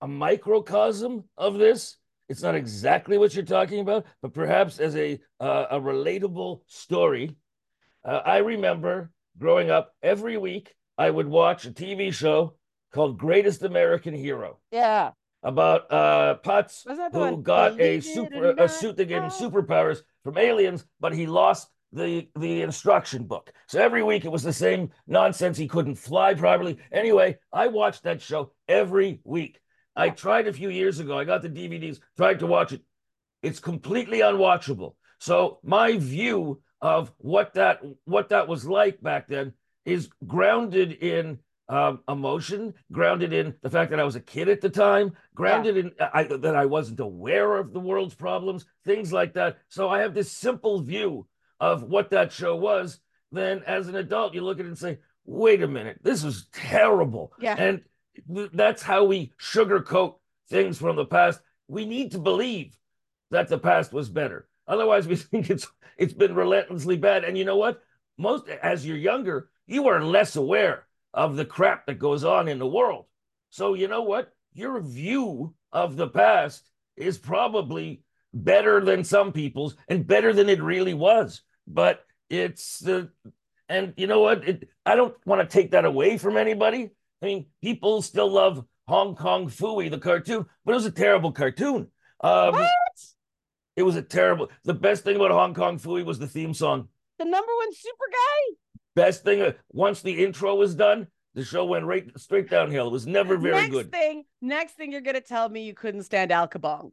a 0.00 0.08
microcosm 0.08 1.24
of 1.36 1.58
this. 1.58 1.96
It's 2.28 2.42
not 2.42 2.54
exactly 2.54 3.18
what 3.18 3.34
you're 3.34 3.44
talking 3.44 3.80
about, 3.80 4.04
but 4.20 4.34
perhaps 4.34 4.80
as 4.80 4.96
a 4.96 5.20
uh, 5.40 5.66
a 5.70 5.80
relatable 5.80 6.60
story. 6.66 7.36
Uh, 8.04 8.20
I 8.24 8.38
remember 8.38 9.10
growing 9.38 9.70
up 9.70 9.94
every 10.02 10.36
week 10.36 10.74
I 10.98 11.10
would 11.10 11.26
watch 11.26 11.66
a 11.66 11.70
TV 11.70 12.12
show 12.12 12.54
called 12.92 13.18
Greatest 13.18 13.62
American 13.62 14.14
Hero. 14.14 14.58
Yeah. 14.70 15.10
About 15.42 15.92
uh 15.92 16.36
Putz 16.44 16.82
who 17.12 17.42
got 17.42 17.80
a 17.80 18.00
super 18.00 18.54
a 18.58 18.68
suit 18.68 18.96
that 18.96 19.04
gave 19.04 19.22
him 19.22 19.30
superpowers 19.30 20.00
from 20.24 20.38
aliens, 20.38 20.84
but 20.98 21.14
he 21.14 21.26
lost 21.26 21.68
the 21.92 22.28
the 22.36 22.62
instruction 22.62 23.24
book. 23.24 23.52
So 23.68 23.80
every 23.80 24.02
week 24.02 24.24
it 24.24 24.32
was 24.32 24.42
the 24.42 24.52
same 24.52 24.90
nonsense. 25.06 25.56
He 25.56 25.68
couldn't 25.68 25.96
fly 25.96 26.34
properly. 26.34 26.78
Anyway, 26.90 27.38
I 27.52 27.68
watched 27.68 28.02
that 28.04 28.22
show 28.22 28.52
every 28.66 29.20
week. 29.24 29.60
I 29.96 30.10
tried 30.10 30.46
a 30.46 30.52
few 30.52 30.68
years 30.68 31.00
ago. 31.00 31.18
I 31.18 31.24
got 31.24 31.42
the 31.42 31.48
DVDs, 31.48 32.00
tried 32.16 32.40
to 32.40 32.46
watch 32.46 32.72
it. 32.72 32.82
It's 33.42 33.60
completely 33.60 34.20
unwatchable. 34.20 34.94
So 35.18 35.58
my 35.62 35.96
view 35.96 36.60
of 36.80 37.10
what 37.18 37.54
that 37.54 37.80
what 38.04 38.28
that 38.28 38.48
was 38.48 38.66
like 38.66 39.00
back 39.00 39.28
then 39.28 39.54
is 39.84 40.10
grounded 40.26 40.92
in 40.92 41.38
um, 41.68 42.00
emotion, 42.08 42.74
grounded 42.92 43.32
in 43.32 43.54
the 43.62 43.70
fact 43.70 43.90
that 43.90 44.00
I 44.00 44.04
was 44.04 44.16
a 44.16 44.20
kid 44.20 44.48
at 44.48 44.60
the 44.60 44.68
time, 44.68 45.16
grounded 45.34 45.76
yeah. 45.76 45.82
in 45.82 45.92
I, 46.12 46.22
that 46.24 46.54
I 46.54 46.66
wasn't 46.66 47.00
aware 47.00 47.56
of 47.56 47.72
the 47.72 47.80
world's 47.80 48.14
problems, 48.14 48.66
things 48.84 49.12
like 49.12 49.34
that. 49.34 49.58
So 49.68 49.88
I 49.88 50.00
have 50.00 50.14
this 50.14 50.30
simple 50.30 50.80
view 50.80 51.26
of 51.58 51.82
what 51.82 52.10
that 52.10 52.32
show 52.32 52.54
was, 52.54 53.00
then 53.32 53.62
as 53.66 53.88
an 53.88 53.96
adult, 53.96 54.34
you 54.34 54.42
look 54.42 54.60
at 54.60 54.66
it 54.66 54.68
and 54.68 54.78
say, 54.78 54.98
wait 55.24 55.62
a 55.62 55.68
minute, 55.68 55.98
this 56.02 56.22
is 56.22 56.46
terrible. 56.52 57.32
Yeah. 57.40 57.56
And 57.58 57.82
that's 58.28 58.82
how 58.82 59.04
we 59.04 59.32
sugarcoat 59.40 60.16
things 60.48 60.78
from 60.78 60.96
the 60.96 61.04
past. 61.04 61.40
We 61.68 61.84
need 61.84 62.12
to 62.12 62.18
believe 62.18 62.76
that 63.30 63.48
the 63.48 63.58
past 63.58 63.92
was 63.92 64.08
better. 64.08 64.48
Otherwise, 64.68 65.06
we 65.06 65.16
think 65.16 65.50
it's 65.50 65.66
it's 65.96 66.14
been 66.14 66.34
relentlessly 66.34 66.96
bad. 66.96 67.24
And 67.24 67.36
you 67.36 67.44
know 67.44 67.56
what? 67.56 67.82
Most 68.18 68.48
as 68.48 68.86
you're 68.86 68.96
younger, 68.96 69.50
you 69.66 69.88
are 69.88 70.02
less 70.02 70.36
aware 70.36 70.86
of 71.14 71.36
the 71.36 71.44
crap 71.44 71.86
that 71.86 71.98
goes 71.98 72.24
on 72.24 72.48
in 72.48 72.58
the 72.58 72.66
world. 72.66 73.06
So 73.50 73.74
you 73.74 73.88
know 73.88 74.02
what? 74.02 74.32
Your 74.52 74.80
view 74.80 75.54
of 75.72 75.96
the 75.96 76.08
past 76.08 76.70
is 76.96 77.18
probably 77.18 78.02
better 78.32 78.84
than 78.84 79.04
some 79.04 79.32
people's 79.32 79.76
and 79.88 80.06
better 80.06 80.32
than 80.32 80.48
it 80.48 80.62
really 80.62 80.94
was. 80.94 81.42
But 81.66 82.04
it's 82.28 82.86
uh, 82.86 83.06
and 83.68 83.94
you 83.96 84.06
know 84.06 84.20
what? 84.20 84.46
It, 84.46 84.68
I 84.84 84.96
don't 84.96 85.14
want 85.26 85.40
to 85.40 85.52
take 85.52 85.72
that 85.72 85.84
away 85.84 86.18
from 86.18 86.36
anybody. 86.36 86.90
I 87.22 87.26
mean, 87.26 87.46
people 87.62 88.02
still 88.02 88.30
love 88.30 88.64
Hong 88.88 89.16
Kong 89.16 89.48
Phooey, 89.48 89.90
the 89.90 89.98
cartoon, 89.98 90.46
but 90.64 90.72
it 90.72 90.74
was 90.74 90.86
a 90.86 90.90
terrible 90.90 91.32
cartoon. 91.32 91.88
Um, 92.20 92.54
what? 92.54 92.70
It 93.76 93.82
was 93.82 93.96
a 93.96 94.02
terrible. 94.02 94.48
The 94.64 94.74
best 94.74 95.04
thing 95.04 95.16
about 95.16 95.30
Hong 95.30 95.54
Kong 95.54 95.78
Phooey 95.78 96.04
was 96.04 96.18
the 96.18 96.26
theme 96.26 96.54
song. 96.54 96.88
The 97.18 97.24
number 97.24 97.52
one 97.56 97.72
super 97.72 98.04
guy. 98.10 98.54
Best 98.94 99.24
thing. 99.24 99.42
Uh, 99.42 99.52
once 99.72 100.02
the 100.02 100.24
intro 100.24 100.54
was 100.54 100.74
done, 100.74 101.08
the 101.34 101.44
show 101.44 101.64
went 101.66 101.84
right 101.84 102.08
straight 102.18 102.48
downhill. 102.48 102.88
It 102.88 102.92
was 102.92 103.06
never 103.06 103.36
very 103.36 103.54
next 103.54 103.70
good. 103.70 103.92
Next 103.92 104.02
thing, 104.02 104.24
next 104.40 104.72
thing, 104.72 104.92
you're 104.92 105.02
gonna 105.02 105.20
tell 105.20 105.48
me 105.48 105.64
you 105.64 105.74
couldn't 105.74 106.04
stand 106.04 106.32
Al 106.32 106.48
Kabong. 106.48 106.92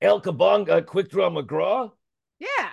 El 0.00 0.20
Kabong, 0.20 0.84
Quick 0.86 1.10
Draw 1.10 1.30
McGraw. 1.30 1.92
Yeah. 2.40 2.70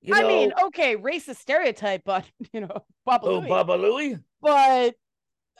You 0.00 0.14
I 0.14 0.22
mean, 0.22 0.52
okay, 0.66 0.96
racist 0.96 1.36
stereotype, 1.36 2.02
but 2.04 2.24
you 2.52 2.60
know, 2.60 2.84
Baba 3.04 3.26
oh, 3.26 3.38
Louie. 3.38 3.48
Baba 3.48 3.72
Louie. 3.72 4.18
But 4.40 4.94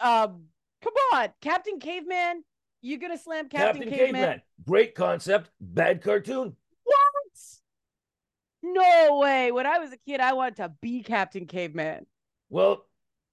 um, 0.01 0.45
come 0.83 0.95
on, 1.13 1.29
Captain 1.41 1.79
Caveman, 1.81 2.45
you 2.81 2.99
gonna 2.99 3.19
slam 3.19 3.49
Captain, 3.49 3.83
Captain 3.83 3.99
Caveman? 3.99 4.15
Caveman? 4.15 4.43
Great 4.67 4.95
concept, 4.95 5.51
bad 5.61 6.03
cartoon. 6.03 6.55
What? 6.85 6.95
No 8.63 9.19
way. 9.19 9.53
When 9.53 9.67
I 9.67 9.79
was 9.79 9.93
a 9.93 9.97
kid, 9.97 10.21
I 10.21 10.33
wanted 10.33 10.57
to 10.57 10.73
be 10.81 11.03
Captain 11.03 11.47
Caveman. 11.47 12.07
Well, 12.51 12.87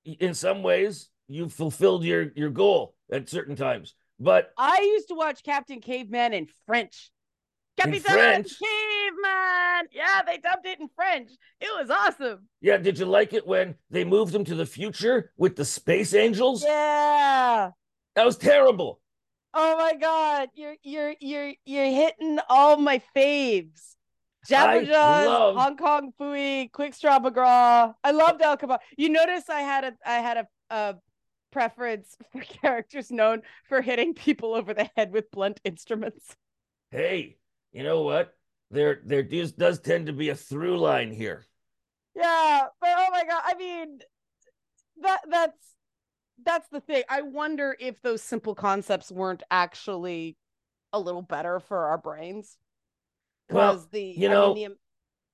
in 0.04 0.34
some 0.34 0.64
ways, 0.64 1.10
you 1.28 1.50
fulfilled 1.50 2.04
your 2.04 2.32
your 2.36 2.50
goal 2.50 2.96
at 3.12 3.30
certain 3.30 3.56
times. 3.56 3.96
But 4.20 4.52
I 4.58 4.80
used 4.82 5.10
to 5.10 5.16
watch 5.16 5.44
Captain 5.44 5.82
Caveman 5.82 6.34
in 6.34 6.48
French. 6.66 7.12
Captain 7.78 8.00
French. 8.00 8.52
Caveman. 8.60 9.88
Yeah, 9.92 10.22
they 10.26 10.38
dubbed 10.38 10.66
it 10.66 10.80
in 10.80 10.90
French. 10.96 11.32
It 11.60 11.70
was 11.78 11.90
awesome. 11.90 12.48
Yeah, 12.62 12.78
did 12.78 12.98
you 12.98 13.06
like 13.06 13.34
it 13.34 13.46
when 13.46 13.76
they 13.90 14.04
moved 14.04 14.34
him 14.34 14.46
to 14.46 14.56
the 14.56 14.66
future 14.66 15.32
with 15.38 15.56
the 15.56 15.66
space 15.66 16.14
angels? 16.14 16.64
Yeah. 16.64 17.72
That 18.16 18.26
was 18.26 18.38
terrible. 18.38 19.02
Oh 19.54 19.78
my 19.78 19.94
god, 19.94 20.50
you're 20.54 20.76
you're 20.84 21.16
you're 21.22 21.54
you're 21.66 21.86
hitting 21.86 22.40
all 22.50 22.76
my 22.76 23.02
faves. 23.16 23.96
Jabba 24.50 24.88
love... 24.88 25.56
Hong 25.56 25.78
Kong 25.78 26.14
Phooey, 26.20 26.72
Quick 26.72 27.00
Draw 27.00 27.20
McGraw. 27.20 27.94
I 28.04 28.12
loved 28.12 28.42
Al 28.42 28.58
Kabong. 28.58 28.80
You 28.98 29.10
notice 29.10 29.50
I 29.50 29.62
had 29.62 29.86
a 29.86 29.94
I 30.06 30.16
had 30.16 30.38
a, 30.38 30.48
a 30.70 30.96
preference 31.52 32.18
for 32.32 32.42
characters 32.42 33.12
known 33.12 33.42
for 33.70 33.82
hitting 33.82 34.14
people 34.14 34.54
over 34.54 34.74
the 34.74 34.90
head 34.98 35.12
with 35.12 35.32
blunt 35.32 35.62
instruments. 35.64 36.36
Hey, 36.92 37.38
you 37.76 37.84
know 37.84 38.02
what? 38.02 38.34
There 38.72 39.02
there 39.06 39.22
does, 39.22 39.52
does 39.52 39.80
tend 39.80 40.08
to 40.08 40.14
be 40.14 40.30
a 40.30 40.36
through 40.36 40.78
line 40.78 41.12
here. 41.12 41.46
Yeah, 42.16 42.68
but 42.80 42.90
oh 42.98 43.08
my 43.12 43.24
god, 43.26 43.42
I 43.46 43.54
mean 43.56 44.00
that 45.02 45.20
that's 45.30 45.76
that's 46.44 46.70
the 46.70 46.80
thing. 46.80 47.04
I 47.10 47.22
wonder 47.22 47.76
if 47.80 48.02
those 48.02 48.22
simple 48.22 48.56
concepts 48.56 49.12
weren't 49.12 49.44
actually 49.52 50.38
a 50.94 51.00
little 51.00 51.22
better 51.22 51.60
for 51.60 51.88
our 51.88 51.98
brains. 51.98 52.58
Well, 53.50 53.86
the 53.92 54.02
you 54.02 54.30
know 54.30 54.54
mean, 54.56 54.76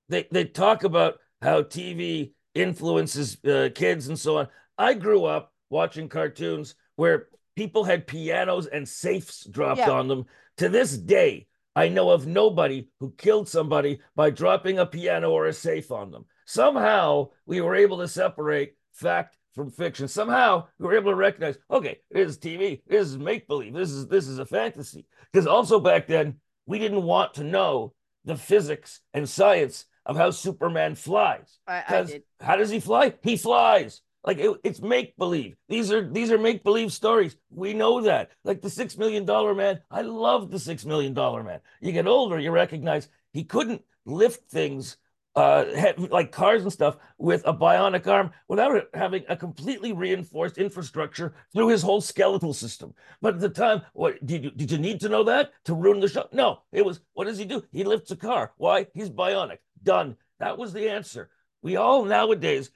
the... 0.09 0.23
they 0.31 0.43
they 0.43 0.45
talk 0.45 0.83
about 0.83 1.19
how 1.43 1.61
TV 1.61 2.33
influences 2.55 3.37
uh, 3.45 3.69
kids 3.73 4.07
and 4.07 4.17
so 4.17 4.39
on. 4.39 4.47
I 4.79 4.95
grew 4.95 5.25
up 5.25 5.53
watching 5.69 6.09
cartoons 6.09 6.73
where 6.95 7.27
people 7.55 7.83
had 7.83 8.07
pianos 8.07 8.65
and 8.65 8.87
safes 8.89 9.45
dropped 9.45 9.77
yeah. 9.77 9.91
on 9.91 10.07
them. 10.07 10.25
To 10.57 10.69
this 10.69 10.97
day, 10.97 11.47
I 11.75 11.87
know 11.87 12.09
of 12.09 12.27
nobody 12.27 12.87
who 12.99 13.13
killed 13.17 13.47
somebody 13.47 13.99
by 14.15 14.29
dropping 14.29 14.79
a 14.79 14.85
piano 14.85 15.31
or 15.31 15.45
a 15.45 15.53
safe 15.53 15.91
on 15.91 16.11
them. 16.11 16.25
Somehow 16.45 17.29
we 17.45 17.61
were 17.61 17.75
able 17.75 17.99
to 17.99 18.07
separate 18.07 18.75
fact 18.93 19.37
from 19.55 19.71
fiction. 19.71 20.07
Somehow 20.07 20.67
we 20.79 20.87
were 20.87 20.95
able 20.95 21.11
to 21.11 21.17
recognize, 21.17 21.57
okay, 21.69 21.99
this 22.09 22.31
is 22.31 22.37
TV, 22.37 22.81
this 22.87 23.07
is 23.07 23.17
make 23.17 23.47
believe, 23.47 23.73
this 23.73 23.91
is 23.91 24.07
this 24.07 24.27
is 24.27 24.39
a 24.39 24.45
fantasy. 24.45 25.05
Because 25.31 25.47
also 25.47 25.79
back 25.79 26.07
then 26.07 26.39
we 26.65 26.79
didn't 26.79 27.03
want 27.03 27.35
to 27.35 27.43
know 27.43 27.93
the 28.25 28.35
physics 28.35 28.99
and 29.13 29.27
science 29.27 29.85
of 30.05 30.17
how 30.17 30.31
Superman 30.31 30.95
flies. 30.95 31.59
Because 31.65 32.13
how 32.39 32.55
does 32.55 32.69
he 32.69 32.79
fly? 32.79 33.13
He 33.23 33.37
flies. 33.37 34.01
Like 34.23 34.37
it, 34.37 34.55
it's 34.63 34.81
make 34.81 35.17
believe. 35.17 35.55
These 35.67 35.91
are 35.91 36.07
these 36.07 36.31
are 36.31 36.37
make 36.37 36.63
believe 36.63 36.93
stories. 36.93 37.35
We 37.49 37.73
know 37.73 38.01
that. 38.01 38.31
Like 38.43 38.61
the 38.61 38.69
six 38.69 38.97
million 38.97 39.25
dollar 39.25 39.55
man. 39.55 39.81
I 39.89 40.01
love 40.01 40.51
the 40.51 40.59
six 40.59 40.85
million 40.85 41.13
dollar 41.13 41.43
man. 41.43 41.59
You 41.81 41.91
get 41.91 42.07
older, 42.07 42.39
you 42.39 42.51
recognize 42.51 43.09
he 43.33 43.43
couldn't 43.43 43.81
lift 44.05 44.49
things 44.49 44.97
uh, 45.35 45.63
like 45.97 46.31
cars 46.31 46.63
and 46.63 46.73
stuff 46.73 46.97
with 47.17 47.41
a 47.45 47.53
bionic 47.53 48.05
arm 48.05 48.31
without 48.47 48.83
having 48.93 49.23
a 49.29 49.35
completely 49.35 49.93
reinforced 49.93 50.57
infrastructure 50.57 51.33
through 51.53 51.69
his 51.69 51.81
whole 51.81 52.01
skeletal 52.01 52.53
system. 52.53 52.93
But 53.21 53.35
at 53.35 53.39
the 53.39 53.49
time, 53.49 53.81
what 53.93 54.23
did 54.25 54.43
you 54.43 54.51
did 54.51 54.71
you 54.71 54.77
need 54.77 54.99
to 55.01 55.09
know 55.09 55.23
that 55.23 55.51
to 55.65 55.73
ruin 55.73 55.99
the 55.99 56.09
show? 56.09 56.27
No, 56.31 56.61
it 56.71 56.85
was 56.85 56.99
what 57.13 57.25
does 57.25 57.37
he 57.37 57.45
do? 57.45 57.63
He 57.71 57.83
lifts 57.83 58.11
a 58.11 58.15
car. 58.15 58.51
Why? 58.57 58.87
He's 58.93 59.09
bionic. 59.09 59.59
Done. 59.81 60.17
That 60.39 60.57
was 60.57 60.73
the 60.73 60.89
answer. 60.89 61.29
We 61.61 61.75
all 61.75 62.05
nowadays 62.05 62.71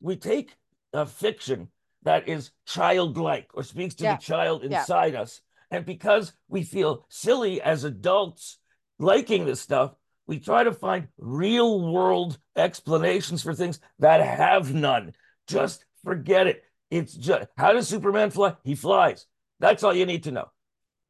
we 0.00 0.16
take 0.16 0.54
a 0.92 1.06
fiction 1.06 1.68
that 2.02 2.28
is 2.28 2.50
childlike 2.66 3.48
or 3.54 3.62
speaks 3.62 3.94
to 3.96 4.04
yeah. 4.04 4.16
the 4.16 4.22
child 4.22 4.64
inside 4.64 5.14
yeah. 5.14 5.22
us. 5.22 5.40
And 5.70 5.84
because 5.84 6.32
we 6.48 6.62
feel 6.62 7.04
silly 7.08 7.60
as 7.60 7.84
adults 7.84 8.58
liking 8.98 9.44
this 9.44 9.60
stuff, 9.60 9.94
we 10.26 10.38
try 10.38 10.64
to 10.64 10.72
find 10.72 11.08
real 11.18 11.92
world 11.92 12.38
explanations 12.56 13.42
for 13.42 13.54
things 13.54 13.80
that 13.98 14.20
have 14.20 14.72
none. 14.72 15.14
Just 15.46 15.84
forget 16.04 16.46
it. 16.46 16.62
It's 16.90 17.14
just 17.14 17.48
how 17.56 17.72
does 17.72 17.88
Superman 17.88 18.30
fly? 18.30 18.56
He 18.64 18.74
flies. 18.74 19.26
That's 19.60 19.82
all 19.82 19.94
you 19.94 20.06
need 20.06 20.24
to 20.24 20.32
know. 20.32 20.48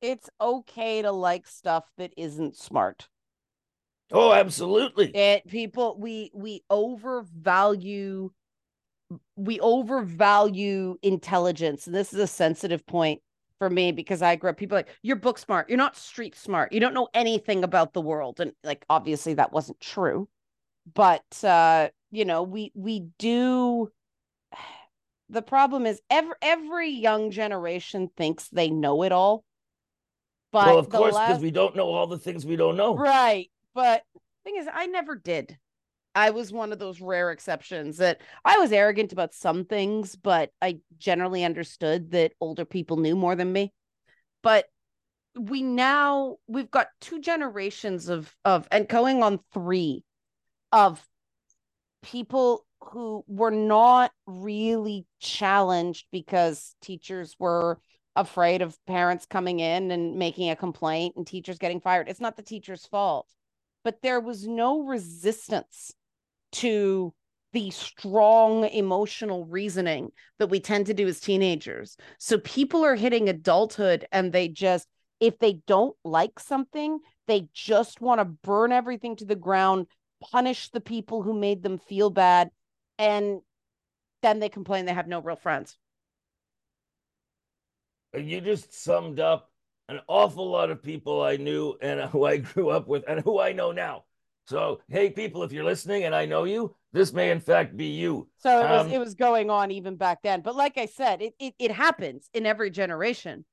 It's 0.00 0.30
okay 0.40 1.02
to 1.02 1.12
like 1.12 1.46
stuff 1.46 1.90
that 1.98 2.12
isn't 2.16 2.56
smart. 2.56 3.08
Oh, 4.10 4.32
absolutely. 4.32 5.14
It 5.14 5.46
people 5.48 5.96
we 5.98 6.30
we 6.32 6.62
overvalue 6.70 8.30
we 9.36 9.58
overvalue 9.60 10.96
intelligence 11.02 11.86
and 11.86 11.94
this 11.94 12.12
is 12.12 12.20
a 12.20 12.26
sensitive 12.26 12.86
point 12.86 13.20
for 13.58 13.70
me 13.70 13.90
because 13.92 14.22
I 14.22 14.36
grew 14.36 14.50
up 14.50 14.56
people 14.56 14.76
like 14.76 14.88
you're 15.02 15.16
book 15.16 15.38
smart, 15.38 15.68
you're 15.68 15.78
not 15.78 15.96
street 15.96 16.36
smart, 16.36 16.72
you 16.72 16.80
don't 16.80 16.94
know 16.94 17.08
anything 17.14 17.64
about 17.64 17.92
the 17.92 18.00
world 18.00 18.40
and 18.40 18.52
like 18.62 18.84
obviously 18.88 19.34
that 19.34 19.52
wasn't 19.52 19.80
true. 19.80 20.28
But 20.92 21.44
uh 21.44 21.88
you 22.10 22.24
know, 22.24 22.42
we 22.42 22.72
we 22.74 23.08
do 23.18 23.90
the 25.28 25.42
problem 25.42 25.86
is 25.86 26.00
every 26.10 26.34
every 26.42 26.90
young 26.90 27.30
generation 27.30 28.10
thinks 28.16 28.48
they 28.48 28.70
know 28.70 29.02
it 29.02 29.12
all. 29.12 29.44
But 30.52 30.66
well, 30.66 30.78
of 30.78 30.88
course, 30.88 31.14
because 31.14 31.30
last... 31.30 31.40
we 31.42 31.50
don't 31.50 31.76
know 31.76 31.88
all 31.88 32.06
the 32.06 32.18
things 32.18 32.46
we 32.46 32.56
don't 32.56 32.76
know. 32.76 32.96
Right. 32.96 33.50
But 33.74 34.02
thing 34.44 34.56
is, 34.56 34.66
I 34.72 34.86
never 34.86 35.14
did. 35.14 35.58
I 36.18 36.30
was 36.30 36.52
one 36.52 36.72
of 36.72 36.80
those 36.80 37.00
rare 37.00 37.30
exceptions 37.30 37.98
that 37.98 38.20
I 38.44 38.58
was 38.58 38.72
arrogant 38.72 39.12
about 39.12 39.34
some 39.34 39.64
things, 39.64 40.16
but 40.16 40.50
I 40.60 40.80
generally 40.98 41.44
understood 41.44 42.10
that 42.10 42.32
older 42.40 42.64
people 42.64 42.96
knew 42.96 43.14
more 43.14 43.36
than 43.36 43.52
me. 43.52 43.72
But 44.42 44.64
we 45.38 45.62
now 45.62 46.38
we've 46.48 46.72
got 46.72 46.88
two 47.00 47.20
generations 47.20 48.08
of 48.08 48.34
of 48.44 48.66
and 48.72 48.88
going 48.88 49.22
on 49.22 49.38
three 49.54 50.02
of 50.72 51.06
people 52.02 52.66
who 52.80 53.22
were 53.28 53.52
not 53.52 54.10
really 54.26 55.06
challenged 55.20 56.06
because 56.10 56.74
teachers 56.82 57.36
were 57.38 57.78
afraid 58.16 58.60
of 58.60 58.76
parents 58.86 59.24
coming 59.24 59.60
in 59.60 59.92
and 59.92 60.16
making 60.16 60.50
a 60.50 60.56
complaint 60.56 61.14
and 61.16 61.28
teachers 61.28 61.58
getting 61.58 61.80
fired. 61.80 62.08
It's 62.08 62.20
not 62.20 62.36
the 62.36 62.42
teacher's 62.42 62.86
fault 62.86 63.28
but 63.84 64.02
there 64.02 64.20
was 64.20 64.46
no 64.46 64.82
resistance 64.82 65.94
to 66.52 67.12
the 67.52 67.70
strong 67.70 68.64
emotional 68.64 69.46
reasoning 69.46 70.10
that 70.38 70.48
we 70.48 70.60
tend 70.60 70.86
to 70.86 70.94
do 70.94 71.08
as 71.08 71.20
teenagers. 71.20 71.96
So 72.18 72.38
people 72.38 72.84
are 72.84 72.94
hitting 72.94 73.28
adulthood 73.28 74.06
and 74.12 74.32
they 74.32 74.48
just, 74.48 74.86
if 75.20 75.38
they 75.38 75.54
don't 75.66 75.96
like 76.04 76.38
something, 76.38 76.98
they 77.26 77.48
just 77.52 78.00
want 78.00 78.20
to 78.20 78.24
burn 78.24 78.72
everything 78.72 79.16
to 79.16 79.24
the 79.24 79.36
ground, 79.36 79.86
punish 80.20 80.70
the 80.70 80.80
people 80.80 81.22
who 81.22 81.32
made 81.32 81.62
them 81.62 81.78
feel 81.78 82.10
bad, 82.10 82.50
and 82.98 83.40
then 84.22 84.40
they 84.40 84.48
complain 84.48 84.84
they 84.84 84.92
have 84.92 85.08
no 85.08 85.20
real 85.20 85.36
friends. 85.36 85.76
You 88.14 88.40
just 88.40 88.72
summed 88.72 89.20
up 89.20 89.50
an 89.88 90.00
awful 90.06 90.50
lot 90.50 90.70
of 90.70 90.82
people 90.82 91.22
I 91.22 91.36
knew 91.36 91.76
and 91.80 92.00
who 92.10 92.24
I 92.24 92.38
grew 92.38 92.70
up 92.70 92.88
with 92.88 93.04
and 93.08 93.20
who 93.20 93.40
I 93.40 93.52
know 93.52 93.72
now. 93.72 94.04
So, 94.48 94.80
hey, 94.88 95.10
people, 95.10 95.42
if 95.42 95.52
you're 95.52 95.62
listening 95.62 96.04
and 96.04 96.14
I 96.14 96.24
know 96.24 96.44
you, 96.44 96.74
this 96.94 97.12
may 97.12 97.30
in 97.30 97.38
fact 97.38 97.76
be 97.76 97.84
you. 97.84 98.28
So 98.38 98.60
it 98.60 98.70
was 98.70 98.86
um, 98.86 98.92
it 98.92 98.98
was 98.98 99.14
going 99.14 99.50
on 99.50 99.70
even 99.70 99.96
back 99.96 100.22
then. 100.22 100.40
But 100.40 100.56
like 100.56 100.78
I 100.78 100.86
said, 100.86 101.20
it, 101.20 101.34
it 101.38 101.54
it 101.58 101.70
happens 101.70 102.30
in 102.32 102.46
every 102.46 102.70
generation. 102.70 103.44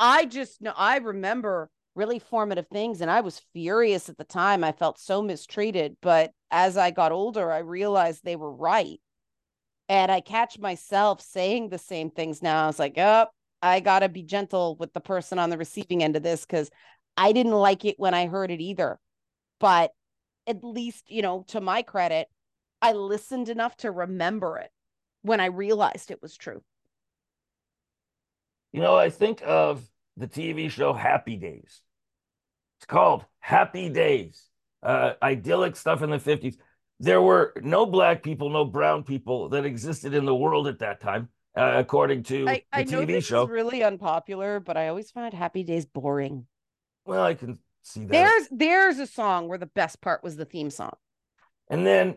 I 0.00 0.24
just 0.24 0.60
know 0.60 0.72
I 0.76 0.96
remember 0.98 1.70
really 1.94 2.18
formative 2.18 2.66
things 2.66 3.00
and 3.00 3.08
I 3.08 3.20
was 3.20 3.40
furious 3.52 4.08
at 4.08 4.18
the 4.18 4.24
time. 4.24 4.64
I 4.64 4.72
felt 4.72 4.98
so 4.98 5.22
mistreated, 5.22 5.96
but 6.02 6.32
as 6.50 6.76
I 6.76 6.90
got 6.90 7.12
older, 7.12 7.52
I 7.52 7.58
realized 7.58 8.24
they 8.24 8.36
were 8.36 8.52
right. 8.52 9.00
And 9.88 10.10
I 10.10 10.20
catch 10.20 10.58
myself 10.58 11.20
saying 11.20 11.68
the 11.68 11.78
same 11.78 12.10
things 12.10 12.42
now. 12.42 12.64
I 12.64 12.66
was 12.66 12.78
like, 12.80 12.94
oh, 12.98 13.26
I 13.62 13.78
got 13.78 14.00
to 14.00 14.08
be 14.08 14.24
gentle 14.24 14.76
with 14.80 14.92
the 14.92 15.00
person 15.00 15.38
on 15.38 15.50
the 15.50 15.58
receiving 15.58 16.02
end 16.02 16.16
of 16.16 16.24
this 16.24 16.42
because 16.44 16.70
I 17.16 17.30
didn't 17.30 17.52
like 17.52 17.84
it 17.84 17.94
when 17.98 18.14
I 18.14 18.26
heard 18.26 18.50
it 18.50 18.60
either. 18.60 18.98
But 19.60 19.92
at 20.48 20.64
least, 20.64 21.10
you 21.10 21.22
know, 21.22 21.44
to 21.48 21.60
my 21.60 21.82
credit, 21.82 22.28
I 22.82 22.92
listened 22.92 23.48
enough 23.48 23.76
to 23.78 23.90
remember 23.90 24.58
it 24.58 24.70
when 25.22 25.40
I 25.40 25.46
realized 25.46 26.10
it 26.10 26.22
was 26.22 26.36
true. 26.36 26.62
You 28.72 28.80
know, 28.80 28.96
I 28.96 29.10
think 29.10 29.42
of 29.44 29.82
the 30.16 30.26
TV 30.26 30.70
show 30.70 30.92
Happy 30.92 31.36
Days. 31.36 31.82
It's 32.78 32.86
called 32.86 33.24
Happy 33.40 33.88
Days. 33.88 34.44
Uh, 34.82 35.14
idyllic 35.22 35.76
stuff 35.76 36.02
in 36.02 36.10
the 36.10 36.18
50s. 36.18 36.56
There 37.00 37.22
were 37.22 37.52
no 37.62 37.86
black 37.86 38.22
people, 38.22 38.50
no 38.50 38.64
brown 38.64 39.04
people 39.04 39.48
that 39.50 39.64
existed 39.64 40.14
in 40.14 40.24
the 40.24 40.34
world 40.34 40.66
at 40.66 40.80
that 40.80 41.00
time 41.00 41.28
uh, 41.58 41.74
according 41.76 42.22
to 42.24 42.48
I, 42.48 42.62
the 42.72 42.78
I 42.78 42.82
know 42.84 43.00
TV 43.02 43.06
this 43.08 43.26
show. 43.26 43.44
Is 43.44 43.50
really 43.50 43.82
unpopular, 43.82 44.60
but 44.60 44.76
I 44.76 44.88
always 44.88 45.10
find 45.10 45.34
Happy 45.34 45.64
Days 45.64 45.86
boring. 45.86 46.46
Well, 47.04 47.22
I 47.22 47.34
can 47.34 47.58
see 47.92 48.00
that. 48.00 48.10
There's 48.10 48.48
there's 48.50 48.98
a 48.98 49.06
song 49.06 49.48
where 49.48 49.58
the 49.58 49.66
best 49.66 50.00
part 50.00 50.22
was 50.22 50.36
the 50.36 50.44
theme 50.44 50.70
song. 50.70 50.94
And 51.70 51.86
then 51.86 52.16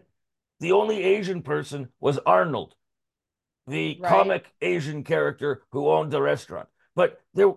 the 0.59 0.71
only 0.71 1.03
Asian 1.03 1.41
person 1.41 1.89
was 1.99 2.19
Arnold, 2.25 2.75
the 3.67 3.97
right. 3.99 4.09
comic 4.09 4.53
Asian 4.61 5.03
character 5.03 5.63
who 5.71 5.89
owned 5.89 6.11
the 6.11 6.21
restaurant. 6.21 6.67
But 6.95 7.21
there 7.33 7.53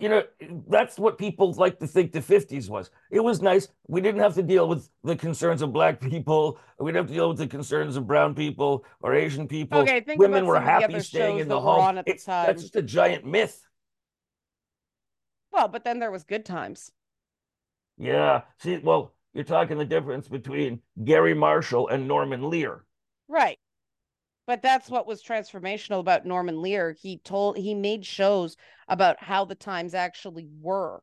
you 0.00 0.08
know, 0.08 0.22
that's 0.68 0.98
what 0.98 1.18
people 1.18 1.52
like 1.52 1.78
to 1.78 1.86
think 1.86 2.12
the 2.12 2.20
50s 2.20 2.68
was. 2.68 2.90
It 3.10 3.20
was 3.20 3.40
nice. 3.40 3.68
We 3.86 4.00
didn't 4.00 4.20
have 4.20 4.34
to 4.34 4.42
deal 4.42 4.68
with 4.68 4.88
the 5.04 5.14
concerns 5.14 5.62
of 5.62 5.72
black 5.72 6.00
people. 6.10 6.58
We 6.78 6.90
didn't 6.90 7.04
have 7.04 7.08
to 7.08 7.14
deal 7.14 7.28
with 7.28 7.38
the 7.38 7.46
concerns 7.46 7.96
of 7.96 8.06
brown 8.06 8.34
people 8.34 8.84
or 9.00 9.14
Asian 9.14 9.46
people. 9.46 9.78
Okay, 9.80 10.00
think 10.00 10.20
Women 10.20 10.46
were 10.46 10.60
happy 10.60 10.98
staying 11.00 11.38
in 11.38 11.48
the 11.48 11.60
home. 11.60 12.02
It's, 12.06 12.24
that's 12.24 12.62
just 12.62 12.76
a 12.76 12.82
giant 12.82 13.24
myth. 13.24 13.66
Well, 15.52 15.68
but 15.68 15.84
then 15.84 16.00
there 16.00 16.10
was 16.10 16.24
good 16.24 16.44
times. 16.44 16.90
Yeah. 17.98 18.42
See, 18.58 18.78
well, 18.78 19.14
you're 19.32 19.44
talking 19.44 19.78
the 19.78 19.84
difference 19.84 20.28
between 20.28 20.80
Garry 21.04 21.34
Marshall 21.34 21.88
and 21.88 22.06
Norman 22.08 22.48
Lear. 22.50 22.84
Right 23.28 23.58
but 24.46 24.60
that's 24.60 24.90
what 24.90 25.06
was 25.06 25.22
transformational 25.22 26.00
about 26.00 26.26
Norman 26.26 26.60
Lear. 26.60 26.94
He 27.00 27.16
told 27.24 27.56
he 27.56 27.74
made 27.74 28.04
shows 28.04 28.58
about 28.88 29.16
how 29.18 29.46
the 29.46 29.54
times 29.54 29.94
actually 29.94 30.46
were, 30.60 31.00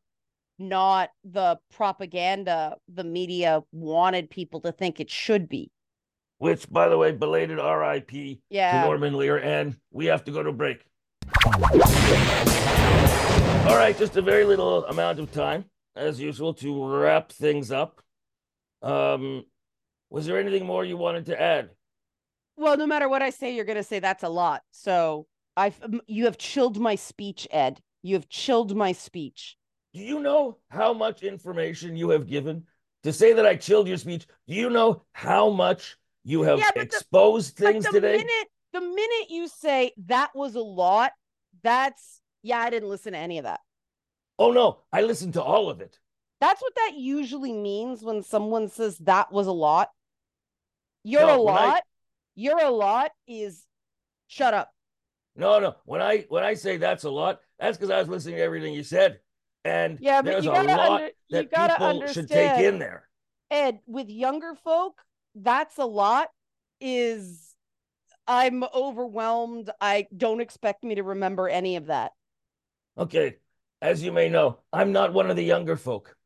not 0.60 1.10
the 1.24 1.58
propaganda 1.72 2.76
the 2.86 3.02
media 3.02 3.62
wanted 3.72 4.30
people 4.30 4.60
to 4.60 4.70
think 4.70 5.00
it 5.00 5.10
should 5.10 5.48
be. 5.48 5.72
which, 6.38 6.70
by 6.70 6.88
the 6.88 6.96
way, 6.96 7.10
belated 7.10 7.58
RIP 7.58 8.38
Yeah. 8.48 8.82
to 8.82 8.86
Norman 8.86 9.14
Lear, 9.14 9.38
and 9.38 9.76
we 9.90 10.06
have 10.06 10.22
to 10.26 10.30
go 10.30 10.42
to 10.44 10.52
break. 10.52 10.84
All 13.66 13.76
right, 13.76 13.96
just 13.98 14.16
a 14.16 14.22
very 14.22 14.44
little 14.44 14.84
amount 14.86 15.18
of 15.18 15.32
time, 15.32 15.64
as 15.96 16.20
usual, 16.20 16.54
to 16.54 16.86
wrap 16.86 17.32
things 17.32 17.70
up. 17.70 18.00
Um, 18.82 19.44
was 20.10 20.26
there 20.26 20.38
anything 20.38 20.66
more 20.66 20.84
you 20.84 20.96
wanted 20.96 21.26
to 21.26 21.40
add? 21.40 21.70
Well, 22.56 22.76
no 22.76 22.86
matter 22.86 23.08
what 23.08 23.22
I 23.22 23.30
say, 23.30 23.54
you're 23.54 23.64
going 23.64 23.76
to 23.76 23.82
say 23.82 23.98
that's 23.98 24.24
a 24.24 24.28
lot. 24.28 24.62
So 24.70 25.26
I've 25.56 25.78
you 26.06 26.24
have 26.26 26.38
chilled 26.38 26.78
my 26.78 26.94
speech, 26.96 27.46
Ed. 27.50 27.80
You 28.02 28.14
have 28.16 28.28
chilled 28.28 28.76
my 28.76 28.92
speech. 28.92 29.56
Do 29.94 30.00
you 30.00 30.20
know 30.20 30.58
how 30.70 30.92
much 30.92 31.22
information 31.22 31.96
you 31.96 32.10
have 32.10 32.26
given? 32.26 32.64
To 33.04 33.12
say 33.12 33.32
that 33.32 33.44
I 33.46 33.56
chilled 33.56 33.88
your 33.88 33.96
speech, 33.96 34.26
do 34.46 34.54
you 34.54 34.70
know 34.70 35.02
how 35.12 35.50
much 35.50 35.96
you 36.24 36.42
have 36.42 36.58
Yeah, 36.58 36.70
but 36.74 36.90
the- 36.90 36.96
exposed 36.96 37.56
things 37.56 37.84
the 37.84 37.92
today? 37.92 38.16
minute 38.18 38.48
the 38.72 38.80
minute 38.80 39.28
you 39.28 39.48
say 39.48 39.92
that 40.06 40.30
was 40.34 40.54
a 40.54 40.60
lot, 40.60 41.12
that's 41.62 42.20
yeah, 42.42 42.58
I 42.58 42.70
didn't 42.70 42.88
listen 42.88 43.12
to 43.12 43.18
any 43.18 43.38
of 43.38 43.44
that. 43.44 43.60
Oh 44.42 44.50
no, 44.50 44.80
I 44.92 45.02
listened 45.02 45.34
to 45.34 45.42
all 45.42 45.70
of 45.70 45.80
it. 45.80 45.98
That's 46.40 46.60
what 46.60 46.74
that 46.74 46.92
usually 46.96 47.52
means 47.52 48.02
when 48.02 48.22
someone 48.24 48.68
says 48.68 48.98
that 48.98 49.30
was 49.30 49.46
a 49.46 49.52
lot. 49.52 49.90
You're 51.04 51.26
No, 51.26 51.40
a 51.40 51.44
when 51.44 51.54
I- 51.54 51.66
lot. 51.66 51.82
You're 52.34 52.64
a 52.64 52.70
lot 52.70 53.10
is 53.28 53.64
shut 54.26 54.52
up. 54.54 54.72
No, 55.36 55.60
no. 55.60 55.76
When 55.84 56.02
I 56.02 56.22
when 56.28 56.42
I 56.42 56.54
say 56.54 56.76
that's 56.76 57.04
a 57.04 57.10
lot, 57.10 57.40
that's 57.58 57.76
because 57.78 57.90
I 57.90 57.98
was 58.00 58.08
listening 58.08 58.36
to 58.36 58.42
everything 58.42 58.74
you 58.74 58.82
said, 58.82 59.20
and 59.64 59.98
Yeah, 60.00 60.22
but 60.22 60.30
there's 60.32 60.44
you 60.44 60.50
a 60.50 60.54
gotta 60.54 60.68
lot 60.76 60.90
under- 60.92 61.06
you 61.06 61.12
that 61.30 61.50
gotta 61.52 61.74
people 61.74 62.06
should 62.08 62.28
take 62.28 62.58
in 62.60 62.78
there. 62.80 63.08
Ed, 63.50 63.78
with 63.86 64.08
younger 64.08 64.54
folk, 64.56 65.02
that's 65.36 65.78
a 65.78 65.84
lot 65.84 66.30
is 66.80 67.54
I'm 68.26 68.64
overwhelmed. 68.74 69.70
I 69.80 70.08
don't 70.16 70.40
expect 70.40 70.82
me 70.82 70.96
to 70.96 71.02
remember 71.02 71.48
any 71.48 71.76
of 71.76 71.86
that. 71.86 72.12
Okay, 72.98 73.36
as 73.82 74.02
you 74.02 74.12
may 74.12 74.28
know, 74.30 74.58
I'm 74.72 74.92
not 74.92 75.12
one 75.12 75.28
of 75.28 75.36
the 75.36 75.44
younger 75.44 75.76
folk. 75.76 76.16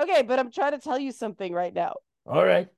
Okay, 0.00 0.22
but 0.22 0.38
I'm 0.38 0.50
trying 0.50 0.72
to 0.72 0.78
tell 0.78 0.98
you 0.98 1.12
something 1.12 1.52
right 1.52 1.72
now. 1.72 1.94
All 2.26 2.44
right, 2.44 2.68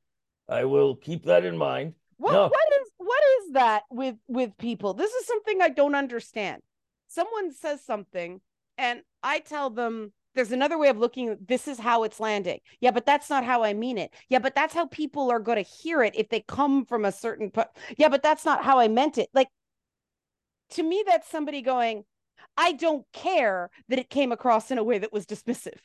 I 0.48 0.64
will 0.66 0.94
keep 0.94 1.24
that 1.24 1.44
in 1.44 1.56
mind. 1.56 1.94
What 2.18 2.32
No. 2.32 2.42
what 2.48 2.68
is 2.82 2.90
what 2.98 3.22
is 3.40 3.52
that 3.54 3.82
with 3.90 4.16
with 4.28 4.56
people? 4.58 4.94
This 4.94 5.12
is 5.12 5.26
something 5.26 5.60
I 5.60 5.70
don't 5.70 5.94
understand. 5.94 6.62
Someone 7.08 7.52
says 7.52 7.82
something 7.84 8.40
and 8.78 9.02
I 9.22 9.40
tell 9.40 9.70
them 9.70 10.12
there's 10.34 10.52
another 10.52 10.76
way 10.78 10.88
of 10.88 10.98
looking 10.98 11.36
this 11.46 11.66
is 11.66 11.78
how 11.78 12.02
it's 12.04 12.20
landing. 12.20 12.60
Yeah, 12.80 12.90
but 12.90 13.06
that's 13.06 13.30
not 13.30 13.44
how 13.44 13.62
I 13.64 13.72
mean 13.72 13.98
it. 13.98 14.12
Yeah, 14.28 14.40
but 14.40 14.54
that's 14.54 14.74
how 14.74 14.86
people 14.86 15.30
are 15.30 15.38
going 15.40 15.62
to 15.62 15.70
hear 15.70 16.02
it 16.02 16.14
if 16.16 16.28
they 16.28 16.40
come 16.40 16.84
from 16.84 17.04
a 17.04 17.12
certain 17.12 17.50
po- 17.50 17.72
Yeah, 17.96 18.08
but 18.08 18.22
that's 18.22 18.44
not 18.44 18.64
how 18.64 18.78
I 18.80 18.88
meant 18.88 19.16
it. 19.16 19.28
Like 19.32 19.48
to 20.70 20.82
me 20.82 21.04
that's 21.06 21.28
somebody 21.28 21.62
going 21.62 22.04
I 22.56 22.72
don't 22.72 23.04
care 23.12 23.70
that 23.88 23.98
it 23.98 24.10
came 24.10 24.32
across 24.32 24.70
in 24.70 24.78
a 24.78 24.84
way 24.84 24.98
that 24.98 25.12
was 25.12 25.26
dismissive. 25.26 25.80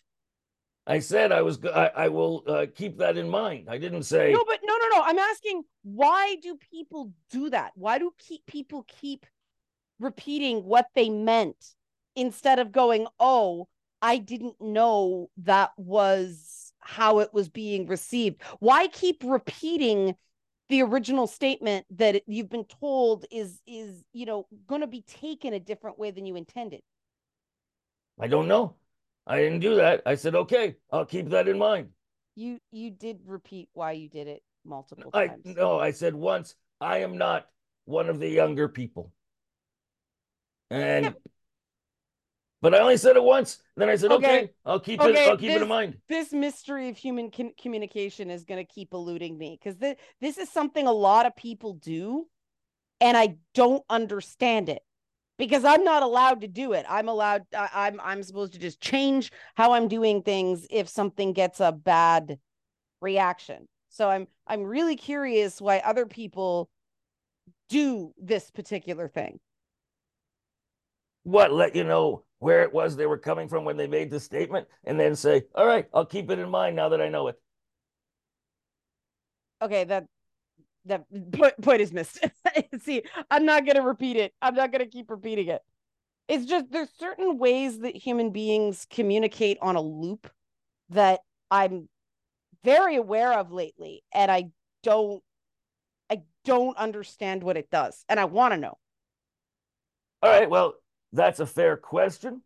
I 0.88 1.00
said 1.00 1.32
I 1.32 1.44
was. 1.44 1.60
I, 1.66 1.92
I 1.96 2.08
will 2.08 2.44
uh, 2.48 2.66
keep 2.74 2.98
that 2.98 3.16
in 3.16 3.30
mind. 3.30 3.68
I 3.70 3.78
didn't 3.78 4.04
say. 4.04 4.32
No, 4.34 4.44
but 4.46 4.60
no, 4.64 4.76
no, 4.76 4.98
no. 4.98 5.04
I'm 5.04 5.20
asking 5.20 5.64
why 5.84 6.38
do 6.42 6.58
people 6.72 7.14
do 7.30 7.52
that? 7.52 7.74
Why 7.76 8.00
do 8.00 8.12
keep 8.18 8.46
people 8.48 8.86
keep 8.88 9.26
repeating 10.00 10.64
what 10.64 10.88
they 10.96 11.10
meant 11.10 11.76
instead 12.16 12.58
of 12.58 12.72
going, 12.72 13.06
"Oh, 13.20 13.68
I 14.02 14.18
didn't 14.18 14.60
know 14.60 15.30
that 15.38 15.72
was 15.78 16.74
how 16.80 17.20
it 17.20 17.34
was 17.34 17.50
being 17.50 17.86
received." 17.86 18.42
Why 18.60 18.88
keep 18.88 19.24
repeating 19.24 20.16
the 20.70 20.82
original 20.84 21.28
statement 21.28 21.86
that 21.98 22.22
you've 22.28 22.50
been 22.50 22.66
told 22.66 23.26
is 23.32 23.62
is, 23.68 24.04
you 24.14 24.26
know, 24.26 24.48
going 24.68 24.82
to 24.82 24.88
be 24.88 25.02
taken 25.02 25.54
a 25.54 25.60
different 25.60 26.00
way 26.00 26.12
than 26.12 26.26
you 26.26 26.36
intended? 26.36 26.82
I 28.20 28.28
don't 28.28 28.48
know. 28.48 28.76
I 29.26 29.38
didn't 29.38 29.60
do 29.60 29.76
that. 29.76 30.02
I 30.06 30.16
said 30.16 30.36
okay. 30.36 30.76
I'll 30.92 31.06
keep 31.06 31.30
that 31.30 31.48
in 31.48 31.58
mind. 31.58 31.90
You 32.36 32.60
you 32.72 32.92
did 32.92 33.20
repeat 33.26 33.70
why 33.74 33.94
you 33.94 34.10
did 34.10 34.28
it 34.28 34.44
multiple 34.66 35.12
times. 35.12 35.32
I 35.46 35.50
times. 35.50 35.58
no. 35.58 35.80
I 35.80 35.92
said 35.92 36.16
once. 36.16 36.56
I 36.80 37.00
am 37.00 37.18
not 37.18 37.48
one 37.86 38.10
of 38.10 38.20
the 38.20 38.30
younger 38.30 38.70
people. 38.70 39.12
And. 40.70 41.06
Yeah. 41.06 41.12
But 42.62 42.76
I 42.76 42.80
only 42.80 42.98
said 42.98 43.16
it 43.16 43.24
once. 43.24 43.60
Then 43.78 43.90
I 43.90 43.96
said, 43.96 44.12
okay, 44.12 44.42
Okay. 44.42 44.50
I'll 44.66 44.80
keep 44.80 45.00
Okay, 45.00 45.26
it. 45.26 45.30
I'll 45.30 45.38
keep 45.38 45.52
it 45.52 45.62
in 45.62 45.68
mind. 45.68 45.98
this 46.10 46.34
mystery 46.34 46.90
of 46.90 46.98
human 46.98 47.32
con- 47.32 47.54
communication 47.62 48.30
is 48.30 48.44
going 48.44 48.64
to 48.66 48.74
keep 48.74 48.94
eluding 48.94 49.38
me 49.38 49.58
because 49.62 49.78
th- 49.80 49.98
this 50.20 50.38
is 50.38 50.50
something 50.50 50.88
a 50.88 50.92
lot 50.92 51.26
of 51.26 51.36
people 51.36 51.74
do 51.74 52.28
and 53.00 53.16
i 53.16 53.36
don't 53.54 53.84
understand 53.90 54.68
it 54.70 54.82
because 55.38 55.64
i'm 55.64 55.84
not 55.84 56.02
allowed 56.04 56.42
to 56.42 56.48
do 56.48 56.74
it 56.74 56.86
i'm 56.90 57.08
allowed 57.08 57.44
I- 57.56 57.70
i'm 57.74 58.02
i'm 58.04 58.24
supposed 58.24 58.54
to 58.54 58.60
just 58.60 58.82
change 58.82 59.32
how 59.56 59.74
i'm 59.74 59.88
doing 59.88 60.22
things 60.24 60.66
if 60.72 60.90
something 60.90 61.32
gets 61.34 61.60
a 61.60 61.72
bad 61.72 62.40
reaction 63.02 63.68
so 63.90 64.10
i'm 64.10 64.28
i'm 64.48 64.64
really 64.64 64.96
curious 64.96 65.62
why 65.62 65.78
other 65.80 66.08
people 66.08 66.70
do 67.70 68.14
this 68.18 68.50
particular 68.52 69.08
thing 69.08 69.40
What 71.24 71.52
let 71.52 71.76
you 71.76 71.84
know 71.84 72.24
where 72.40 72.64
it 72.64 72.74
was 72.74 72.96
they 72.96 73.06
were 73.06 73.18
coming 73.18 73.48
from 73.48 73.66
when 73.66 73.78
they 73.78 73.88
made 73.88 74.10
the 74.10 74.20
statement, 74.20 74.68
and 74.86 75.00
then 75.00 75.16
say, 75.16 75.44
all 75.56 75.66
right, 75.66 75.88
I'll 75.94 76.06
keep 76.06 76.30
it 76.32 76.40
in 76.40 76.50
mind 76.50 76.76
now 76.76 76.90
that 76.90 77.02
I 77.02 77.10
know 77.10 77.28
it. 77.28 77.40
okay 79.62 79.84
that 79.86 80.06
that 80.86 81.04
point, 81.32 81.62
point 81.62 81.82
is 81.82 81.92
missed. 81.92 82.20
See 82.82 83.04
i'm 83.30 83.46
not 83.46 83.66
going 83.66 83.76
to 83.76 83.82
repeat 83.82 84.16
it. 84.18 84.34
I'm 84.42 84.56
not 84.56 84.72
going 84.72 84.84
to 84.84 84.90
keep 84.90 85.10
repeating 85.10 85.48
it. 85.50 85.62
It's 86.28 86.46
just 86.46 86.72
there's 86.72 86.90
certain 86.98 87.38
ways 87.38 87.80
that 87.80 87.96
human 87.96 88.32
beings 88.32 88.86
communicate 88.90 89.58
on 89.62 89.76
a 89.76 89.82
loop 89.82 90.32
that 90.90 91.20
i'm 91.52 91.88
very 92.64 92.96
aware 92.96 93.34
of 93.34 93.52
lately 93.52 94.04
and 94.14 94.32
i 94.32 94.50
don't 94.84 95.24
i 96.10 96.22
don't 96.46 96.78
understand 96.78 97.44
what 97.44 97.58
it 97.58 97.70
does 97.70 98.04
and 98.10 98.20
i 98.20 98.26
want 98.26 98.54
to 98.54 98.58
know. 98.58 98.78
All 100.22 100.30
right, 100.32 100.50
well, 100.50 100.74
that's 101.12 101.40
a 101.40 101.46
fair 101.46 101.78
question. 101.78 102.42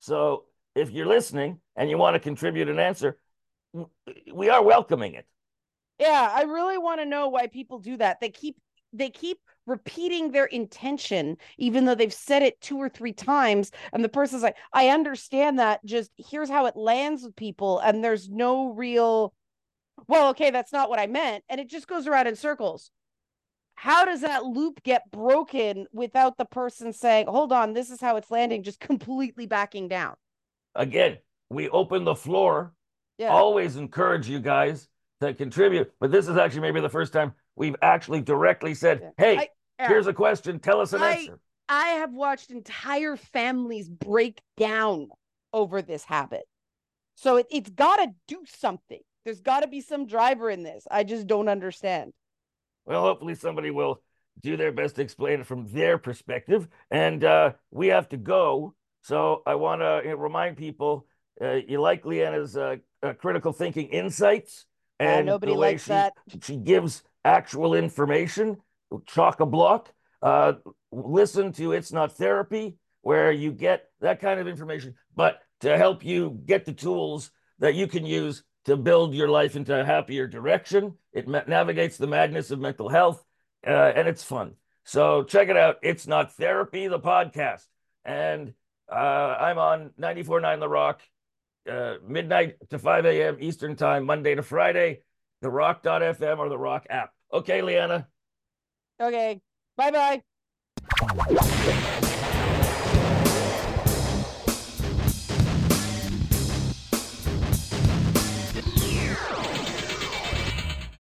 So 0.00 0.44
if 0.74 0.90
you're 0.90 1.06
listening 1.06 1.60
and 1.76 1.88
you 1.88 1.98
want 1.98 2.14
to 2.14 2.20
contribute 2.20 2.68
an 2.68 2.78
answer, 2.78 3.18
we 4.32 4.50
are 4.50 4.62
welcoming 4.62 5.14
it. 5.14 5.26
Yeah, 5.98 6.28
I 6.32 6.42
really 6.42 6.78
want 6.78 7.00
to 7.00 7.06
know 7.06 7.28
why 7.28 7.46
people 7.46 7.78
do 7.78 7.96
that. 7.98 8.20
They 8.20 8.30
keep 8.30 8.56
they 8.92 9.10
keep 9.10 9.38
repeating 9.66 10.30
their 10.30 10.44
intention 10.44 11.36
even 11.58 11.84
though 11.84 11.96
they've 11.96 12.14
said 12.14 12.42
it 12.42 12.60
two 12.60 12.76
or 12.76 12.88
three 12.88 13.12
times 13.12 13.72
and 13.92 14.04
the 14.04 14.08
person's 14.08 14.42
like, 14.42 14.56
"I 14.72 14.88
understand 14.90 15.58
that, 15.58 15.84
just 15.84 16.10
here's 16.16 16.50
how 16.50 16.66
it 16.66 16.76
lands 16.76 17.22
with 17.22 17.34
people 17.34 17.78
and 17.80 18.04
there's 18.04 18.28
no 18.28 18.68
real 18.68 19.32
well, 20.08 20.30
okay, 20.30 20.50
that's 20.50 20.72
not 20.72 20.90
what 20.90 20.98
I 21.00 21.06
meant." 21.06 21.44
And 21.48 21.60
it 21.60 21.68
just 21.68 21.88
goes 21.88 22.06
around 22.06 22.26
in 22.26 22.36
circles. 22.36 22.90
How 23.74 24.04
does 24.04 24.20
that 24.22 24.44
loop 24.44 24.82
get 24.82 25.10
broken 25.10 25.86
without 25.92 26.36
the 26.38 26.44
person 26.44 26.92
saying, 26.92 27.26
"Hold 27.26 27.52
on, 27.52 27.72
this 27.72 27.90
is 27.90 28.00
how 28.00 28.16
it's 28.16 28.30
landing," 28.30 28.62
just 28.62 28.80
completely 28.80 29.46
backing 29.46 29.88
down? 29.88 30.14
Again, 30.74 31.18
we 31.50 31.68
open 31.68 32.04
the 32.04 32.14
floor. 32.14 32.72
Yeah. 33.18 33.28
Always 33.28 33.76
encourage 33.76 34.28
you 34.28 34.40
guys 34.40 34.88
to 35.20 35.34
contribute, 35.34 35.92
but 36.00 36.10
this 36.10 36.28
is 36.28 36.36
actually 36.36 36.62
maybe 36.62 36.80
the 36.80 36.88
first 36.88 37.12
time 37.12 37.34
we've 37.56 37.76
actually 37.82 38.20
directly 38.20 38.74
said, 38.74 39.00
Yeah. 39.00 39.10
"Hey, 39.16 39.36
I- 39.38 39.48
yeah. 39.78 39.88
here's 39.88 40.06
a 40.06 40.14
question. 40.14 40.58
Tell 40.58 40.80
us 40.80 40.92
an 40.92 41.02
I- 41.02 41.10
answer." 41.12 41.38
I 41.68 41.88
have 41.88 42.12
watched 42.12 42.50
entire 42.50 43.16
families 43.16 43.88
break 43.88 44.40
down 44.56 45.08
over 45.52 45.80
this 45.80 46.04
habit. 46.04 46.44
So 47.14 47.36
it, 47.36 47.46
it's 47.50 47.70
got 47.70 47.96
to 47.96 48.14
do 48.28 48.44
something. 48.46 49.00
There's 49.24 49.40
got 49.40 49.60
to 49.60 49.66
be 49.68 49.80
some 49.80 50.06
driver 50.06 50.50
in 50.50 50.62
this. 50.62 50.86
I 50.90 51.04
just 51.04 51.26
don't 51.26 51.48
understand. 51.48 52.12
Well, 52.86 53.02
hopefully 53.02 53.34
somebody 53.34 53.70
will 53.70 54.02
do 54.42 54.56
their 54.56 54.72
best 54.72 54.96
to 54.96 55.02
explain 55.02 55.40
it 55.40 55.46
from 55.46 55.68
their 55.72 55.98
perspective. 55.98 56.68
And 56.90 57.24
uh, 57.24 57.52
we 57.70 57.88
have 57.88 58.08
to 58.10 58.16
go. 58.16 58.74
So 59.02 59.42
I 59.46 59.54
want 59.54 59.80
to 59.80 60.16
remind 60.16 60.56
people 60.56 61.06
uh, 61.40 61.58
you 61.66 61.80
like 61.80 62.04
Liana's 62.04 62.56
uh, 62.56 62.76
uh, 63.02 63.12
critical 63.14 63.52
thinking 63.52 63.88
insights. 63.88 64.66
And 65.00 65.26
nobody 65.26 65.52
the 65.52 65.58
way 65.58 65.68
likes 65.72 65.84
she, 65.84 65.88
that. 65.88 66.12
She 66.42 66.56
gives 66.56 67.02
actual 67.24 67.74
information, 67.74 68.58
chock 69.06 69.40
a 69.40 69.46
block. 69.46 69.92
Uh, 70.22 70.54
listen 70.92 71.52
to 71.52 71.72
It's 71.72 71.92
Not 71.92 72.12
Therapy, 72.16 72.76
where 73.02 73.32
you 73.32 73.52
get 73.52 73.90
that 74.00 74.20
kind 74.20 74.40
of 74.40 74.48
information, 74.48 74.94
but 75.14 75.40
to 75.60 75.76
help 75.76 76.04
you 76.04 76.40
get 76.46 76.64
the 76.64 76.72
tools 76.72 77.30
that 77.58 77.74
you 77.74 77.86
can 77.86 78.06
use 78.06 78.42
to 78.64 78.76
build 78.76 79.14
your 79.14 79.28
life 79.28 79.56
into 79.56 79.78
a 79.78 79.84
happier 79.84 80.26
direction. 80.26 80.94
It 81.12 81.28
navigates 81.28 81.96
the 81.96 82.06
madness 82.06 82.50
of 82.50 82.60
mental 82.60 82.88
health, 82.88 83.24
uh, 83.66 83.70
and 83.70 84.08
it's 84.08 84.22
fun. 84.22 84.54
So 84.84 85.22
check 85.22 85.48
it 85.48 85.56
out. 85.56 85.76
It's 85.82 86.06
Not 86.06 86.34
Therapy, 86.34 86.88
the 86.88 87.00
podcast. 87.00 87.64
And 88.04 88.52
uh, 88.90 88.94
I'm 88.94 89.58
on 89.58 89.90
94.9 89.98 90.60
The 90.60 90.68
Rock, 90.68 91.00
uh, 91.70 91.94
midnight 92.06 92.56
to 92.70 92.78
5 92.78 93.06
a.m. 93.06 93.36
Eastern 93.40 93.76
Time, 93.76 94.04
Monday 94.04 94.34
to 94.34 94.42
Friday, 94.42 95.00
the 95.40 95.50
rock.fm 95.50 96.38
or 96.38 96.48
the 96.48 96.58
rock 96.58 96.86
app. 96.90 97.10
Okay, 97.32 97.62
Liana. 97.62 98.08
Okay. 99.00 99.40
Bye 99.76 99.90
bye. 99.90 100.22